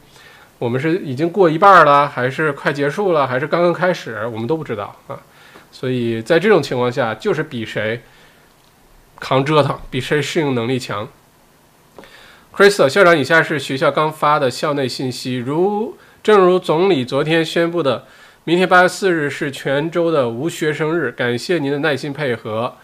[0.59, 4.25] 我们是已经过一半了，还是快结束了，还是刚刚开始？
[4.27, 5.19] 我们都不知道啊。
[5.71, 8.01] 所以在这种情况下，就是比谁
[9.19, 11.07] 扛折腾，比谁适应能力强。
[12.55, 15.97] Chris 校长，以下是学校刚发的校内信息，如。
[16.21, 18.05] 正如总理昨天宣布的，
[18.43, 21.11] 明天八月四日是全州的无学生日。
[21.11, 22.75] 感谢您的耐心配合。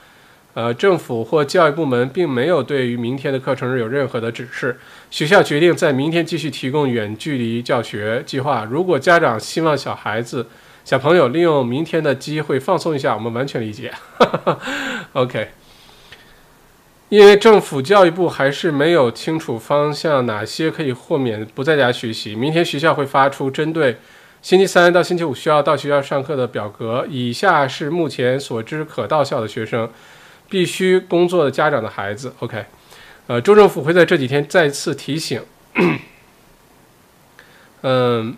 [0.56, 4.80] 呃，政府或教育部门并没有对于明天的课程日有任何的指示。
[5.12, 8.68] 学校决定在明天继续提供远距离教学计划。
[8.68, 10.48] 如果家长希望小孩子、
[10.84, 13.94] 小朋友利用明天的机会放松一下，我们完全理解。
[15.14, 15.50] OK，
[17.10, 22.36] 因为政府教育部还是没有清楚方向，哪些可以豁免不在家学习。
[22.36, 23.98] 明天学校会发出针对
[24.42, 27.06] 星期三到星期五需要到学校上课的表格。
[27.10, 29.90] 以下是目前所知可到校的学生。
[30.52, 32.66] 必须工作的家长的孩子，OK，
[33.28, 35.44] 呃，州政府会在这几天再次提醒，
[37.84, 38.36] 嗯，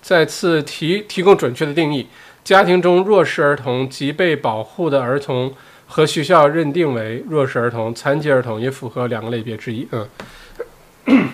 [0.00, 2.06] 再次提提供准确的定义，
[2.42, 5.52] 家庭中弱势儿童及被保护的儿童
[5.92, 9.86] 和学校认定为弱势儿童、残疾儿童也符合两个类别之一。
[9.92, 10.08] 嗯，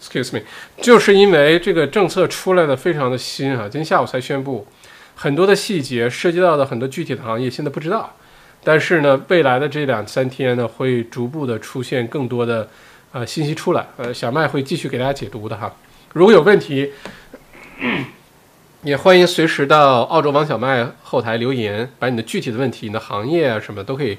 [0.00, 0.42] Excuse me，
[0.80, 4.66] 就是因为这个政策出来的非常的新啊，今天下午才宣布，
[5.14, 8.16] 很多的细节涉及到的很多具体的行业现在不知道。
[8.64, 12.66] 但是呢，未来的这两三天呢，会逐步的出现更多的
[13.12, 15.70] 呃信息出来，呃，小麦会继续给大家解读的哈。
[16.14, 16.90] 如果有问题，
[18.82, 24.18] 也欢迎随时到澳洲王小麦后台留言，把你的具体的问题、你的行业啊什么都可以，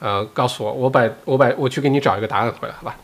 [0.00, 2.96] 呃，告诉我，我把我把我去给你找一个答案回来，好吧？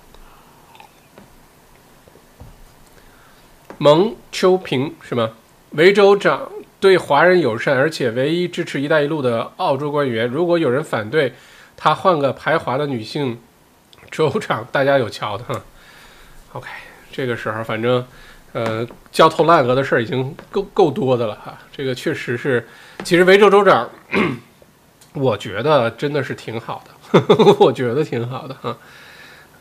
[3.79, 5.31] 蒙秋平是吗？
[5.71, 6.49] 维州长。
[6.81, 11.33] 对华人友善，而且唯一支持“一带一路”的澳洲官员，如果有人反对，
[11.79, 13.41] 他换个排华的女性
[14.11, 15.63] 州长，大家有瞧的哈。
[16.53, 16.69] OK，
[17.11, 18.07] 这个时候反正，
[18.55, 21.59] 呃，焦头烂额的事儿已经够够多的了哈。
[21.71, 22.67] 这个确实是，
[23.05, 23.91] 其实维州州长，
[25.13, 26.83] 我觉得真的是挺好
[27.13, 27.23] 的，
[27.61, 28.75] 我觉得挺好的哈。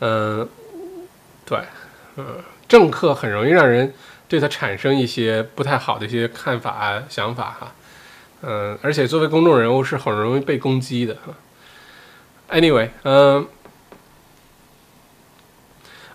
[0.00, 0.48] 嗯，
[1.44, 1.58] 对，
[2.16, 2.24] 嗯，
[2.66, 3.92] 政客很容易让人。
[4.26, 7.72] 对他产生一些不太好的一些看法啊、想法哈，
[8.40, 11.14] 嗯，而且作为公众人物是很容易被攻击的。
[12.50, 13.46] Anyway，嗯，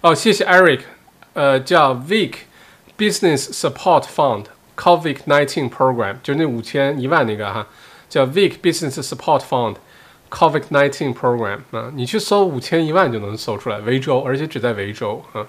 [0.01, 0.81] 哦，谢谢 Eric，
[1.33, 2.33] 呃，叫 Vic
[2.99, 4.45] Business Support Fund
[4.75, 7.65] COVID nineteen Program，就是那五千一万那个哈，
[8.09, 9.75] 叫 Vic Business Support Fund
[10.29, 15.47] COVID nineteen Program 啊，你去搜五千一万就能搜出来，维州，而且只在维州啊。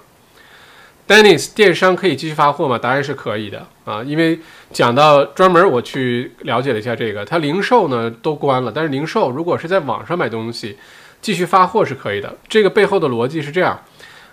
[1.07, 2.77] Dennis，电商可以继续发货吗？
[2.77, 4.39] 答案是可以的啊，因为
[4.71, 10.77] 讲到专门我去了解了一下这个，它零售呢都关了，但是零售如果是在网上买东西，
[11.21, 12.37] 继续发货是可以的。
[12.47, 13.83] 这个背后的逻辑是这样，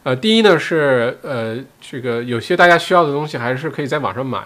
[0.08, 4.42] 呃，第一呢是呃这个有些大家需要的东西还是可以在网上买，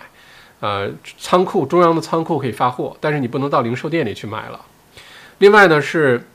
[0.58, 4.60] 呃，仓库中央的仓库可以发货，但是你不能到零售店里去买了。
[5.38, 6.26] 另外呢是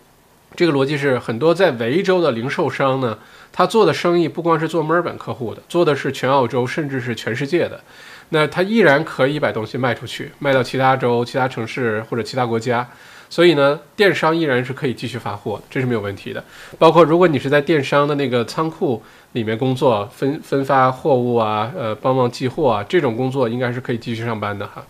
[0.56, 3.20] 这个逻辑是很多在维州的零售商呢。
[3.52, 7.82] 他做的生意不光是做墨尔本客户的，做的是全澳洲，甚至是全世界的。
[8.30, 12.88] 那他依然可以把东西卖出去，卖到其他州、其他城市或者其他国家。
[13.30, 16.42] 所以呢，电商依然是可以继续发货，这是没有问题的。
[16.78, 24.86] 包括如果你是在电商的那个仓库里面工作，分分发货物啊，呃，帮忙寄货啊，这种工作应该是可以继续上班的哈。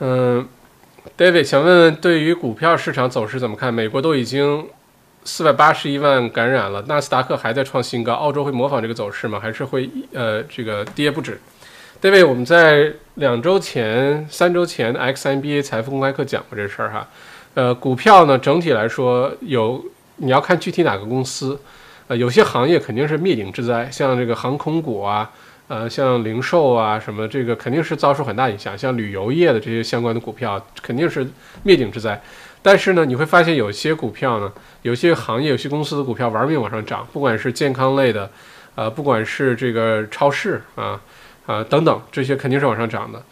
[0.00, 0.48] 嗯
[1.16, 3.72] ，David 想问问，对于股票市场走势怎么看？
[3.72, 4.66] 美国都已经。
[5.24, 9.38] 四百八十一万感染了，纳斯达克还在创新高，澳洲会模仿这个走势吗？
[9.38, 11.38] 还是会呃这个跌不止
[12.00, 17.06] ？David，我们在两周前、三周前的 XNBA 财富公开课讲过这事儿哈。
[17.52, 19.84] 呃，股票呢整体来说有
[20.16, 21.60] 你要看具体哪个公司，
[22.08, 25.30] 呃，有些行业肯定是灭顶之灾，像这个航空股啊，
[25.68, 28.76] 呃，像零售啊什么，这个肯定是遭受很大影响。
[28.76, 31.26] 像旅游业的这些相关的股票肯定是
[31.62, 32.20] 灭顶之灾。
[32.62, 34.50] 但是呢，你会发现有些股票呢，
[34.82, 38.28] 有些行业、有些公司的股票玩命往上涨，不管是健康类的，
[38.74, 41.00] 呃，不管是这个超市啊，
[41.46, 43.22] 啊等等，这些肯定是往上涨的。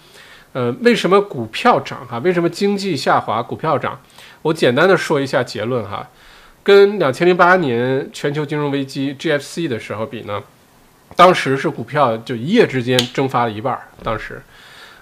[0.52, 2.18] 呃，为什么股票涨哈？
[2.18, 3.98] 为什么经济下滑股票涨？
[4.42, 6.08] 我简单的说一下结论哈，
[6.66, 10.42] 跟两千零八年全球金融危机 GFC 的时候比呢，
[11.14, 14.42] 当时是股票就一夜之间蒸发了一半，当时，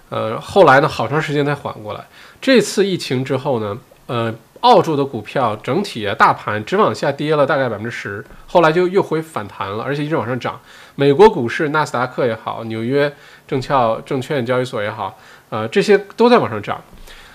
[0.09, 2.05] 呃，后来呢，好长时间才缓过来。
[2.39, 3.75] 这次疫情之后呢？
[4.05, 10.61] 呃，澳洲的股票整体啊，大盘只往下跌了大概百分之十，后来就又回反弹了，而且一直往上涨。
[10.93, 13.11] 美国股市纳斯达克也好，纽约
[13.47, 13.75] 证券
[14.05, 15.17] 证券交易所也好，
[15.49, 16.79] 呃，这些都在往上涨。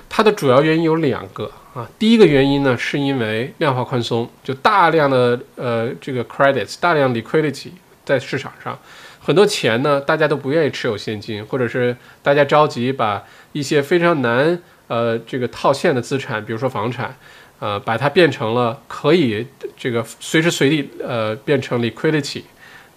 [0.08, 7.68] 它的主要原因有两个啊，第一个原因呢，是因为量化宽松，就大量的呃这个 credits，大量 liquidity
[8.04, 8.76] 在市场上，
[9.20, 14.60] 很多钱呢，大家都不愿意持有现金，或者是大家着急把一些非常难。
[14.88, 17.16] 呃，这个套现的资产，比如说房产，
[17.60, 22.42] 呃，把它变成了可以这个随时随地呃变成 liquidity，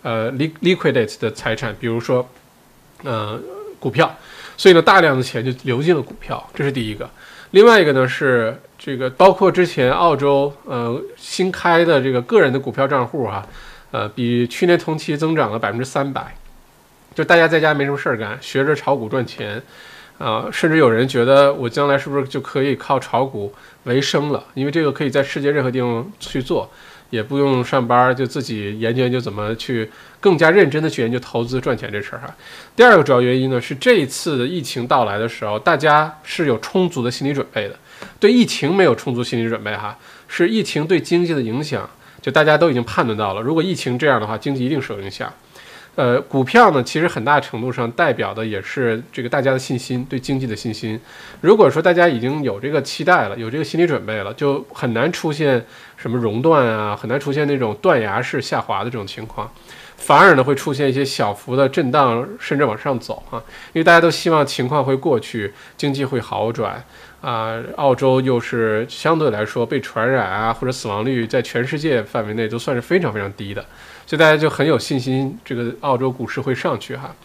[0.02, 2.28] 呃 liquidate 的财产，比如说
[3.04, 3.40] 呃
[3.80, 4.18] 股票，
[4.58, 7.08] 所以呢，大量的钱就流进了股票，这是第一个。
[7.54, 13.46] 另外一个呢是这个包括之前澳洲呃新开的这个个人的股票账户哈，
[13.92, 16.36] 呃比去年同期增长了百分之三百，
[17.14, 19.62] 就大家在家没什么事儿干，学着炒股赚钱。
[20.18, 23.54] 啊，甚至有人觉得我将来是不是就可以靠炒股
[23.84, 24.44] 为生了？
[24.54, 26.70] 因为这个可以在世界任何地方去做，
[27.14, 29.88] 也不用上班，就自己研究研究怎么去
[30.20, 32.36] 更加认真的去研究投资赚钱这事儿哈。
[32.76, 37.78] 第二个主要原因呢，是这一次的疫情到来的时候，大家是有充足的心理准备的。
[38.20, 39.96] 对疫情没有充足心理准备哈，
[40.28, 41.88] 是疫情对经济的影响，
[42.20, 45.32] 就大家都已经判断到了，如果疫情这样的话，经济一定受影响。
[45.96, 51.00] 呃，股票呢，其实很大程度上代表的也是这个大家的信心，对经济的信心。
[51.40, 55.64] 如果说大家已经有这个期待了，有这个心理准备了，就很难出现
[55.96, 59.52] 什么熔断啊，很难出现那种断崖式下滑的这种情况，
[59.98, 63.38] 反而呢会出现一些小幅的震荡，甚至往上走啊。
[63.74, 66.84] 因为大家都希望情况会过去，经济会好转
[67.22, 67.62] 啊。
[67.76, 73.64] 澳洲又是相对来说被传染啊或者死亡率在全世界范围内都算是非常非常低的。
[74.14, 77.16] 所以大家就很有信心，这个澳洲股市会上去哈。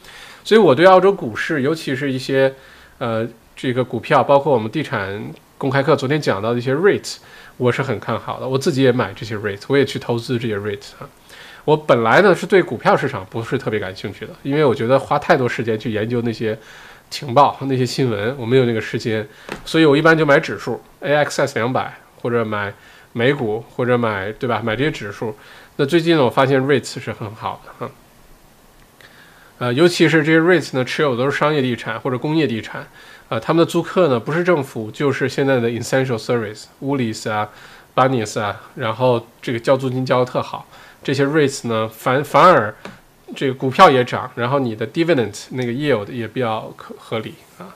[0.43, 2.51] 所以我对澳洲股市，尤其是一些
[2.97, 5.23] 呃这个股票，包括我们地产
[5.59, 7.17] 公开课昨天讲到的一些 rate，
[7.59, 8.49] 我是很看好的。
[8.49, 11.07] 我自己也买这些 rate，我也去投资这些 rate 哈。
[11.67, 16.59] 我本来呢是对股票市场不是特别感兴趣的，因为我觉得花太多时间去研究那些
[17.11, 19.29] 情报、那些新闻，我没有那个时间。
[19.67, 22.73] 所以我一般就买指数，AXS 两百，或者买
[23.13, 24.63] 美股，或者买对吧？
[24.65, 25.37] 买这些指数。
[25.81, 27.93] 那最近呢，我发现 REITs 是很好的哈，
[29.59, 32.85] 呃，尤其是这些 REITs 呢，持有的都是商业地产或者工业地产，
[33.29, 37.49] 呃，他们的租客呢不是政府就是现在的 essential service，乌里斯啊、
[37.95, 40.67] 巴尼斯啊，然后这个交租金交的特好，
[41.05, 42.75] 这些 REITs 呢反反而
[43.37, 47.71] 这个股票也涨，然后你的 dividend 那个 yield 也比较可合理啊。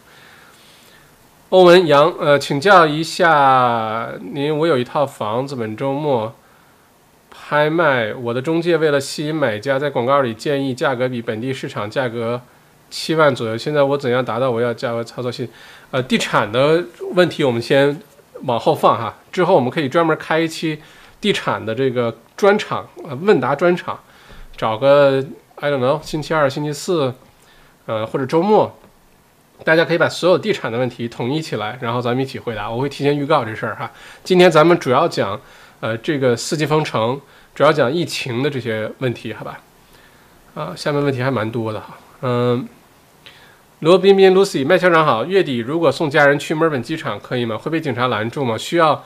[1.50, 6.34] 欧文杨，呃，请教一下您，我有一套房子，本周末。
[7.52, 12.40] 拍卖，我的中介为了吸引买家，在广告里建议价格比本地市场价格
[12.88, 13.58] 七万左右。
[13.58, 15.46] 现在我怎样达到我要价格操作性？
[15.90, 18.00] 呃，地产的问题我们先
[18.44, 20.80] 往后放哈，之后我们可以专门开一期
[21.20, 24.00] 地产的这个专场，呃，问答专场，
[24.56, 25.22] 找个
[25.56, 27.12] I don't know，星期二、星期四，
[27.84, 28.74] 呃，或者周末，
[29.62, 32.70] 大家可以把所有地产的问题统一起来，然后咱们一起回答。
[32.70, 33.92] 我会提前预告这事儿哈。
[34.24, 35.38] 今天咱们主要讲，
[35.80, 37.20] 呃，这个四季风城。
[37.54, 39.60] 主要讲疫情的这些问题，好吧？
[40.54, 41.98] 啊，下面问题还蛮多的哈。
[42.22, 42.66] 嗯，
[43.80, 45.24] 罗彬彬、Lucy、麦校长好。
[45.24, 47.58] 月底如果送家人去墨尔本机场，可以吗？
[47.58, 48.56] 会被警察拦住吗？
[48.56, 49.04] 需要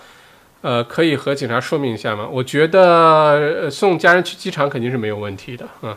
[0.62, 2.28] 呃，可以和警察说明一下吗？
[2.30, 5.96] 我觉得送家人去机场肯定是没有问题的啊。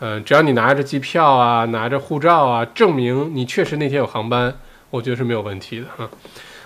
[0.00, 4.54] 嗯，只要你拿着机票啊，拿着护照啊，证明你确实那天有航班，
[4.90, 6.08] 我觉得是没有问题的哈。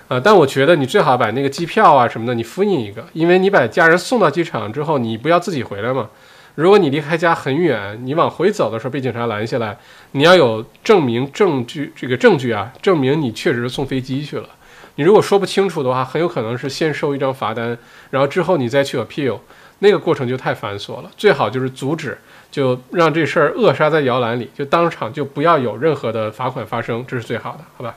[0.08, 6.10] 呃，但我觉得你最好把那个机票啊什么的，你复印一个，因为你把家人送到机场之后，你不要自己回来嘛。
[6.56, 9.76] 如果你离开家很远，你往回走的时候被警察拦下来，
[10.12, 14.48] 你要有证明证据，这个证据啊，证明你确实是送飞机去了。
[14.96, 17.76] 你如果说不清楚的话，很有可能是先收一张罚单，
[18.10, 19.38] 然后之后你再去 appeal，
[19.80, 21.10] 那个过程就太繁琐了。
[21.16, 22.16] 最好就是阻止，
[22.52, 27.96] 就让这事儿扼杀在摇篮里，就当场就不要有任何的罚款发生，这是最好的，好吧？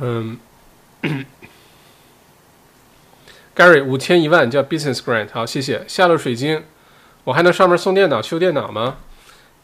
[0.00, 0.38] 嗯，
[3.54, 5.84] Gary 五千一万叫 Business Grant，好，谢谢。
[5.86, 6.64] 下路水晶，
[7.24, 8.96] 我还能上面送电脑、修电脑吗？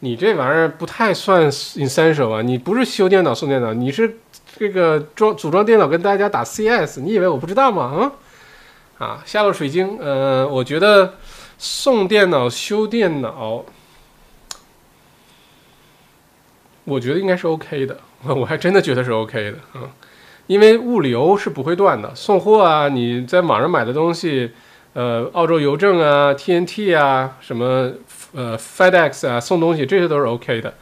[0.01, 4.19] 你这玩意儿不太算 essential 啊，你不是修电脑、送电脑，你是
[4.55, 8.11] 这个装组装电脑跟大家打 CS，你以为我不知道吗？
[8.99, 11.15] 嗯，啊，下路水晶，呃，我觉得
[11.57, 13.65] 送电脑、修电脑，
[16.83, 19.89] 我觉得应该是 OK 的， 我还真的觉得是 OK 的，嗯。
[20.47, 24.49] 因为物流是不会断的，送货啊，你在网上买的东西，
[24.93, 27.91] 呃，澳洲邮政啊，TNT 啊，什么
[28.33, 30.73] 呃，FedEx 啊，送东西这些都是 OK 的。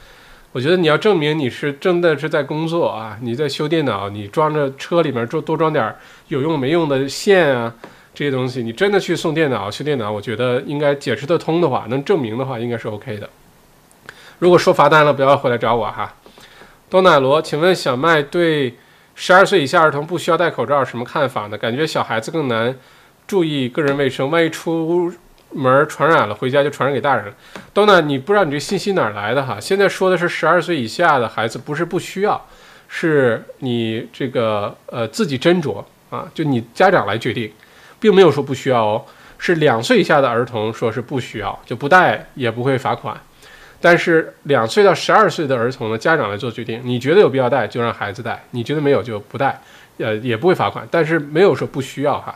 [0.52, 5.96] 我觉得你要证明你是真的是在工作啊，你在修电脑，你装着车里面多多装点
[6.28, 7.74] 有用没用的线啊，
[8.14, 13.28] 这些东西，你真的去送电脑修电脑，我觉得应该解释得通的话，能证明的话，应该是 OK 的。
[14.38, 16.14] 如果收罚单了，不要回来找我哈。
[16.88, 18.76] 多奶罗，请问小麦对？
[19.16, 21.58] 十二岁以下儿童不需要戴口罩，什么看法呢？
[21.58, 22.76] 感觉小孩子更难
[23.26, 25.12] 注意个人卫生，万一出
[25.52, 27.26] 门传染了，回家就传染给大人。
[27.26, 27.34] 了。
[27.74, 29.58] 东呢，你不知道你这信息哪来的哈？
[29.60, 32.46] 现在说的是十二岁以下的孩子不是不需要，
[32.90, 37.50] 是你这个呃自己斟酌啊，就你家长来决定，
[38.00, 39.06] 并没有说不需要哦。
[39.38, 43.18] 是两岁以下的儿童说是不需要，就不戴也不会罚款。
[43.86, 49.62] 但是两岁到十二岁的儿童呢，家长来做决定，你觉得有必要带就让孩子带，你觉得没有就不带，
[50.00, 52.36] 呃，也不会罚款，但是没有说不需要哈。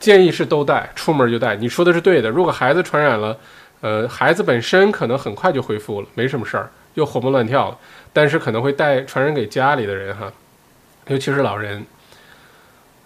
[0.00, 1.54] 建议是都带，出门就带。
[1.54, 2.28] 你说的是对的。
[2.28, 3.38] 如果孩子传染了，
[3.82, 7.78] 呃，孩子本身可能很快就恢复了，没什么事儿，又活蹦乱跳了，
[8.12, 10.32] 但是可能会带传染给家里的人哈，
[11.06, 11.86] 尤其是老人。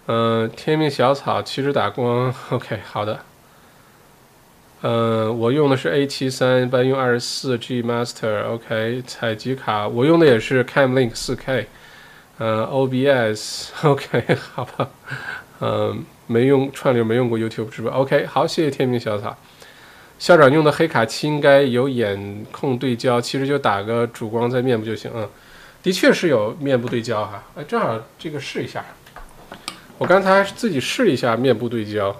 [0.07, 3.19] 嗯，天命小草其实打光，OK，好的。
[4.87, 11.65] 嗯，我用的是 A 七三，一般用二十四 G Master，OK，采集卡我用的也是 CamLink 四 K，
[12.37, 14.87] 嗯，OBS，OK， 好吧，
[15.59, 19.35] 嗯，没用串流，没用过 YouTube 直播，OK，好，谢谢天命小草。
[20.19, 25.27] 校长用的黑卡七应该有眼控对焦，其实就打个主光在面部就行，嗯，
[25.81, 28.85] 的确是有面部对焦哈，哎，正好这个试一下。
[29.97, 32.15] 我刚才自己试一下面部对焦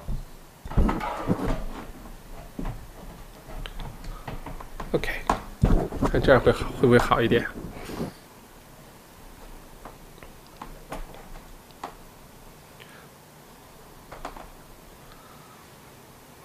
[4.95, 5.09] ，OK，
[6.09, 7.45] 看这样会好，会不会好一点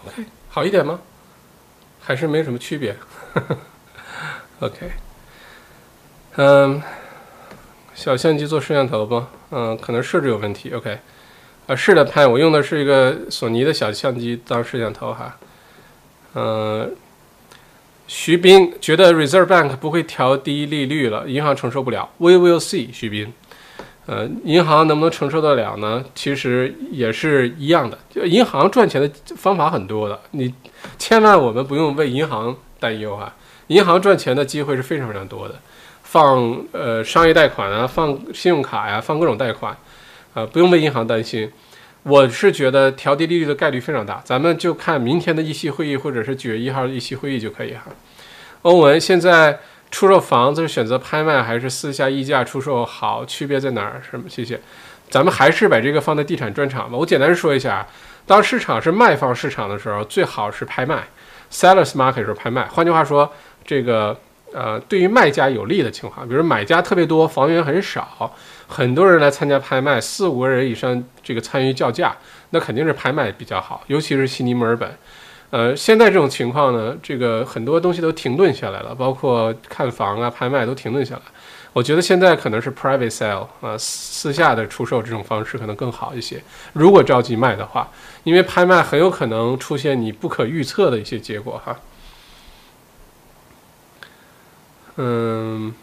[0.05, 1.01] ？OK，好一点吗？
[2.01, 2.97] 还是没什么区别？
[4.59, 4.91] OK，
[6.37, 6.83] 嗯，
[7.95, 9.25] 小相机做摄像头不？
[9.53, 10.73] 嗯，可能设置有问题。
[10.75, 10.99] OK。
[11.69, 15.39] 啊，是的，拍我用的是一个索尼的小相机当摄像头哈。
[16.35, 16.97] 嗯，
[18.13, 22.11] 徐斌觉得 Reserve Bank 不会调低利率了，银行承受不了。
[22.19, 23.33] We will see，徐斌。
[24.07, 26.05] 呃，银行能不能承受得了呢？
[26.13, 30.53] 其实也是一样的，就银行赚钱的方法很多的，你
[30.99, 33.33] 千万我们不用为银行担忧啊。
[33.69, 35.55] 银行赚钱的机会是非常非常多的，
[36.03, 39.77] 放呃商业贷款啊，放信用卡呀，放各种贷款。
[40.35, 41.49] 啊，不用为银行担心，
[42.03, 47.85] 我是觉得调低利率的概率非常大，咱们就看明天的议息会议或者是九月一号的议息会议就可以哈。
[48.63, 49.59] 欧文现在
[49.91, 53.25] 出售房子选择拍卖还是私下溢价出售好？
[53.25, 54.01] 区别在哪儿？
[54.09, 54.29] 什么？
[54.29, 54.61] 谢谢。
[55.11, 56.97] 咱们还是把这个放在地产专场吧。
[56.97, 57.87] 我简单说一下，
[58.27, 61.07] 当市场是卖方市场的时候，最好是拍卖
[61.51, 62.65] ，sellers market 时候拍卖。
[62.67, 63.31] 换句话说，
[63.65, 64.17] 这个
[64.55, 68.33] 呃，对于卖家有利的情况，比如买家特别多，房源很少。
[68.71, 72.17] 很多人来参加拍卖，四五个人以上这个参与叫价，
[72.51, 74.97] 那肯定是拍卖比较好，尤其是悉尼、墨尔本。
[75.51, 81.23] 呃，现在这种情况呢，这个很多东西都停顿下来了，包括看房啊、拍卖都停顿下来。
[81.73, 86.41] 我觉得现在可能是 private sale 啊，私下的出售这种方式可能更好一些。
[86.73, 87.91] 如果着急卖的话，
[88.23, 91.77] 因为拍卖很有可能出现你不可预测的一些结果哈。
[94.95, 95.75] 嗯。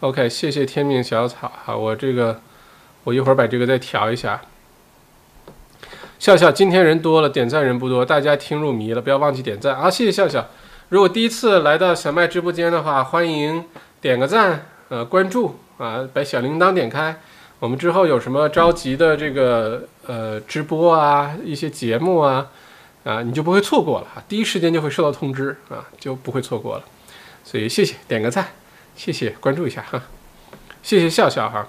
[0.00, 2.40] OK，谢谢天命小草哈，我这个
[3.04, 4.40] 我一会儿把这个再调一下。
[6.18, 9.90] 笑笑，今天人多了，点赞人不多，大家听入迷了，不要忘记点赞啊！
[9.90, 10.48] 谢谢笑笑。
[10.88, 13.62] 如果第一次来到小麦直播间的话，欢迎
[14.00, 17.20] 点个赞，呃，关注啊，把小铃铛点开。
[17.58, 22.46] 我们之后有什么着急的这个呃直播啊，一些节目啊
[23.04, 26.84] 啊，你就不会错过了，第一时间就会收到通知啊，就不会错过了。
[27.44, 28.59] 所以谢谢，点个赞。
[28.94, 30.02] 谢谢关注一下哈，
[30.82, 31.68] 谢谢笑笑哈，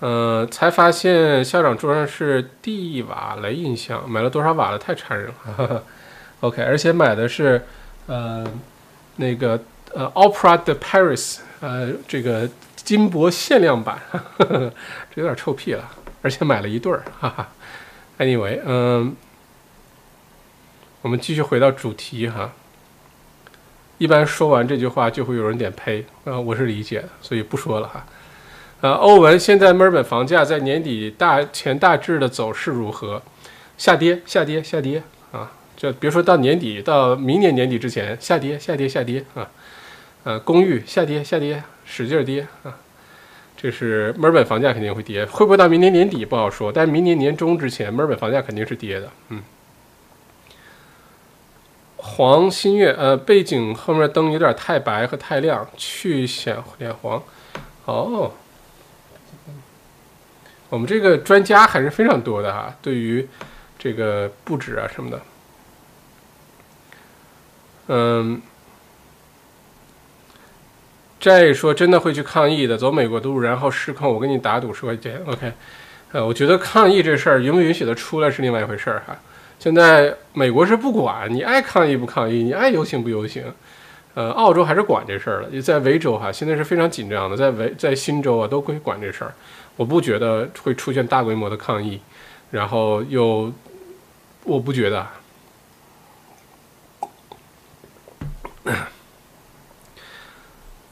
[0.00, 4.78] 呃，才发现校长桌上是蒂瓦雷音响，买了多少瓦了？
[4.78, 5.84] 太残忍了。
[6.40, 7.66] OK，而且买的是
[8.06, 8.46] 呃
[9.16, 9.60] 那个
[9.92, 14.00] 呃 Opera de Paris，呃这个金箔限量版，
[14.38, 14.72] 这
[15.16, 15.84] 有点臭屁了，
[16.22, 17.48] 而且买了一对儿，哈哈。
[18.18, 19.16] Anyway，嗯，
[21.02, 22.52] 我们继续回到主题哈。
[23.98, 28.06] 一般说完这句话就会有人点呸，啊，我是理解的，所以不说了哈。
[28.80, 33.20] 呃，欧文，现在墨尔本房价在年底大前大致的走势如何？
[33.76, 35.02] 下跌，下跌，下跌
[35.32, 35.50] 啊！
[35.76, 39.50] 就别说到年底，到明年年底之前，下跌，下跌，下跌啊！
[40.22, 42.76] 呃，公寓下跌，下跌，使劲跌啊！
[43.56, 49.42] 这是墨尔本房价肯定会跌，会不会到明年年底不好说，但明年年中之前，墨尔本房价肯定是跌的，嗯。
[52.00, 57.22] 黄新月，呃，背景后面灯有点太白和太亮，去显脸黄。
[57.86, 58.32] 哦，
[60.68, 63.28] 我们这个专家还是非常多的哈，对于
[63.78, 65.20] 这个布置啊什么的。
[67.88, 68.40] 嗯，
[71.20, 75.52] 再说真的会去抗议的，走美国路然后失控，我跟你打赌十块钱，OK？
[76.12, 79.18] 呃，我觉得抗议这事儿允不允许的出来是另外一回事儿哈。
[79.58, 83.44] 现在美国是不管你爱抗议不抗议，你爱游行不游行，
[84.14, 85.48] 呃，澳洲还是管这事儿了。
[85.50, 89.34] 也在维州哈，现在是非常紧张的，在维在新州啊都会管这事儿。
[89.76, 92.00] 我不觉得会出现大规模的抗议，
[92.50, 93.52] 然后又
[94.44, 95.06] 我不觉得。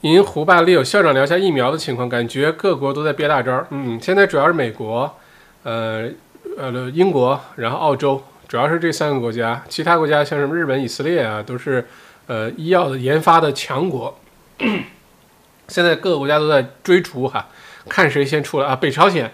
[0.03, 3.67] 银湖畔里有校长聊下疫苗的情况，感觉各国都在憋大招。
[3.71, 5.17] 嗯，现在主要是美国，
[5.65, 6.09] 呃
[6.57, 9.63] 呃英国，然后澳洲，主要是这三个国家。
[9.69, 11.87] 其他国家像什么日本、以色列啊，都是
[12.27, 14.19] 呃医药的研发的强国。
[15.69, 17.49] 现在各个国家都在追逐哈，
[17.89, 18.77] 看谁先出来啊？
[18.77, 19.33] 北朝鲜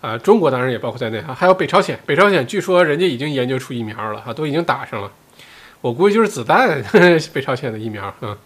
[0.00, 1.98] 啊，中国当然也包括在内哈，还有北朝鲜。
[2.06, 5.10] 北朝鲜据说人家已经研究出疫苗了哈，都已经打上了。
[5.80, 6.82] 我估计就是子弹，
[7.34, 8.14] 北朝鲜的疫苗。
[8.20, 8.36] 嗯，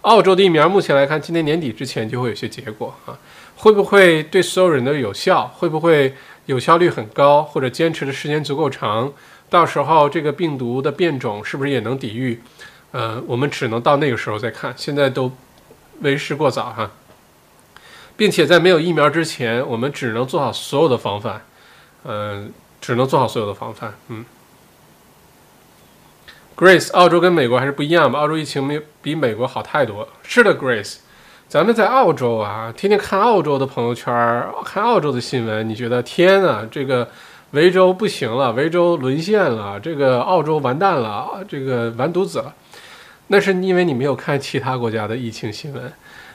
[0.00, 3.18] 澳洲的疫苗目前来看，今年年底之前就会有些结果啊。
[3.58, 5.46] 会不会对所有人都有效？
[5.46, 6.14] 会不会
[6.46, 9.12] 有效率很高，或者坚持的时间足够长？
[9.50, 12.42] 到时候这个病毒的变种是不是也能抵御？
[12.90, 14.74] 呃，我们只能到那个时候再看。
[14.76, 15.30] 现在都。
[16.02, 16.90] 为时过早哈，
[18.18, 21.40] 并且在没有疫苗之前，我们只能做好所有的防范，
[22.04, 22.52] 嗯，
[22.82, 23.94] 只能做好所有的防范。
[24.08, 24.26] 嗯
[26.54, 28.18] ，Grace，澳洲跟美国还是不一样吧？
[28.18, 30.06] 澳洲疫情没比美国好太多。
[30.22, 30.96] 是的，Grace，
[31.48, 34.12] 咱们在澳洲啊，天天看澳洲的朋友圈，
[34.64, 37.08] 看澳洲的新闻，你觉得天呐，这个
[37.52, 42.52] 维州不行了，维州沦陷了，这个澳洲完蛋了，这个完犊子了。
[43.28, 45.92] 那是因为你没有看其他国家的疫情新闻，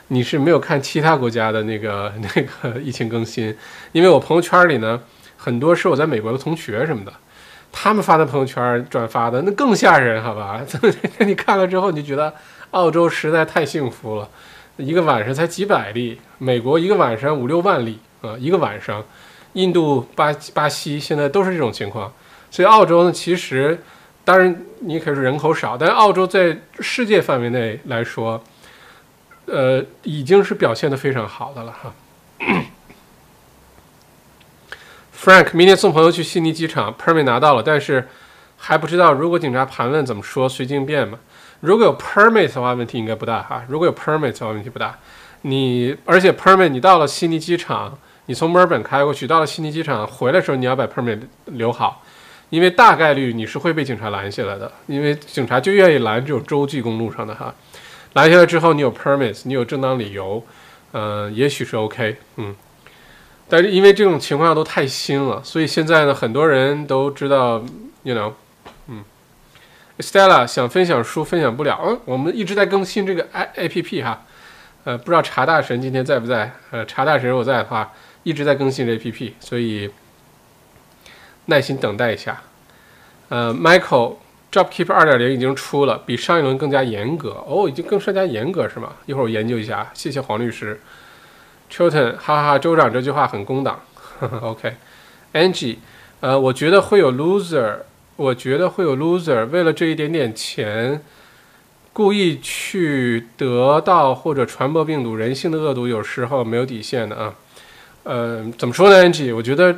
[0.08, 3.54] 你是没有看其他国家的那个那个疫情更新。
[3.92, 4.98] 因为我朋友圈里呢，
[5.36, 7.12] 很多是我在美国的同学什么的，
[7.70, 10.62] 他们发的朋友圈转发的那更吓人，好吧？
[11.18, 12.32] 你看了之后，你就觉得
[12.70, 14.26] 澳洲实在太幸福了，
[14.76, 19.04] 一个晚上才几百例，美国一个晚上五六万例啊，一个晚上，
[19.54, 22.12] 印度、巴巴西现在都是这种情况，
[22.50, 23.82] 所以澳洲呢，其实。
[24.24, 28.40] 当然，你可以说人口少，但是澳洲在世界范围内来说，
[29.46, 31.92] 呃，已经是表现的非常好的了哈。
[35.12, 38.08] Frank，明天送朋友去悉尼机场，permit 拿到了，但是
[38.56, 41.18] 还不知道如果警察盘问怎么说，随机应变嘛。
[41.62, 43.64] 如果有 permit 的话，问题应该不大哈。
[43.68, 44.98] 如果有 permit 的话，问题不大。
[45.42, 52.02] 你而且 permit 你到了悉尼机场，你从墨尔本开过去，到了悉尼机场回来的时候，你要把 permit 留好。
[52.50, 57.54] 因为大概率你是会被警察拦下来的，因为警察就愿意拦这种洲际公路上的哈，
[58.12, 60.44] 拦下来之后你有 permits，你有正当理由，
[60.92, 62.54] 嗯，也许是 OK，嗯，
[63.48, 67.64] 但是因为这种情况都太新了，所以现在呢，很多人都知道
[68.02, 68.30] ，you know，
[69.98, 74.24] ，Stella 想分享书分享不了，嗯，我们一直在更新这个 A A P P 哈，
[74.84, 76.52] 呃，不知道查大神今天在不在？
[76.70, 77.92] 呃，查大神如果在的话，
[78.22, 79.90] 一直在更新 A P P，所以。
[81.46, 82.40] 耐心等待一下，
[83.28, 84.14] 呃，Michael
[84.52, 88.92] JobKeeper 二点零已经出了，比上一轮更加严格哦，已经更更加严格是吗？
[89.06, 90.80] 一会儿我研究一下，谢谢黄律师。
[91.68, 93.80] Chilton，哈哈哈，州长这句话很公党。
[94.40, 95.78] OK，Angie，
[96.20, 97.78] 呃，我觉得会有 loser，
[98.22, 101.02] 我觉得会有 loser，为了这一点点钱，
[101.92, 107.34] 故意去得到或者传播病毒，人性的恶毒有时候没有底线的啊。
[108.04, 109.34] 呃，怎么说呢，Angie？
[109.34, 109.76] 我觉得。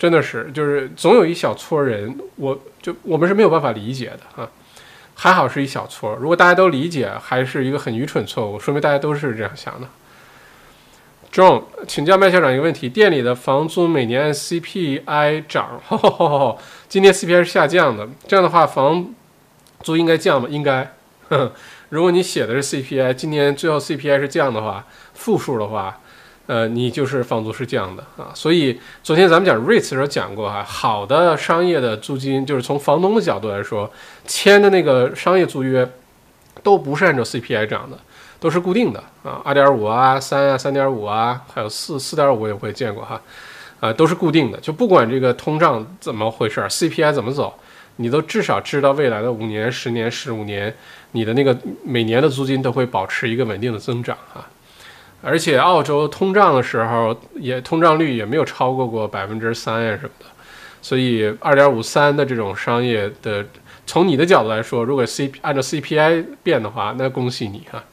[0.00, 4.48] 真的是，就是总有一小撮人，我就我们是没有办法理解的啊。
[5.14, 9.86] 还好是一小撮，如果大家都理解，还是一个很愚蠢错误，说明大家都是这样想的。
[11.32, 15.80] John，请教麦校长一个问题：店里的房租每年按 CPI 涨，
[16.88, 19.14] 今年 CPI 是下降的，这样的话房
[19.82, 20.48] 租应该降吗？
[20.50, 20.92] 应该。
[21.90, 24.84] 如果你写的是 CPI，今年最后 CPI 是降的话，
[25.14, 25.98] 负数的话。
[26.46, 33.88] 呃，你就是房租是降的啊，所以昨天咱们讲 REITs 的时候讲过哈，好的商业的租金就是从房东的角度来说，
[34.26, 35.88] 签的那个商业租约
[36.64, 37.96] 都不是按照 CPI 涨的，
[38.40, 43.20] 都是固定的啊，二点五啊，三啊，三点五啊，还有四四点五也会见过哈，
[43.78, 47.54] 啊，都是固定的，就不管这个通胀怎么回事儿，CPI 怎么走，
[47.96, 50.74] 你都至少知道未来的五年、十年、十五年，
[51.12, 54.48] 你的那个每年的租金都会保持一个稳定的增长啊。
[55.22, 60.24] 而且澳洲通胀的时候，也通胀率也没有超过过百分之三呀什么的，
[60.80, 63.44] 所以二点五三的这种商业的，
[63.86, 67.84] 从你的角度来说，如果 C 按照 CPI 变的话，那恭喜你哈。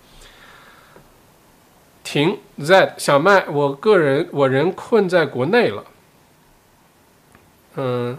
[2.09, 5.83] 停，Z 小麦，我个人我人困在国内了，
[7.75, 8.17] 嗯，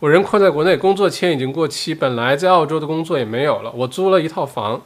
[0.00, 4.82] 我人困在国内，工作签已经过期，本来在澳洲的工作也没有了，我租了一套房，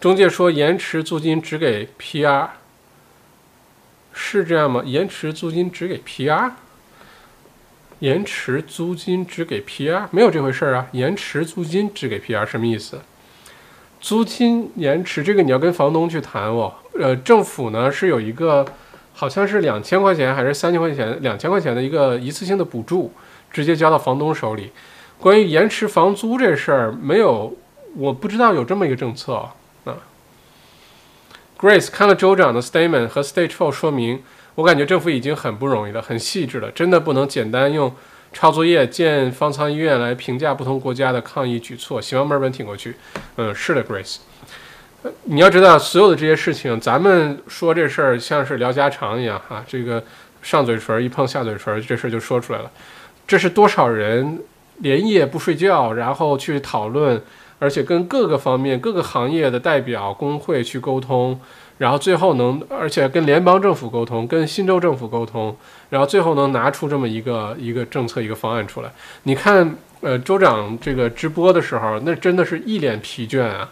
[0.00, 2.48] 中介说延迟租金只给 PR。
[4.14, 4.82] 是这样吗？
[4.86, 6.52] 延迟租金只给 PR？
[7.98, 10.06] 延迟租金只给 PR？
[10.10, 10.86] 没有这回事儿啊！
[10.92, 13.02] 延迟租金只给 PR 什么意思？
[14.00, 16.72] 租金延迟这个你要跟房东去谈哦。
[16.98, 18.64] 呃，政府呢是有一个，
[19.12, 23.12] 好像是两千块钱还是三千块钱，两千块钱的一个一次性的补助，
[23.50, 24.70] 直接交到房东手里。
[25.18, 27.56] 关于延迟房租这事儿，没有，
[27.96, 29.54] 我不知道有这么一个政策啊。
[31.58, 34.22] Grace 看了州长的 statement 和 Stage Four 说明，
[34.56, 37.94] 我感觉政府已经很不容易了，很细致了，真的不能简单用
[38.36, 42.02] 抄作业、建方舱医院来评价不同国家的抗疫举措。
[42.02, 42.94] 希望墨尔本挺过去。
[43.36, 44.18] 嗯，是的，Grace。
[45.22, 50.04] 你要知道，所有的这些事情，咱们说这事儿像是聊家常一样哈，这个
[50.42, 52.70] 上嘴唇一碰下嘴唇，这事儿就说出来了。
[53.26, 54.38] 这是多少人
[54.80, 57.18] 连夜不睡觉，然后去讨论。
[57.58, 61.40] 而且跟各个方面、各个行业的代表、工会去沟通，
[61.78, 65.56] 然后最后能，而且跟联邦政府沟通，跟新州政府沟通，
[65.90, 68.90] 然后最后能拿出这么一个一个政策、一个方案出来。
[69.24, 73.70] 你看，呃，州长这个直播的时候，那真的是一脸疲倦啊！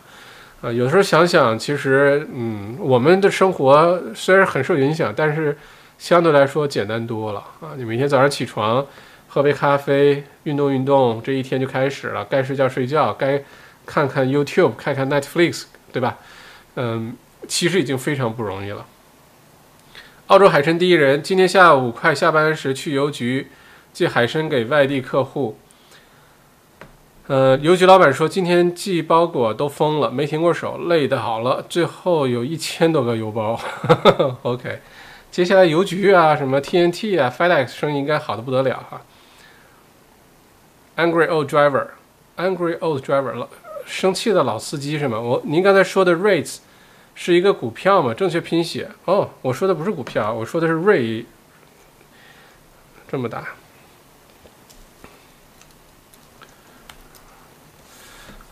[0.62, 5.56] 啊，有时候想想，其实，嗯，我们的生活虽然很受影响，但是
[5.98, 7.72] 相对来说简单多了啊！
[7.76, 8.86] 你每天早上起床，
[9.28, 12.24] 喝杯咖啡，运动运动，这一天就开始了。
[12.24, 13.42] 该睡觉睡觉，该。
[13.86, 16.16] 看看 YouTube，看看 Netflix，对吧？
[16.76, 17.14] 嗯，
[17.46, 18.86] 其实已经非常不容易了。
[20.28, 23.50] 澳洲海参第一人今天下午快下班时去邮局
[23.92, 25.58] 寄海参给外地客户。
[27.26, 31.64] 呃，邮局老板说今天寄包裹都疯了，没停过手，累的好了。
[31.68, 33.58] 最后有一千多个邮包。
[34.42, 34.80] OK，
[35.30, 39.00] 接下来邮局啊，什么 TNT 啊，FedEx 生意应该好的不得了哈。
[40.96, 43.48] Angry old driver，Angry old driver 了。
[43.86, 45.18] 生气的老司机是吗？
[45.18, 46.58] 我您刚才说的 rates
[47.14, 48.12] 是一个股票吗？
[48.12, 51.24] 正确拼写哦，我说的不是股票，我说的是瑞，
[53.08, 53.44] 这么大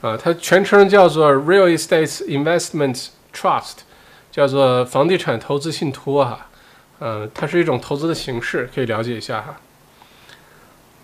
[0.01, 3.78] 啊，它全称叫做 Real Estate Investment Trust，
[4.30, 6.47] 叫做房地产投资信托哈，
[7.01, 9.60] 嗯，它是一种投资的形式，可以了解一下哈，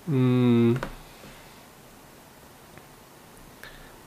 [0.06, 0.76] 嗯。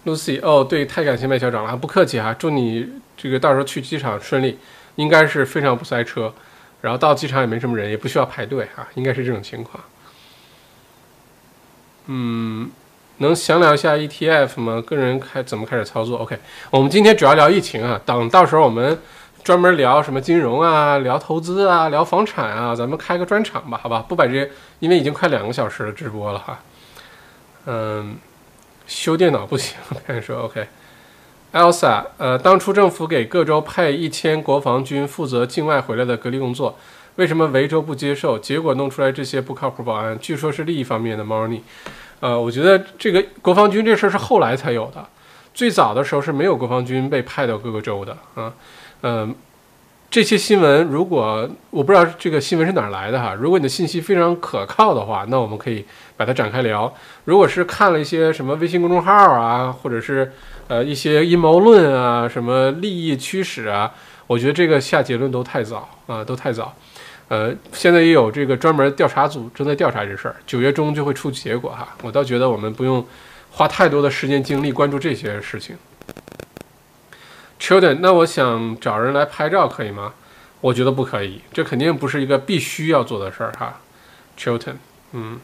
[0.04, 4.58] Lucy，哦，对，太感谢麦校长了，不客气哈，祝你这个到时候去机场顺利，
[4.96, 6.34] 应该是非常不塞车，
[6.82, 9.84] 然后到机场也没什么人，也不需要排队哈，应该是这种情况。
[12.08, 12.72] 嗯，
[13.18, 14.82] 能详聊一下 ETF 吗？
[14.82, 16.36] 个人开怎么开始操作？OK，
[16.72, 19.00] 我们今天主要聊疫情啊，等到时候我们
[19.44, 24.04] 专门聊什么金融啊，聊投资啊，聊房产啊，咱们开个专场吧，好吧？
[24.10, 24.50] 不把这些，
[24.80, 26.60] 因为已经快两个小时的直播了哈，
[27.68, 28.18] 嗯。
[28.92, 36.78] 修电脑不行， 看你说 OK，Elsa，呃，当初政府给各州派一千国防军负责境外回来的隔离工作，
[37.16, 38.38] 为什么维州不接受？
[38.38, 41.64] 结果弄出来这些不靠谱保安，据说是利益方面的猫腻。
[42.20, 45.08] 呃，我觉得这个国防军这事儿是后来才有的，
[45.54, 48.54] 最早的时候是没有国防军被派到各个州的啊，
[49.04, 49.34] 嗯。
[50.12, 55.86] 这些新闻，如果我不知道这个新闻是哪儿来的哈，如果你的信息非常可靠的话，那我们可以
[56.18, 56.94] 把它展开聊。
[57.24, 60.30] 如果是看了一些什么微信公众号啊，或者是
[60.68, 63.90] 呃一些阴谋论啊，什么利益驱使啊，
[64.28, 66.76] 我觉得这个下结论都太早啊，都太早。
[67.30, 71.88] 呃，现在也有这个专门调查组正在调查这事儿，九月中就会出结果哈。
[72.02, 73.02] 我倒觉得我们不用
[73.50, 75.78] 花太多的时间精力关注这些事情。
[77.62, 80.16] Children，那我想找人来拍照可以吗？
[80.62, 83.80] 我觉得不可以，这肯定不是一个必须要做的事儿哈。
[84.36, 84.78] Children，
[85.12, 85.40] 嗯，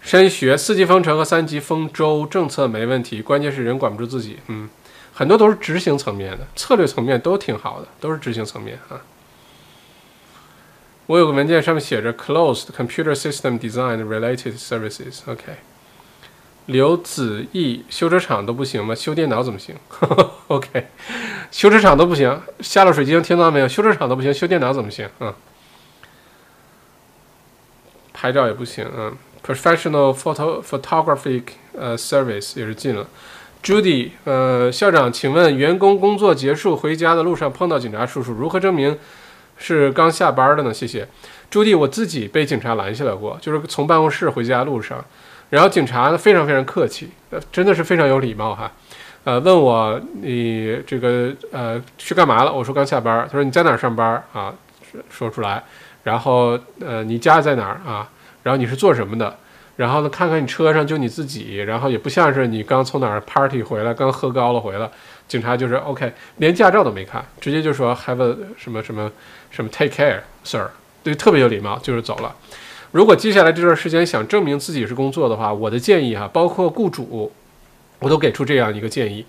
[0.00, 4.40] 升学四级封城和三级封州政策没问题，关键是人管不住自己。
[4.48, 4.68] 嗯，
[5.12, 9.00] 很多都是执行层面的，策略层面都挺好的，都是执行层面啊。
[11.06, 15.20] 我有个文件上面写着 Closed Computer System Design Related Services。
[15.26, 15.58] OK。
[16.68, 18.94] 刘子毅，修车厂都不行吗？
[18.94, 19.74] 修电脑怎么行？
[20.48, 20.86] OK，
[21.50, 22.38] 修车厂都不行。
[22.60, 23.66] 下了水晶，听到没有？
[23.66, 25.08] 修车厂都不行，修电脑怎么行？
[25.20, 25.32] 嗯，
[28.12, 28.86] 拍照也不行。
[28.94, 33.06] 嗯，Professional photo photographic 呃 service 也是禁了。
[33.62, 38.98] Judy，呃，校长，请问员工工作结束回家的路上碰到警察叔叔，如何证明
[39.56, 40.74] 是刚下班的呢？
[40.74, 41.08] 谢谢。
[41.48, 45.02] 朱迪，我自己被警察拦下来过，就是从办公室回家路上。
[45.50, 48.70] 然后警察呢非常非常客气，呃，真的是非常有礼貌哈，
[49.24, 52.52] 呃，问我你这个呃去干嘛了？
[52.52, 53.26] 我说刚下班。
[53.26, 54.52] 他说你在哪儿上班啊？
[55.10, 55.62] 说出来。
[56.04, 58.08] 然后呃你家在哪儿啊？
[58.42, 59.36] 然后你是做什么的？
[59.76, 64.90] 然后呢看看你车上就你自己，然后也不像是你刚从哪儿 party 回来，刚喝高了回来。
[65.28, 69.10] 警察就是 OK，连驾照都没看，直接就说 have a 什么什么
[69.50, 70.70] 什么 take care sir，
[71.02, 72.34] 对，特别有礼貌，就是走了。
[72.90, 77.30] 如果接下来这段时间想证明自己是工作的话，我的建议哈，包括雇主，
[77.98, 79.24] 我都给出这样一个建议，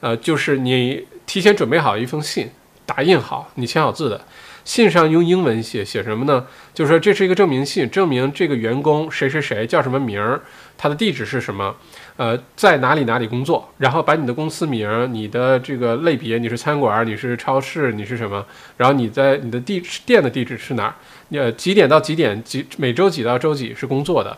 [0.00, 2.48] 呃，就是你提前准备好一封信，
[2.86, 4.24] 打印好，你签好字的，
[4.64, 6.46] 信上用英文写，写什么呢？
[6.72, 10.40] 就是说这是一个证明信，证明这个员工谁谁谁叫什么名儿，
[10.78, 11.76] 他的地址是什么，
[12.16, 18.44] 呃，在哪里哪里工作，然后把你的公司名儿、你的这个类别，你是餐馆儿，你是超市，你是什么，
[18.78, 20.94] 然后你在你的地店的地址是哪儿，
[21.30, 24.36] 呃，几点到几点，几每周几到周几是工作的。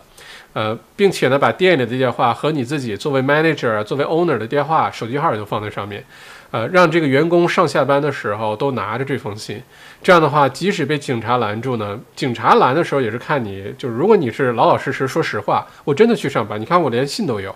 [0.52, 6.02] 呃，并且呢，把店里的电话和你自己作为 manager、作为 owner 的电话、手机号也都放在上面，
[6.50, 9.60] 呃，让这个员工上下班的时候都拿着这封信。
[10.02, 17.54] 这样的话，即使被警察拦住呢，警察拦的时候也是看你，就是如果你是老老实实说实话，我真的去上班，你看我连信都有，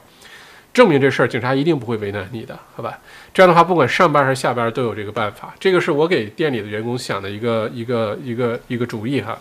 [0.73, 2.99] 证明这事儿，警察一定不会为难你的，好吧？
[3.33, 5.55] 这样的话，不管上班还是下班都有这个办法。
[5.59, 9.39] 这个是我给店里的员工想的一个一个一个一个主意哈。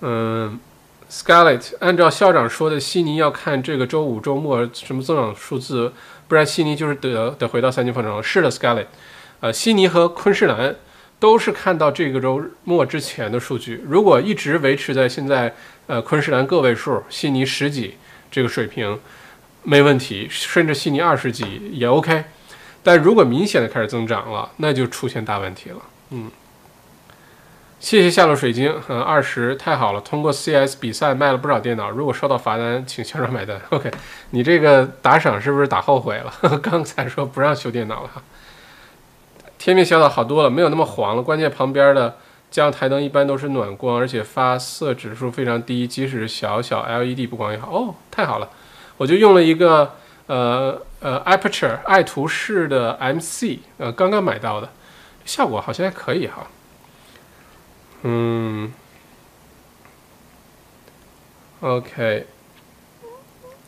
[0.00, 0.60] 嗯。
[1.10, 5.90] Scarlett，按照校长说的，悉尼要看这个周五周末什么增长数字，
[6.28, 8.22] 不然悉尼就是得得回到三级封城了。
[8.22, 8.84] 是的，Scarlett，
[9.40, 10.76] 呃，悉尼和昆士兰
[11.18, 15.54] 都是看到这个周末之前的数据，如果一直维持在现在，
[15.86, 17.94] 呃，昆士兰个位数，悉尼十几
[18.30, 18.98] 这个水平
[19.62, 22.24] 没问题，甚至悉尼二十几也 OK，
[22.82, 25.78] 但如果明显的开始增长了，那就出现大问题了。
[26.10, 26.30] 嗯。
[27.80, 30.00] 谢谢下落水晶，嗯，二十太好了。
[30.00, 33.56] 通过 CS 比赛卖了不少电脑，如果收到罚单，请校长买单。
[33.70, 33.88] OK，
[34.30, 36.32] 你这个打赏是不是打后悔了？
[36.60, 38.10] 刚才说不让修电脑了。
[39.58, 41.22] 天命小岛好多了，没有那么黄了。
[41.22, 42.16] 关键旁边的
[42.50, 47.70] 家用台灯一般都是暖光，而且发色指数非常低，即使小小 LED 不光也好。
[47.70, 48.48] 哦，太好了，
[48.96, 49.94] 我就用了一个
[50.26, 54.70] 呃呃 Aperture 爱图仕的 MC，呃，刚刚买到的，
[55.26, 56.46] 效果好像还可以哈。
[58.02, 58.72] 嗯
[61.60, 62.26] ，OK，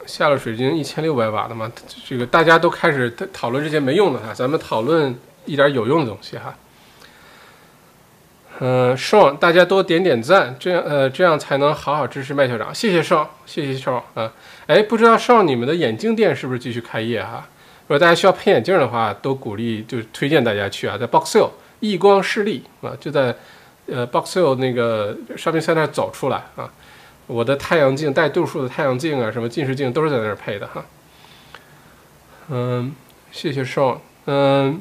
[0.07, 1.71] 下了水晶一千六百瓦的嘛，
[2.07, 6.57] 这个大家都开始讨论这些没用的哈，咱们讨论一点有用的东西哈。
[8.61, 14.33] 嗯，爽，大家多点点赞，这样呃这样才能好好支持麦校长，谢谢少，谢谢少啊。
[14.67, 17.49] 哎，不知道少你们的眼镜店是不是继续开业哈？
[17.87, 21.51] 如果大家需要配眼镜的话，都鼓励就推荐大家去啊，在 Boxhill
[21.81, 23.35] 易光视力啊，就在。
[23.93, 26.71] 呃，Boxhill 那个商品在那走出来啊，
[27.27, 30.85] 我的太阳镜带度数的太阳镜啊，什么近视镜都是在那儿配的哈。
[32.51, 32.95] 嗯，
[33.33, 34.01] 谢谢少。
[34.27, 34.81] 嗯，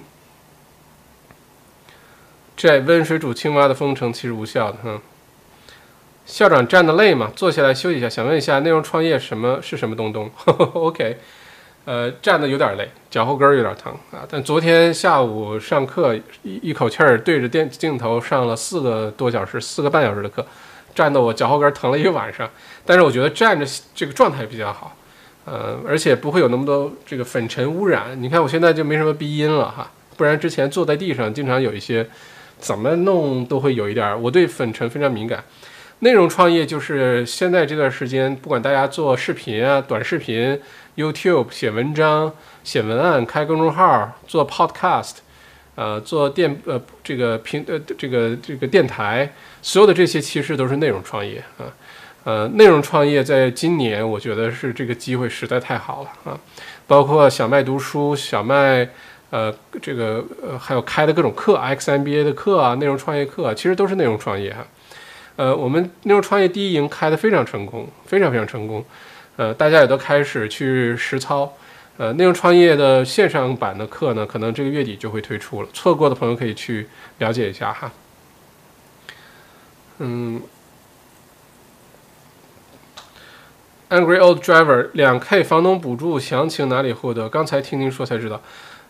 [2.59, 4.99] 这温水煮青蛙的封城其实无效的哈。
[6.25, 7.31] 校长站的累吗？
[7.33, 8.09] 坐下来休息一下。
[8.09, 10.29] 想问一下，内容创业什么是什么东东？
[10.73, 11.17] OK。
[11.85, 14.27] 呃，站的有点累，脚后跟有点疼啊。
[14.29, 16.13] 但昨天下午上课
[16.43, 20.45] 一一口气儿对着电镜头上了四个多小时，四个半小时的课，
[20.93, 22.49] 站的我脚后跟疼了一个晚上。
[22.85, 23.65] 但是我觉得站着
[23.95, 24.97] 这个状态比较好，
[25.45, 28.21] 呃，而且不会有那么多这个粉尘污染。
[28.21, 32.07] 你看我现在就没什么鼻音了哈，不然之前坐在地上经常有一些，
[32.59, 34.17] 怎么弄都会有一点儿。
[34.17, 35.43] 我对粉尘非常敏感。
[36.01, 40.57] 内容创业就是现在这段时间，不管大家做视频啊、短视频、
[40.95, 42.31] YouTube 写文章、
[42.63, 45.15] 写文案、开公众号、做 Podcast，
[45.75, 51.67] 呃，做电呃这个平呃这个这个电台，所有的这些其实都是内容创业啊。
[52.23, 56.39] 呃，内容创业在今年我觉得是这个机会实在太好了啊。
[56.87, 58.87] 包括小麦读书、小麦
[59.29, 64.65] 呃这个呃还有开的各种课，XMBA 的课啊，内容创业课啊，其实都是内容创业哈。
[65.35, 68.83] 呃，我们内容创业第一营开的非常成功，非常非常成功。
[69.37, 71.53] 呃，大家也都开始去实操。
[71.97, 75.69] 呃，内容创业的线上版的课呢，可能这个月底就会推出了。
[75.73, 76.87] 错过的朋友可以去
[77.19, 77.91] 了解一下哈。
[79.99, 80.41] 嗯
[83.89, 87.27] ，Angry Old Driver，两 K 房东补助详情哪里获得？
[87.27, 88.41] 刚才听您说才知道。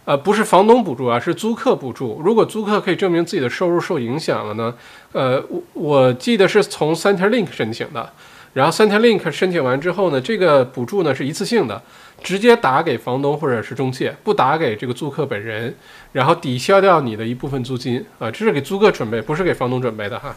[0.09, 2.19] 呃，不是房东补助啊，是租客补助。
[2.25, 4.73] 如果租客可以证明自己的收入受影响了呢？
[5.11, 8.11] 呃，我我记得是从 Centerlink 申请的，
[8.53, 11.79] 然后 Centerlink 申请完之后呢，这个补助呢是一次性的，
[12.23, 15.75] 直接打给房东或者是中介，不打给这个租客本人，
[16.13, 20.35] 然后抵消掉你的一部分租金啊，这是给租客准备，不是给房东准备的哈。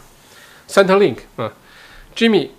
[0.69, 1.51] Centerlink 啊
[2.15, 2.49] ，Jimmy，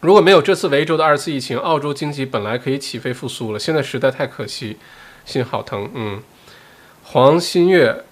[0.00, 4.76] 如果没有这次维州的二次疫情，澳洲经济本来可以起飞复苏了，现在实在太可惜。
[5.26, 6.22] 心好疼，嗯，
[7.04, 8.04] 黄新月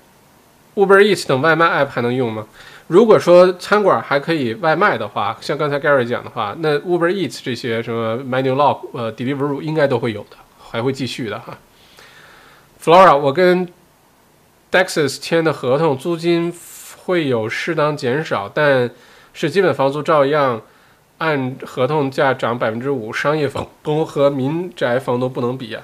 [0.75, 2.47] ，Uber Eats 等外卖 app 还能用吗？
[2.89, 11.57] 如果说餐馆还可以外卖的话，像刚才 Gary 讲的话，那 Uber Eats 这些什么 Menu Log、呃 Deliveroo 应该都会有的，还会继续的哈。
[12.83, 13.67] Flora，我跟
[14.71, 16.53] Dexus 签的合同，租金
[17.05, 18.91] 会有适当减少，但
[19.33, 20.61] 是基本房租照样
[21.19, 25.83] 按合同价涨百分之五，商业房东和民宅房东不能比啊。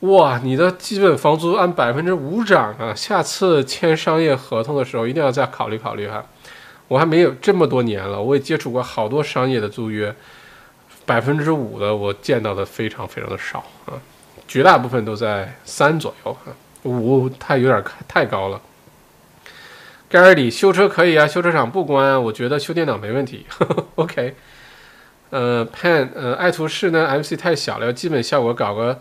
[0.00, 2.94] 哇，你的基本房租按百分之五涨啊！
[2.94, 6.22] 下次签商业合同的时候一定要再考虑考虑哈。
[6.88, 10.14] 我还没有这么多年了，我也接触过好多商业的租约，
[11.06, 13.96] 百分之五的我见到的非常非常的少啊，
[14.46, 16.52] 绝大部分都在三左右啊，
[16.82, 18.60] 五太有点太高了。
[20.10, 23.46] 盖尔里修车可以啊，修车厂不关，我觉得修电脑没问题。
[23.96, 24.34] OK，
[25.30, 29.00] 呃，Pan，呃，爱图仕呢，MC 太小了，要基本效果搞个。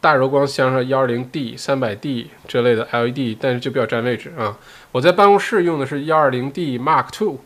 [0.00, 4.56] 大柔光箱上幺二零 D、三百 D 这类的 LED，但是就比较占位置啊。
[4.92, 7.38] 我在办公室用的是幺二零 D Mark Two，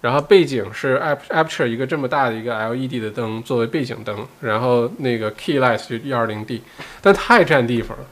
[0.00, 6.62] 然后背景是 Aperture 一个这么大的一个 LED 的灯作为背景灯，然后那个 Key Light 就幺二零 D，
[7.00, 8.04] 但太占地方了。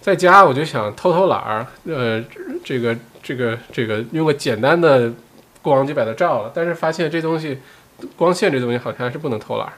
[0.00, 2.24] 在家我就想偷偷懒儿，呃，
[2.64, 5.12] 这个这个这个用个简单的
[5.60, 7.58] 光就把它照了，但是发现这东西
[8.16, 9.72] 光线这东西好像还是不能偷懒儿。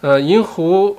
[0.00, 0.96] 呃，银湖。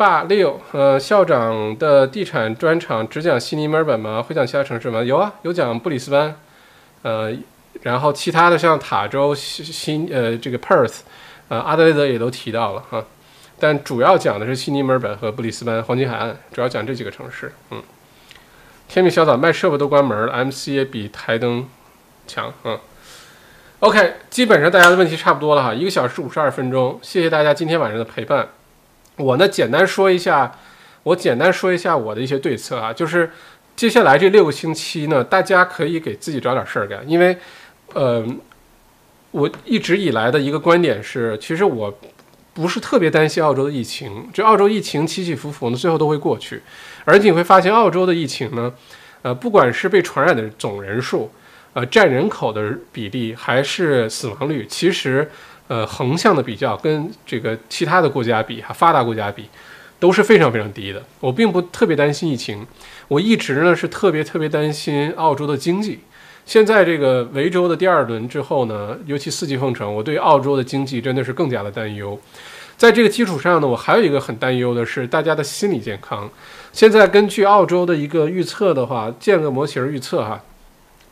[0.00, 4.22] 八六，呃，校长的地产专场只讲悉尼、墨尔本吗？
[4.22, 5.02] 会讲其他城市吗？
[5.02, 6.34] 有啊，有讲布里斯班，
[7.02, 7.30] 呃，
[7.82, 11.00] 然后其他的像塔州、新呃这个 Perth，
[11.48, 13.04] 呃阿德雷德也都提到了哈，
[13.58, 17.52] 但主要讲的是悉尼、墨尔本和布里斯班黄金海岸，主要讲这几个城市。
[17.70, 17.82] 嗯，
[18.88, 21.68] 天命小岛卖设备都关门了，MC 也比台灯
[22.26, 22.50] 强。
[22.64, 22.78] 嗯
[23.80, 28.48] ，OK，基本上大家的问题差不多了哈，一个小时五十二分钟，谢谢大家今天晚上的陪伴。
[29.16, 30.50] 我呢，简单说一下，
[31.02, 33.30] 我简单说一下我的一些对策啊，就是
[33.76, 37.36] 接下来这六个星期呢，大家可以给自己找点事儿干，因为，
[37.92, 38.26] 呃，
[39.30, 41.98] 我一直以来的一个观点是，其实我
[42.54, 46.62] 不是特别担心澳洲的疫情，这澳洲疫情起起伏伏呢，最后都会过去，
[47.04, 48.72] 而且你会发现，澳洲的疫情呢，
[49.22, 51.30] 呃，不管是被传染的总人数，
[51.74, 55.30] 呃，占人口的比例，还是死亡率，其实。
[55.70, 59.48] 呃，横向的比较跟这个其他的国家比，哈，发达国家比，
[60.00, 61.00] 都是非常非常低的。
[61.20, 62.66] 我并不特别担心疫情，
[63.06, 66.00] 我一直呢是特别特别担心澳洲的经济。
[66.44, 72.18] 现在这个维州的第二轮之后呢，尤其四级封城，我对澳洲的经济真的是更加的担忧。
[72.76, 76.28] 在这个基础上呢，我还有一个很担忧的是大家的心理健康。
[76.72, 80.42] 现在根据澳洲的一个预测的话，建个模型预测哈，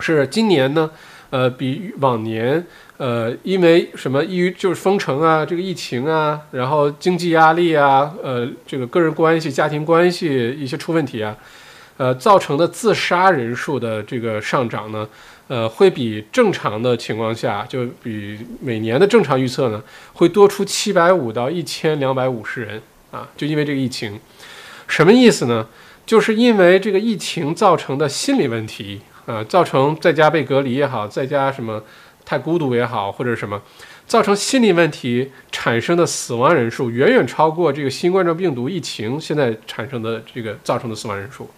[0.01, 0.90] 是今年呢，
[1.30, 2.66] 呃，比往年。
[2.98, 4.24] 呃，因为什么？
[4.24, 11.36] 抑郁就是封城啊，这个疫情啊，然后经济压力啊，呃，这个个人关系、家庭关系一些出问题啊，
[11.96, 15.08] 呃，造成的自杀人数的这个上涨呢，
[15.46, 19.80] 呃，会比正常的情况下，就比每年的正常预测呢，
[20.14, 24.18] 会多出七百五到一千两百五十人啊，就因为这个疫情，
[24.88, 25.64] 什么意思呢？
[26.04, 31.80] 就是因为这个疫情造成的心理问题啊，造成在家被隔离也好，在家什么。
[32.28, 33.62] 太孤独也好，或者什么，
[34.06, 41.48] 造成心理问题产生的死亡人数远远超过这个新冠状病毒疫情现在产生的这个造成的死亡人数，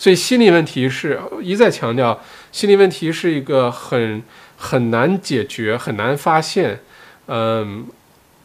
[0.00, 2.20] 所以心理问题是一再强调，
[2.50, 4.20] 心理问题是一个很
[4.56, 6.80] 很难解决、很难发现，
[7.28, 7.86] 嗯，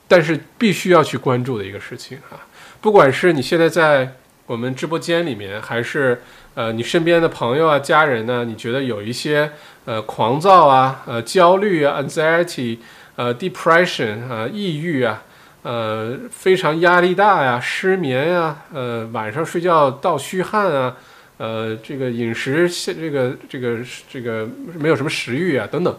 [0.07, 2.45] 但是必须要去关注的一个事情啊，
[2.79, 4.13] 不管是你现在在
[4.45, 6.21] 我们直播间里面，还是
[6.53, 9.49] 呃你身边的朋友啊、家人呢，你觉得有一些。
[9.85, 12.79] 呃，狂躁啊，呃，焦虑啊，anxiety，
[13.15, 15.21] 呃，depression 啊，抑郁啊，
[15.61, 20.95] 呃，非常压力大呀，失眠呀，呃，晚上睡觉盗虚汗啊，
[21.37, 23.77] 呃，这个饮食这个这个
[24.09, 25.95] 这个没有什么食欲啊，等等，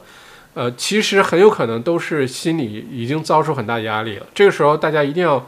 [0.54, 4.26] 呃，其实很有可能都是心理已经遭受很大压力了。
[4.34, 5.46] 这个时候，大家一定要。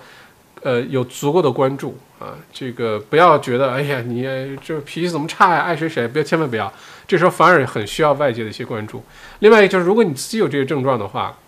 [0.63, 4.23] 呃，有足够的关注啊，这个不要觉得，哎呀，你
[4.63, 5.61] 这脾气怎么差呀？
[5.61, 6.73] 爱谁谁，不要，千万不要。
[7.07, 9.03] 这时候反而很需要外界的一些关注。
[9.39, 11.39] 另外就是，如果你自己有这些症状的话，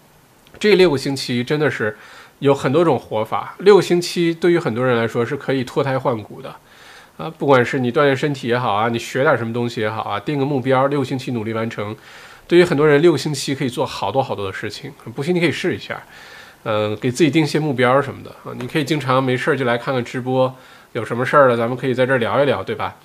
[0.59, 1.97] 这六个星期真的是
[2.39, 3.55] 有很多种活法。
[3.59, 6.55] 六个星期对于很多人来说是可以脱胎换骨的
[7.17, 11.95] 啊，不管是你锻炼身体也好啊，你学点什么东西也好啊，定个目标，六星期努力完成。
[12.47, 14.93] 对于很多人，六个星期可以做好多好多的事情。
[15.15, 16.01] 不信你可以试一下。
[16.65, 20.55] 嗯，给自己定些目标什么的啊，你可以经常没事儿就来看看直播，
[20.93, 22.97] 有什么事儿了，咱们可以在这儿聊一聊，对吧？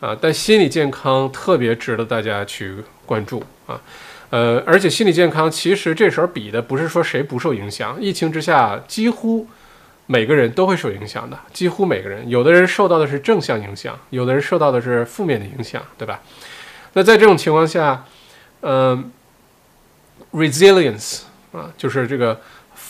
[0.00, 2.74] 啊，但心理健康特别值得大家去
[3.06, 3.80] 关注啊，
[4.30, 9.46] 呃，而且心理健康其实这时候比的不是说谁不受影响，疫情之下几乎
[10.06, 16.20] 每个人都会受影响的，几乎每个人，有的人受到的是正向影响，有的人受到的是负面的影响，对吧？
[16.94, 18.04] 那在这种情况下，
[18.62, 19.12] 嗯
[20.32, 21.20] ，resilience
[21.52, 22.40] 啊，就是这个。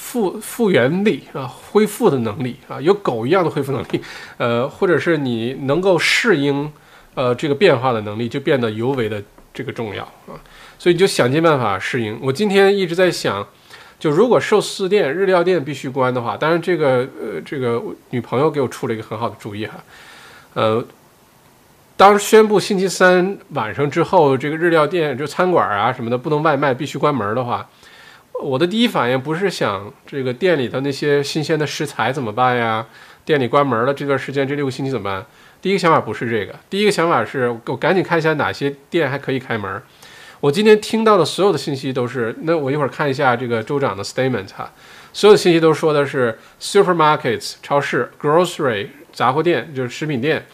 [0.07, 4.01] 复复原力啊，恢复的能力啊，有狗一样的恢复能力，
[4.37, 6.73] 呃，或者是你能够适应
[7.15, 9.21] 呃这个变化的能力，就变得尤为的
[9.53, 10.39] 这个重要啊。
[10.79, 12.17] 所以你就想尽办法适应。
[12.23, 13.45] 我今天一直在想，
[13.99, 19.75] 就如果寿司店、日料店必须关的话，当然这个呃，这个女朋友给我出了一个很好的主意哈，
[20.55, 20.85] 呃，
[21.97, 27.67] 当宣布星期三晚上之后，这个日料店就餐馆啊什么的不能外卖，必须关门的话，
[28.43, 32.87] 我的第一反应不是想这个店里的那些新鲜的食材怎么办呀？
[33.25, 35.27] 店里关门了这段时间，这六个星期怎么办？
[35.61, 39.83] 第一个想法不是这个，第一个想法是我赶紧看一下哪些店还可以开门。
[40.39, 44.71] 我今天听到的所有的信息都是，那我一会儿看一下这个州长的 statement 哈，
[45.13, 50.47] 所有的信息都说的是 supermarkets 超市，grocery 杂货店就是食品店，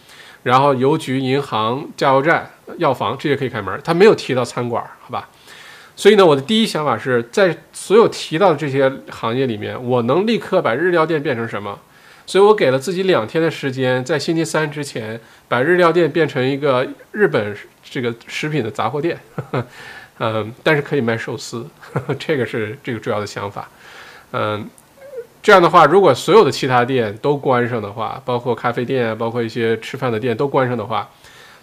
[0.45, 2.49] 然后邮局、银行、加油站、
[2.79, 4.83] 药房这些可以开门，他没有提到餐馆，
[5.95, 11.79] 所以呢，我的第一想法是在所有提到的这些行业里面，我能立刻把日料店变成什么？
[12.25, 19.19] 所以我给了自己两天的时间，在星期三之前把日料店变成一个日本这个食品的杂货店，
[20.19, 21.67] 嗯，但是可以卖寿司，
[22.19, 23.69] 这个是这个主要的想法，
[24.31, 24.67] 嗯，
[25.43, 31.11] 这样的话，如果所有的其他店都关上的话，包括咖啡店，包括一些吃饭的店都关上的话，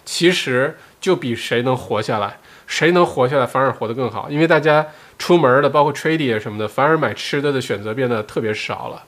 [0.04, 2.38] 其实就比谁能活下来，
[2.70, 4.86] 谁能活下来反而活得更好，因为大家
[5.18, 9.02] 出门的，包括 trading 什么的，反而买吃的的选择变得特别少了，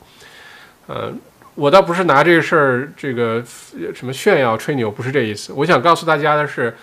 [0.88, 1.12] 呃。
[1.54, 3.44] 我倒不是拿这个事儿这个
[3.94, 5.52] 什么炫耀吹牛，不是这意思。
[5.52, 6.74] 我想告诉大家的是，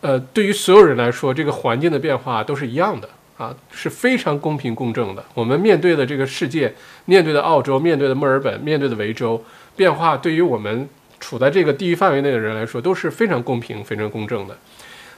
[0.00, 3.06] 呃，对于所有人来说，这个环境的变化都是一样的
[3.36, 5.22] 啊，是非常公平公正的。
[5.34, 6.72] 我们面对的这个世界，
[7.04, 9.44] 面对的澳洲，面对的墨尔本，面对的维州，
[9.76, 10.88] 变化对于我们
[11.20, 14.56] 处在这个地域范围内的人来说，都是非常公平、非常公正的。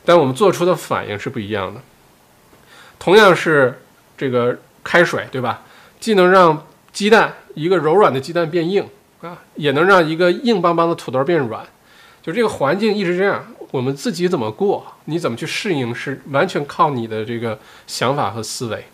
[0.06, 1.82] 但我们做出的反应是不一样的。
[2.98, 3.82] 同样是
[4.16, 5.64] 这个开水，对吧？
[6.00, 8.88] 既能让鸡蛋一个柔软的鸡蛋变硬。
[9.22, 11.64] 啊，也能让一个硬邦邦的土豆变软，
[12.22, 18.84] 就这个环境一直这样，我们自己怎么过，你怎么去适应，是完全靠你的这个想法和思维。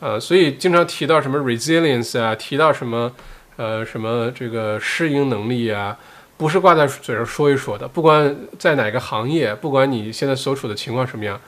[0.00, 3.10] 呃，所以经常提到什么 resilience 啊，提到什么
[3.56, 5.96] 呃什么这个适应能力啊，
[6.36, 7.86] 不是挂在嘴上说一说的。
[7.88, 11.40] 不管在哪个行业，不管你现在所处的情况什么样，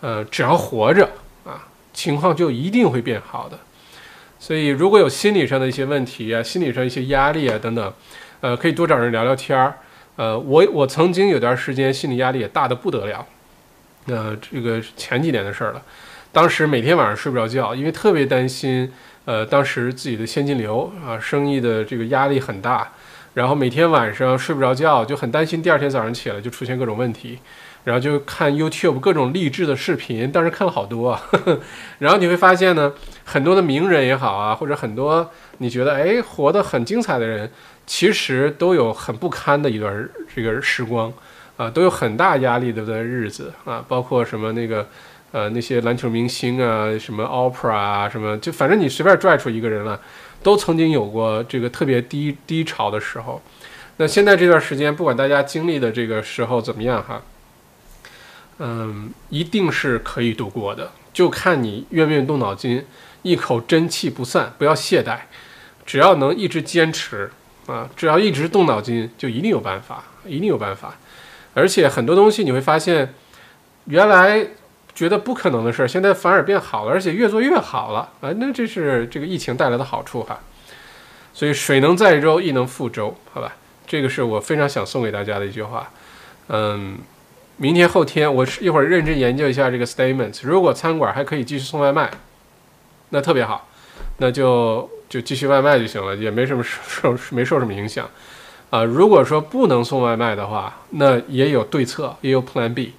[0.00, 1.08] 呃，只要活着
[1.44, 3.58] 啊，情况就一定会变好的。
[4.38, 7.92] 所以，如果有心理上的一些问题啊，心理上一些压力啊等等，
[8.40, 9.74] 呃，可以多找人聊聊天儿。
[10.16, 13.26] 呃，我我曾经有段时间心理压力也大的不得了，
[14.06, 15.82] 呃，这个前几年的事儿了。
[16.32, 18.90] 当时每天晚上睡不着觉，因为特别担心，
[19.24, 22.92] 呃，当时自己的现金流啊，生意的这个压力很大，
[23.34, 27.38] 然后每天晚上睡不着觉，就很担心第二天早上起来就出现各种问题。
[27.82, 31.22] 然后就看 YouTube 各种励志的视频，当时看了好多啊。
[31.98, 32.92] 然后你会发现呢，
[33.24, 37.50] 很多的名人也好啊，或者很多你觉得哎活得很精彩的人，
[37.86, 41.10] 其实都有很不堪的一段这个时光
[41.56, 44.86] 啊，都有很大压力的日子啊，包括什么那个
[45.32, 49.98] 呃那些篮球明星啊，什么 Opera 啊，什么就反正你随便拽出一个人来，
[50.42, 53.40] 都曾经有过这个特别低低潮的时候。
[53.96, 57.22] 那现在这段时间，不管大家经历的这个时候怎么样哈。
[58.58, 62.84] 嗯，一定是可以度过的，就看你愿不愿意动脑筋，
[63.22, 65.20] 一口真气不散，不要懈怠，
[65.86, 67.30] 只要能一直坚持
[67.66, 70.96] 啊，只要一直动脑筋，就一定有办法，一定有办法。
[71.54, 73.14] 而且很多东西你会发现，
[73.86, 74.46] 原来
[74.94, 78.30] 觉得不可能的事儿，现在反而变好了，而且越做越好了啊！
[78.36, 80.40] 那这是这个疫情带来的好处哈。
[81.32, 83.52] 所以水能载舟，亦能覆舟，好吧？
[83.86, 85.90] 这个是我非常想送给大家的一句话，
[86.48, 86.98] 嗯。
[87.62, 90.40] 明天后天，我一会儿认真研究一下这个 statement。
[90.44, 92.10] 如果餐馆还可以继续送外卖，
[93.10, 93.68] 那特别好，
[94.16, 98.08] 那就就继续外卖就行了，也没什么受没受什么影响
[98.70, 98.82] 啊。
[98.82, 102.94] 如果说不能送外卖的话，那也有对策，也有 Plan B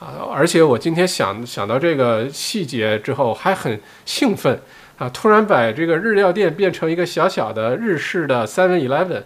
[0.00, 0.26] 啊。
[0.34, 4.60] 而且我今天想想到这个细节之后，还很兴奋
[4.98, 5.08] 啊！
[5.10, 9.22] 突然把这个日料店变成一个小小的日式的 Seven Eleven。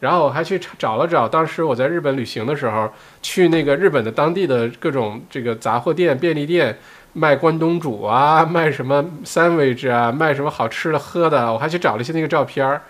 [0.00, 2.92] 然后我还去找了找，当时我在日本旅行的时候，
[3.22, 6.76] 去那个日本的当地的各种这个杂货店、便利店，
[7.12, 12.82] 卖关东煮啊，卖什么 sandwich 啊，卖什么好吃的喝的，我还去找了一些那个照片儿，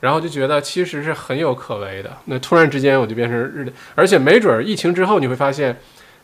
[0.00, 2.14] 然后就觉得其实是很有可为的。
[2.26, 5.74] 那突然之间我就变成日，而且没准儿疫情之后你会发现，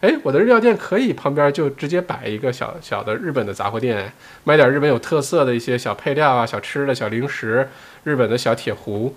[0.01, 4.13] 哎，我的日料店可以旁边就直接摆一个小小的日本的杂货店，
[4.45, 7.69] 卖点日本有特色的一些小配料啊、小吃的小零食，
[8.05, 9.17] 日本的小铁壶。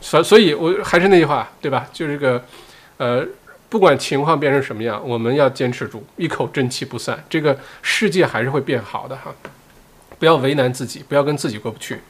[0.00, 1.88] 所所以，我还是那句话，对吧？
[1.92, 2.44] 就这个，
[2.98, 3.26] 呃，
[3.68, 7.24] 不管情况变成什么样，我们要坚持住，一口真气不散。
[7.28, 9.34] 这个世界还是会变好的哈，
[10.18, 12.00] 不要为难自己，不要跟自己过不去。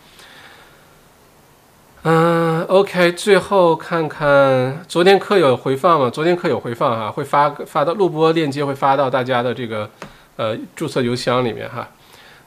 [2.11, 6.09] 嗯，OK，最后看看昨天课有回放吗？
[6.09, 9.91] 昨天课有回放哈，会发发到录播链接，会发到大家的这个
[10.37, 11.87] 呃注册邮箱里面哈。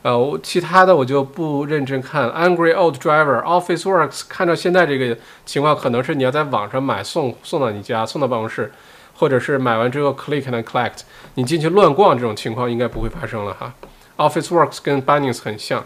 [0.01, 2.27] 呃，我其他的我就不认真看。
[2.31, 5.15] Angry Old Driver Office Works，看到现在这个
[5.45, 8.71] 情况，可能是你要在网上买送送到你家，送到办公室，
[9.13, 11.01] 或者是买完之后 click and collect，
[11.35, 13.71] 你进去乱逛这种情况应该不会发生了哈。
[14.17, 15.83] Office Works 跟 Bunnings 很像。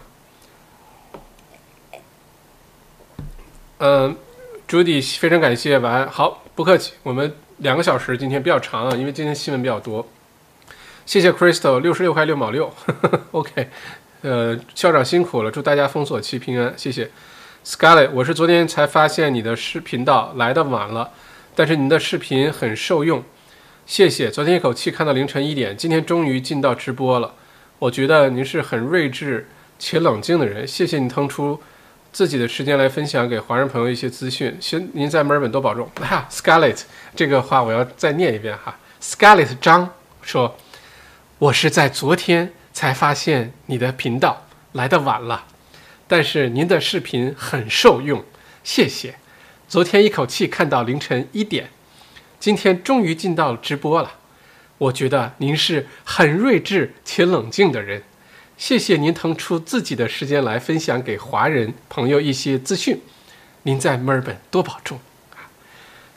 [3.80, 4.15] 嗯
[4.69, 6.10] ，Judy 非常感谢，晚安。
[6.10, 6.93] 好，不客气。
[7.03, 10.07] 我们两个小时今天比较长啊，因为今天新闻比较多。
[11.06, 12.73] 谢谢 Crystal 六十六块六毛六。
[13.31, 13.69] OK。
[14.22, 17.11] 呃，校长辛苦了，祝大家封锁期平安，谢谢。
[17.65, 21.11] Scarlett，我是昨天才发现你的视频道来的晚了，
[21.53, 23.23] 但是您的视频很受用，
[23.85, 24.31] 谢谢。
[24.31, 27.34] 昨天一口气看到凌晨一点，今天终于进到直播了。
[27.77, 29.47] 我觉得您是很睿智
[29.77, 31.61] 且冷静的人，谢谢你腾出
[32.16, 34.56] 自己的时间来分享给华人朋友一些资讯。
[34.62, 35.92] 行，您在墨尔本多保重。
[36.00, 36.84] 哈，Scarlett，
[37.14, 38.80] 这个话我要再念一遍哈。
[39.02, 39.90] Scarlett 张
[40.22, 40.56] 说，
[41.40, 42.54] 我是在昨天。
[42.72, 45.46] 才发现你的频道来的晚了，
[46.10, 48.22] 但是您的视频很受用，
[48.66, 49.16] 谢谢。
[49.70, 51.70] 昨天一口气看到凌晨一点，
[52.38, 54.16] 今天终于进到直播了。
[54.78, 58.04] 我觉得您是很睿智且冷静的人，
[58.57, 62.99] 谢谢您腾出自己的时间来分享给华人朋友一些资讯。
[63.64, 64.99] 您在墨尔本多保重
[65.34, 65.49] 啊！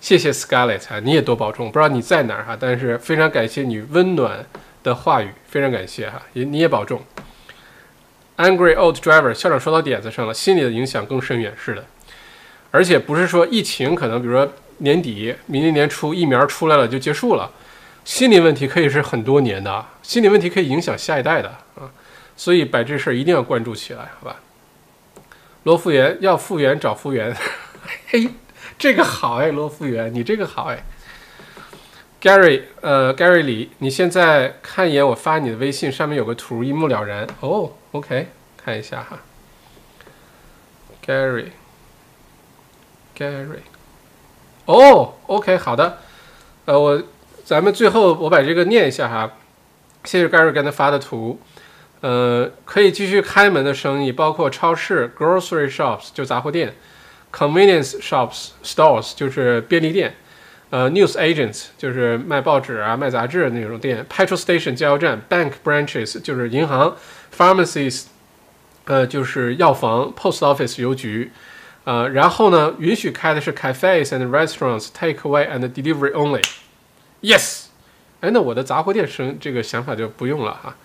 [0.01, 1.71] 谢谢 Scarlett 啊，你也多保重。
[1.71, 4.47] 不知道你在哪儿哈，但是非常感谢你温暖。
[4.81, 7.03] 的话语非常感谢哈，也你也保重。
[8.37, 11.85] Angry old driver，校长说到点子上了，心理的影响更深远，是的。
[12.71, 17.51] 而且不是说疫情可能，比如说年底、明年年初疫苗出来了就结束了，
[18.05, 21.91] 心理问题可以是很多年的，心理问题可以影响下一代的啊。
[22.39, 24.37] 所以把这事儿一定要关注起来，好吧？
[25.65, 27.37] 罗复原要复原找复原，
[28.09, 28.31] 嘿，
[28.79, 30.85] 这个好哎，罗复原，你这个好哎。
[32.23, 37.27] Gary，呃，Gary 李，你现在看一眼我发你的微信，上面有个图，一目了然。
[37.41, 39.19] 哦，OK，看一下哈。
[41.05, 41.51] Gary，Gary，
[44.65, 45.99] 哦，OK，好的。
[46.67, 47.03] 呃，我
[47.45, 49.33] 咱们最后我把这个念一下哈。
[50.05, 51.41] 谢谢 Gary 刚才发的图。
[52.01, 56.75] 呃，可以继续开门的生意，包括超市 （grocery shops） 就杂货店
[57.33, 60.15] ，convenience shops stores 就是便利店。
[60.71, 66.95] 呃，news agents 就是卖报纸啊、卖杂志的那种店；petrol station 加油站；bank branches 就是银行
[67.35, 68.05] ；pharmacies
[68.85, 71.33] 呃就是药房；post office 邮局。
[71.85, 76.45] 呃，然后呢，允许开的是 cafes and restaurants takeaway and delivery only。
[77.23, 77.65] Yes，
[78.21, 80.77] 哎，那我的杂货店生这个想法就不用了哈。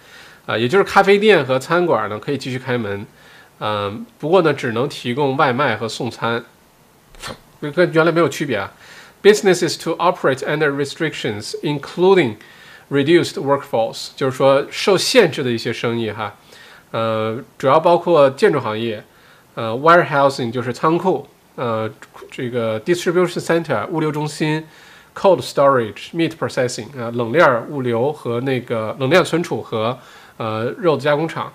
[0.45, 3.05] 啊也就是咖啡店和餐馆呢可以继续开门，
[3.59, 6.43] 嗯，不过呢只能提供外卖和送餐，
[7.59, 8.71] 跟原来没有区别啊。
[9.21, 12.35] Businesses to operate under restrictions, including
[12.91, 16.35] reduced workforce，就是说受限制的一些生意哈，
[16.91, 19.01] 呃，主要包括建筑行业，
[19.55, 21.25] 呃，warehousing 就是仓库，
[21.55, 21.89] 呃，
[22.29, 24.67] 这个 distribution center 物流中心
[25.15, 29.97] ，cold storage meat processing 啊，冷链物流和那个冷链存储和
[30.37, 31.51] 呃肉的加工厂，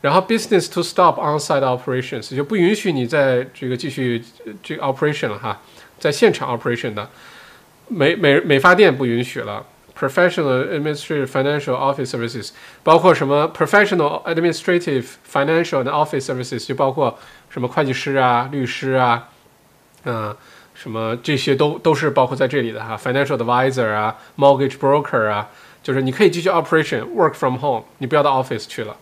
[0.00, 4.22] 然后 business to stop on-site operations 就不允许你在这个继续
[4.62, 5.60] 这个 operation 了哈。
[5.98, 7.08] 在现场 operation 的
[7.88, 9.64] 美美美发店不允许了。
[9.98, 12.50] Professional administrative financial office services
[12.84, 17.18] 包括什么？Professional administrative financial and office services 就包括
[17.50, 19.28] 什么会计师啊、律师啊，
[20.04, 20.36] 嗯，
[20.72, 22.96] 什么这些都都是包括在这里的哈。
[22.96, 25.48] Financial advisor 啊，mortgage broker 啊，
[25.82, 28.96] 就是你可以继续 operation work from home，你不要到 office 去了。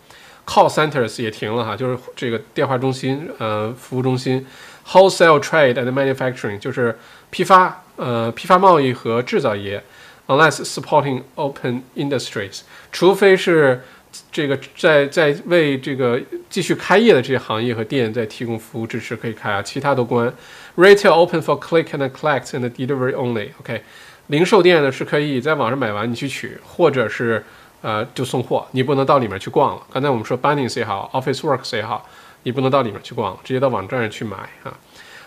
[0.46, 4.46] Call centers 也停了哈，就是这个电话中心，呃，服务中心。
[4.86, 6.96] Wholesale trade and manufacturing 就是
[7.30, 9.82] 批发，呃，批发贸易和制造业
[10.28, 12.60] ，unless supporting open industries，
[12.92, 13.82] 除非是
[14.30, 20.32] 这个在在为这个继续开业的这些行业和店在提供服务支持可以开啊，其他都关。
[20.76, 23.48] Retail open for click and collect and delivery only。
[23.58, 23.82] OK，
[24.28, 27.44] 零售店呢是可以在网上买完你去取，或者是
[27.82, 29.82] 呃就送货，你不能到里面去逛了。
[29.92, 32.08] 刚才我们说 Bunnings 也好，Office Works 也好。
[32.42, 34.72] 你不能到里面去逛，直接到网站上去买啊。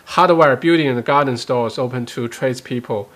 [0.07, 3.07] Hardware building and garden stores open to tradespeople.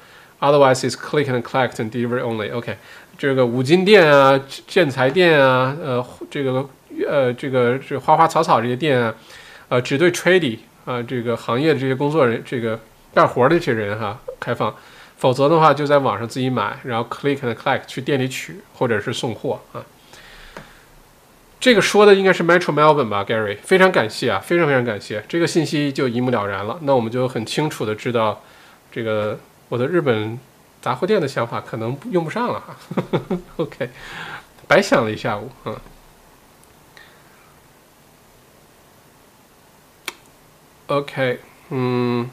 [0.42, 2.54] Otherwise, it's click and collect and delivery only.
[2.54, 2.76] OK，
[3.18, 4.38] 这个五金店啊、
[4.68, 6.68] 建材店啊、呃，这个
[7.08, 9.16] 呃，这个这花花草草这些店啊，
[9.70, 12.78] 呃，只对 tradie 啊这个行业的这些工作人、这个
[13.14, 14.76] 干活的这些人哈开放，
[15.18, 19.84] 否则的话就在网上自己买，然后 click and click 去店里取，或者是送货啊。
[21.60, 25.24] 这个说的应该是 Metro Melbourne 吧，Gary 非常感谢啊，非常非常感谢。
[25.30, 28.42] 这个信息就一目了然了，那我们就很清楚的知道
[28.92, 30.38] 这个我的日本
[30.82, 32.60] 杂货店的想法可能用不上了。
[32.60, 32.76] 哈。
[33.56, 33.90] ok
[34.68, 35.82] 白想了一下午啊。
[40.88, 42.30] OK 嗯。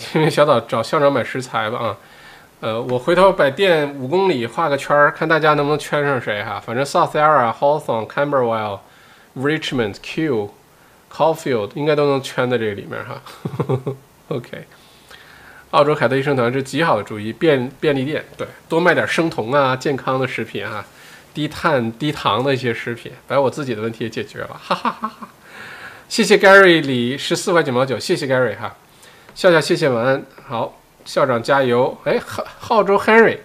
[0.14, 1.96] 因为小岛找校长买食材吧啊。
[2.60, 6.60] 呃，我回头把店五公里画个圈儿，看大家能不能圈上谁哈。
[6.64, 8.80] 反正 South Era、Hawthorne、Camberwell、
[9.36, 10.52] Richmond、Q、
[11.12, 13.22] Caulfield 应该都能圈在这个里面哈。
[14.28, 14.66] OK，
[15.70, 20.84] 澳洲凯特医生团是极好的主意，便便利店对，多卖点生酮啊、健康的食品啊，
[21.32, 25.28] 低碳低糖的一些食品，把我自己的问题也解决了，哈哈哈哈。
[26.08, 28.74] 谢谢 Gary 里十四块九毛九，谢谢 Gary 哈，
[29.38, 30.74] 笑笑谢谢晚安，好。
[31.04, 31.96] 校长加油！
[32.02, 33.38] 哎，澳澳洲 Henry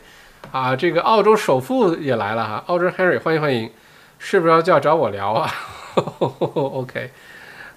[0.52, 3.72] 啊，这个澳洲首富也来了哈，澳洲 Henry 欢迎欢迎，
[4.18, 5.54] 是不是要叫找我聊啊？
[5.94, 7.12] OK，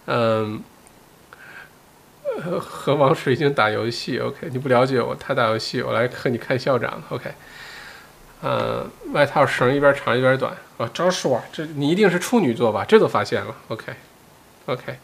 [0.07, 0.63] 嗯，
[2.59, 7.31] 和王水晶打游戏，OK，你不了解我，他打游戏，我来和你看校长，OK，
[8.43, 10.57] 嗯，外套绳一边长一边短。
[10.79, 12.83] 啊，张叔啊，这你一定是处女座吧？
[12.89, 14.99] 这都发现了，OK，OK，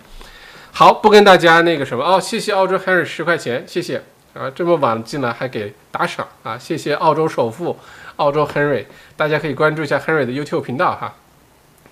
[0.73, 4.03] 好，不跟大家那个什么哦，谢谢澳洲 Henry 十块钱，谢谢。
[4.35, 6.57] 啊，这么晚进来还给打赏啊！
[6.57, 7.79] 谢谢澳洲首富，
[8.17, 11.15] 澳洲 Henry，大家可以关注一下 Henry 的 YouTube 频道哈。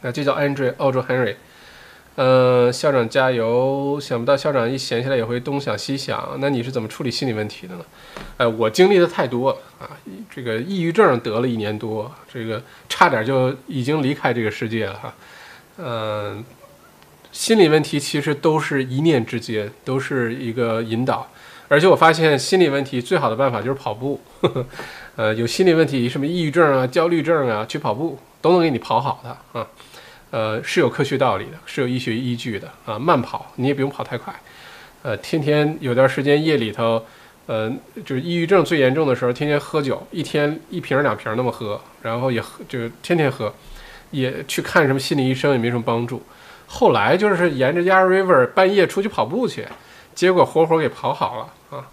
[0.01, 1.35] 那就叫 Andrew，澳洲 Henry。
[2.15, 3.99] 呃，校长加油！
[4.01, 7.85] 想不到校长一闲下来也会东想西想，那你是怎么处理心理问题的呢？
[8.39, 9.93] 呃，我经历的太多了啊，
[10.35, 15.15] 这个抑郁症得了一年多，这个差点就已经离开这个世界了哈。
[15.77, 16.43] 嗯，
[17.41, 21.27] 心理问题其实都是一念之间，都是一个引导。
[21.69, 24.21] 而且我发现心理问题最好的办法就是跑步，
[25.17, 29.67] 呃，有心理问题，什么抑郁症啊、焦虑症啊，去跑步都能给你跑好的啊，
[30.31, 32.99] 呃，是有科学道理的，是有医学依据的啊。
[32.99, 34.39] 慢跑你也不用跑太快，
[35.01, 37.03] 呃，天天有段时间夜里头，
[37.47, 37.73] 呃，
[38.05, 43.51] 就是抑郁症最严重的时候，天天喝酒，一天一瓶两瓶那么喝，然后也喝，就是天天喝，
[44.11, 46.23] 也去看什么心理医生也没什么帮助。
[46.73, 49.67] 后来就是沿着 Yarra River 半夜出去跑步去。
[50.15, 51.87] 结果活活给跑好了啊，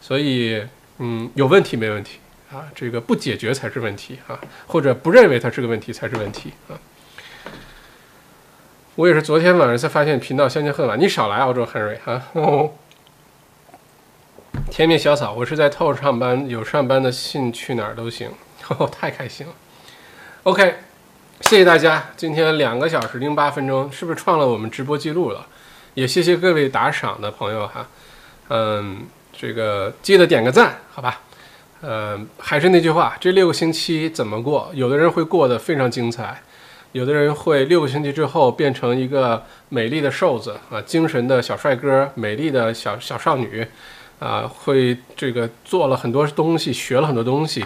[0.00, 0.62] 所以
[0.98, 2.18] 嗯，有问题没问题
[2.52, 2.66] 啊？
[2.74, 6.78] 这个不解决才是问题啊，或者不认为它是个问题才是问题啊。
[8.96, 12.22] 我也是昨天晚上才发现频道相见恨晚，你少来澳洲亨瑞哈。
[14.70, 18.30] 甜面小草，我是在透上班，有上班的信去哪儿都行，
[18.92, 19.52] 太开心了。
[20.42, 20.74] OK，
[21.40, 25.46] 谢谢大家，今天两个小时零八分钟，是不是创了我们直播记录了？
[25.94, 27.88] 也谢谢各位打赏的朋友哈，
[28.48, 28.98] 嗯，
[29.32, 31.22] 这个记得点个赞，好吧？
[31.82, 34.70] 嗯，还是那句话，这六个星期怎么过？
[34.74, 36.40] 有的人会过得非常精彩，
[36.92, 43.66] 有的人会六个星期之后变成一个美丽的瘦子啊，精神的小帅哥，美丽的小小少女
[44.20, 47.64] 啊，会这个做了很多东西，学了很多东西。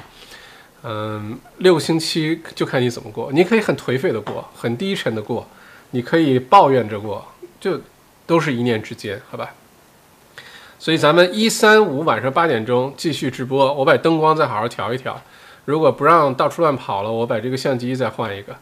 [0.85, 5.45] 嗯，六星期就看你怎么过，你可以很颓废的过，很低沉的过，
[5.91, 7.27] 你可以抱怨着过，
[7.59, 7.81] 就。
[8.27, 9.53] 都是一念之间，好吧。
[10.79, 15.21] 所以咱们一三五晚上八点钟继续直播，我把灯光再好好调一调。
[15.67, 18.57] 如果不让到处乱跑了，我把这个相机再换一个，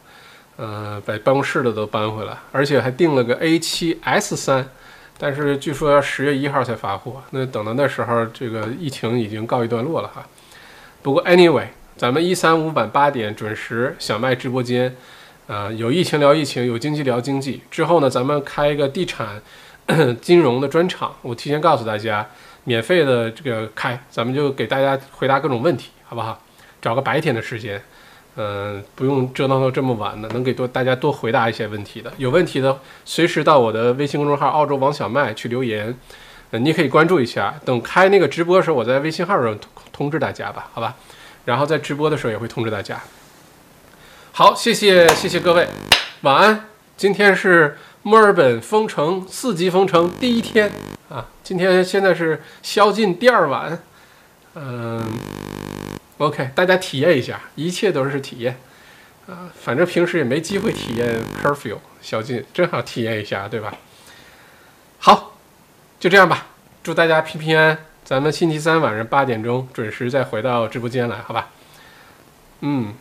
[0.57, 4.69] 呃，把办公室的都搬回来，而且还订了个 A 七 S 三，
[5.17, 10.27] 但是据说要十月一号才发货，那等到那时候，这个疫情已经告一段落了哈。
[11.01, 14.95] 不过 anyway，咱们一三五晚八点准时小麦直播间。
[15.45, 17.61] 啊，有疫情聊疫情，有经济聊经济。
[17.69, 19.41] 之后呢，咱们开一个地产、
[20.21, 21.13] 金融的专场。
[21.21, 22.25] 我提前告诉大家，
[22.63, 26.41] 免费的这个开，咱们就给大家回答各种问题，好不好？
[26.81, 27.81] 找个白天的时间，
[28.37, 32.11] 嗯，不用折腾到这么晚的，能给多大家多回答一些问题的。
[32.17, 35.95] 有问题的，随时到我的微信公众号“澳洲王小麦”去留言。
[36.51, 37.53] 嗯，你可以关注一下。
[37.65, 40.95] 等开那个直播的时候，我在微信号上通通知大家吧，好吧？
[41.45, 43.01] 然后在直播的时候也会通知大家。
[44.31, 45.67] 好，谢谢谢谢各位，
[46.21, 46.65] 晚安。
[46.95, 50.71] 今天是墨尔本封城四级封城第一天
[51.09, 53.81] 啊，今天现在是宵禁第二晚，
[54.53, 55.03] 嗯
[56.19, 58.59] ，OK，大家体验一下，一切都是体验
[59.27, 63.73] 啊，反正平时也没机会体验 curfew 宵禁，正好体验一下，对吧？
[64.99, 65.35] 好，
[65.99, 66.47] 就这样吧，
[66.83, 71.49] 祝大家平平安安，咱们星期三晚上八点钟准时再回到直播间来，好吧？
[72.61, 72.93] 嗯。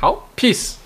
[0.00, 0.76] 好，peace。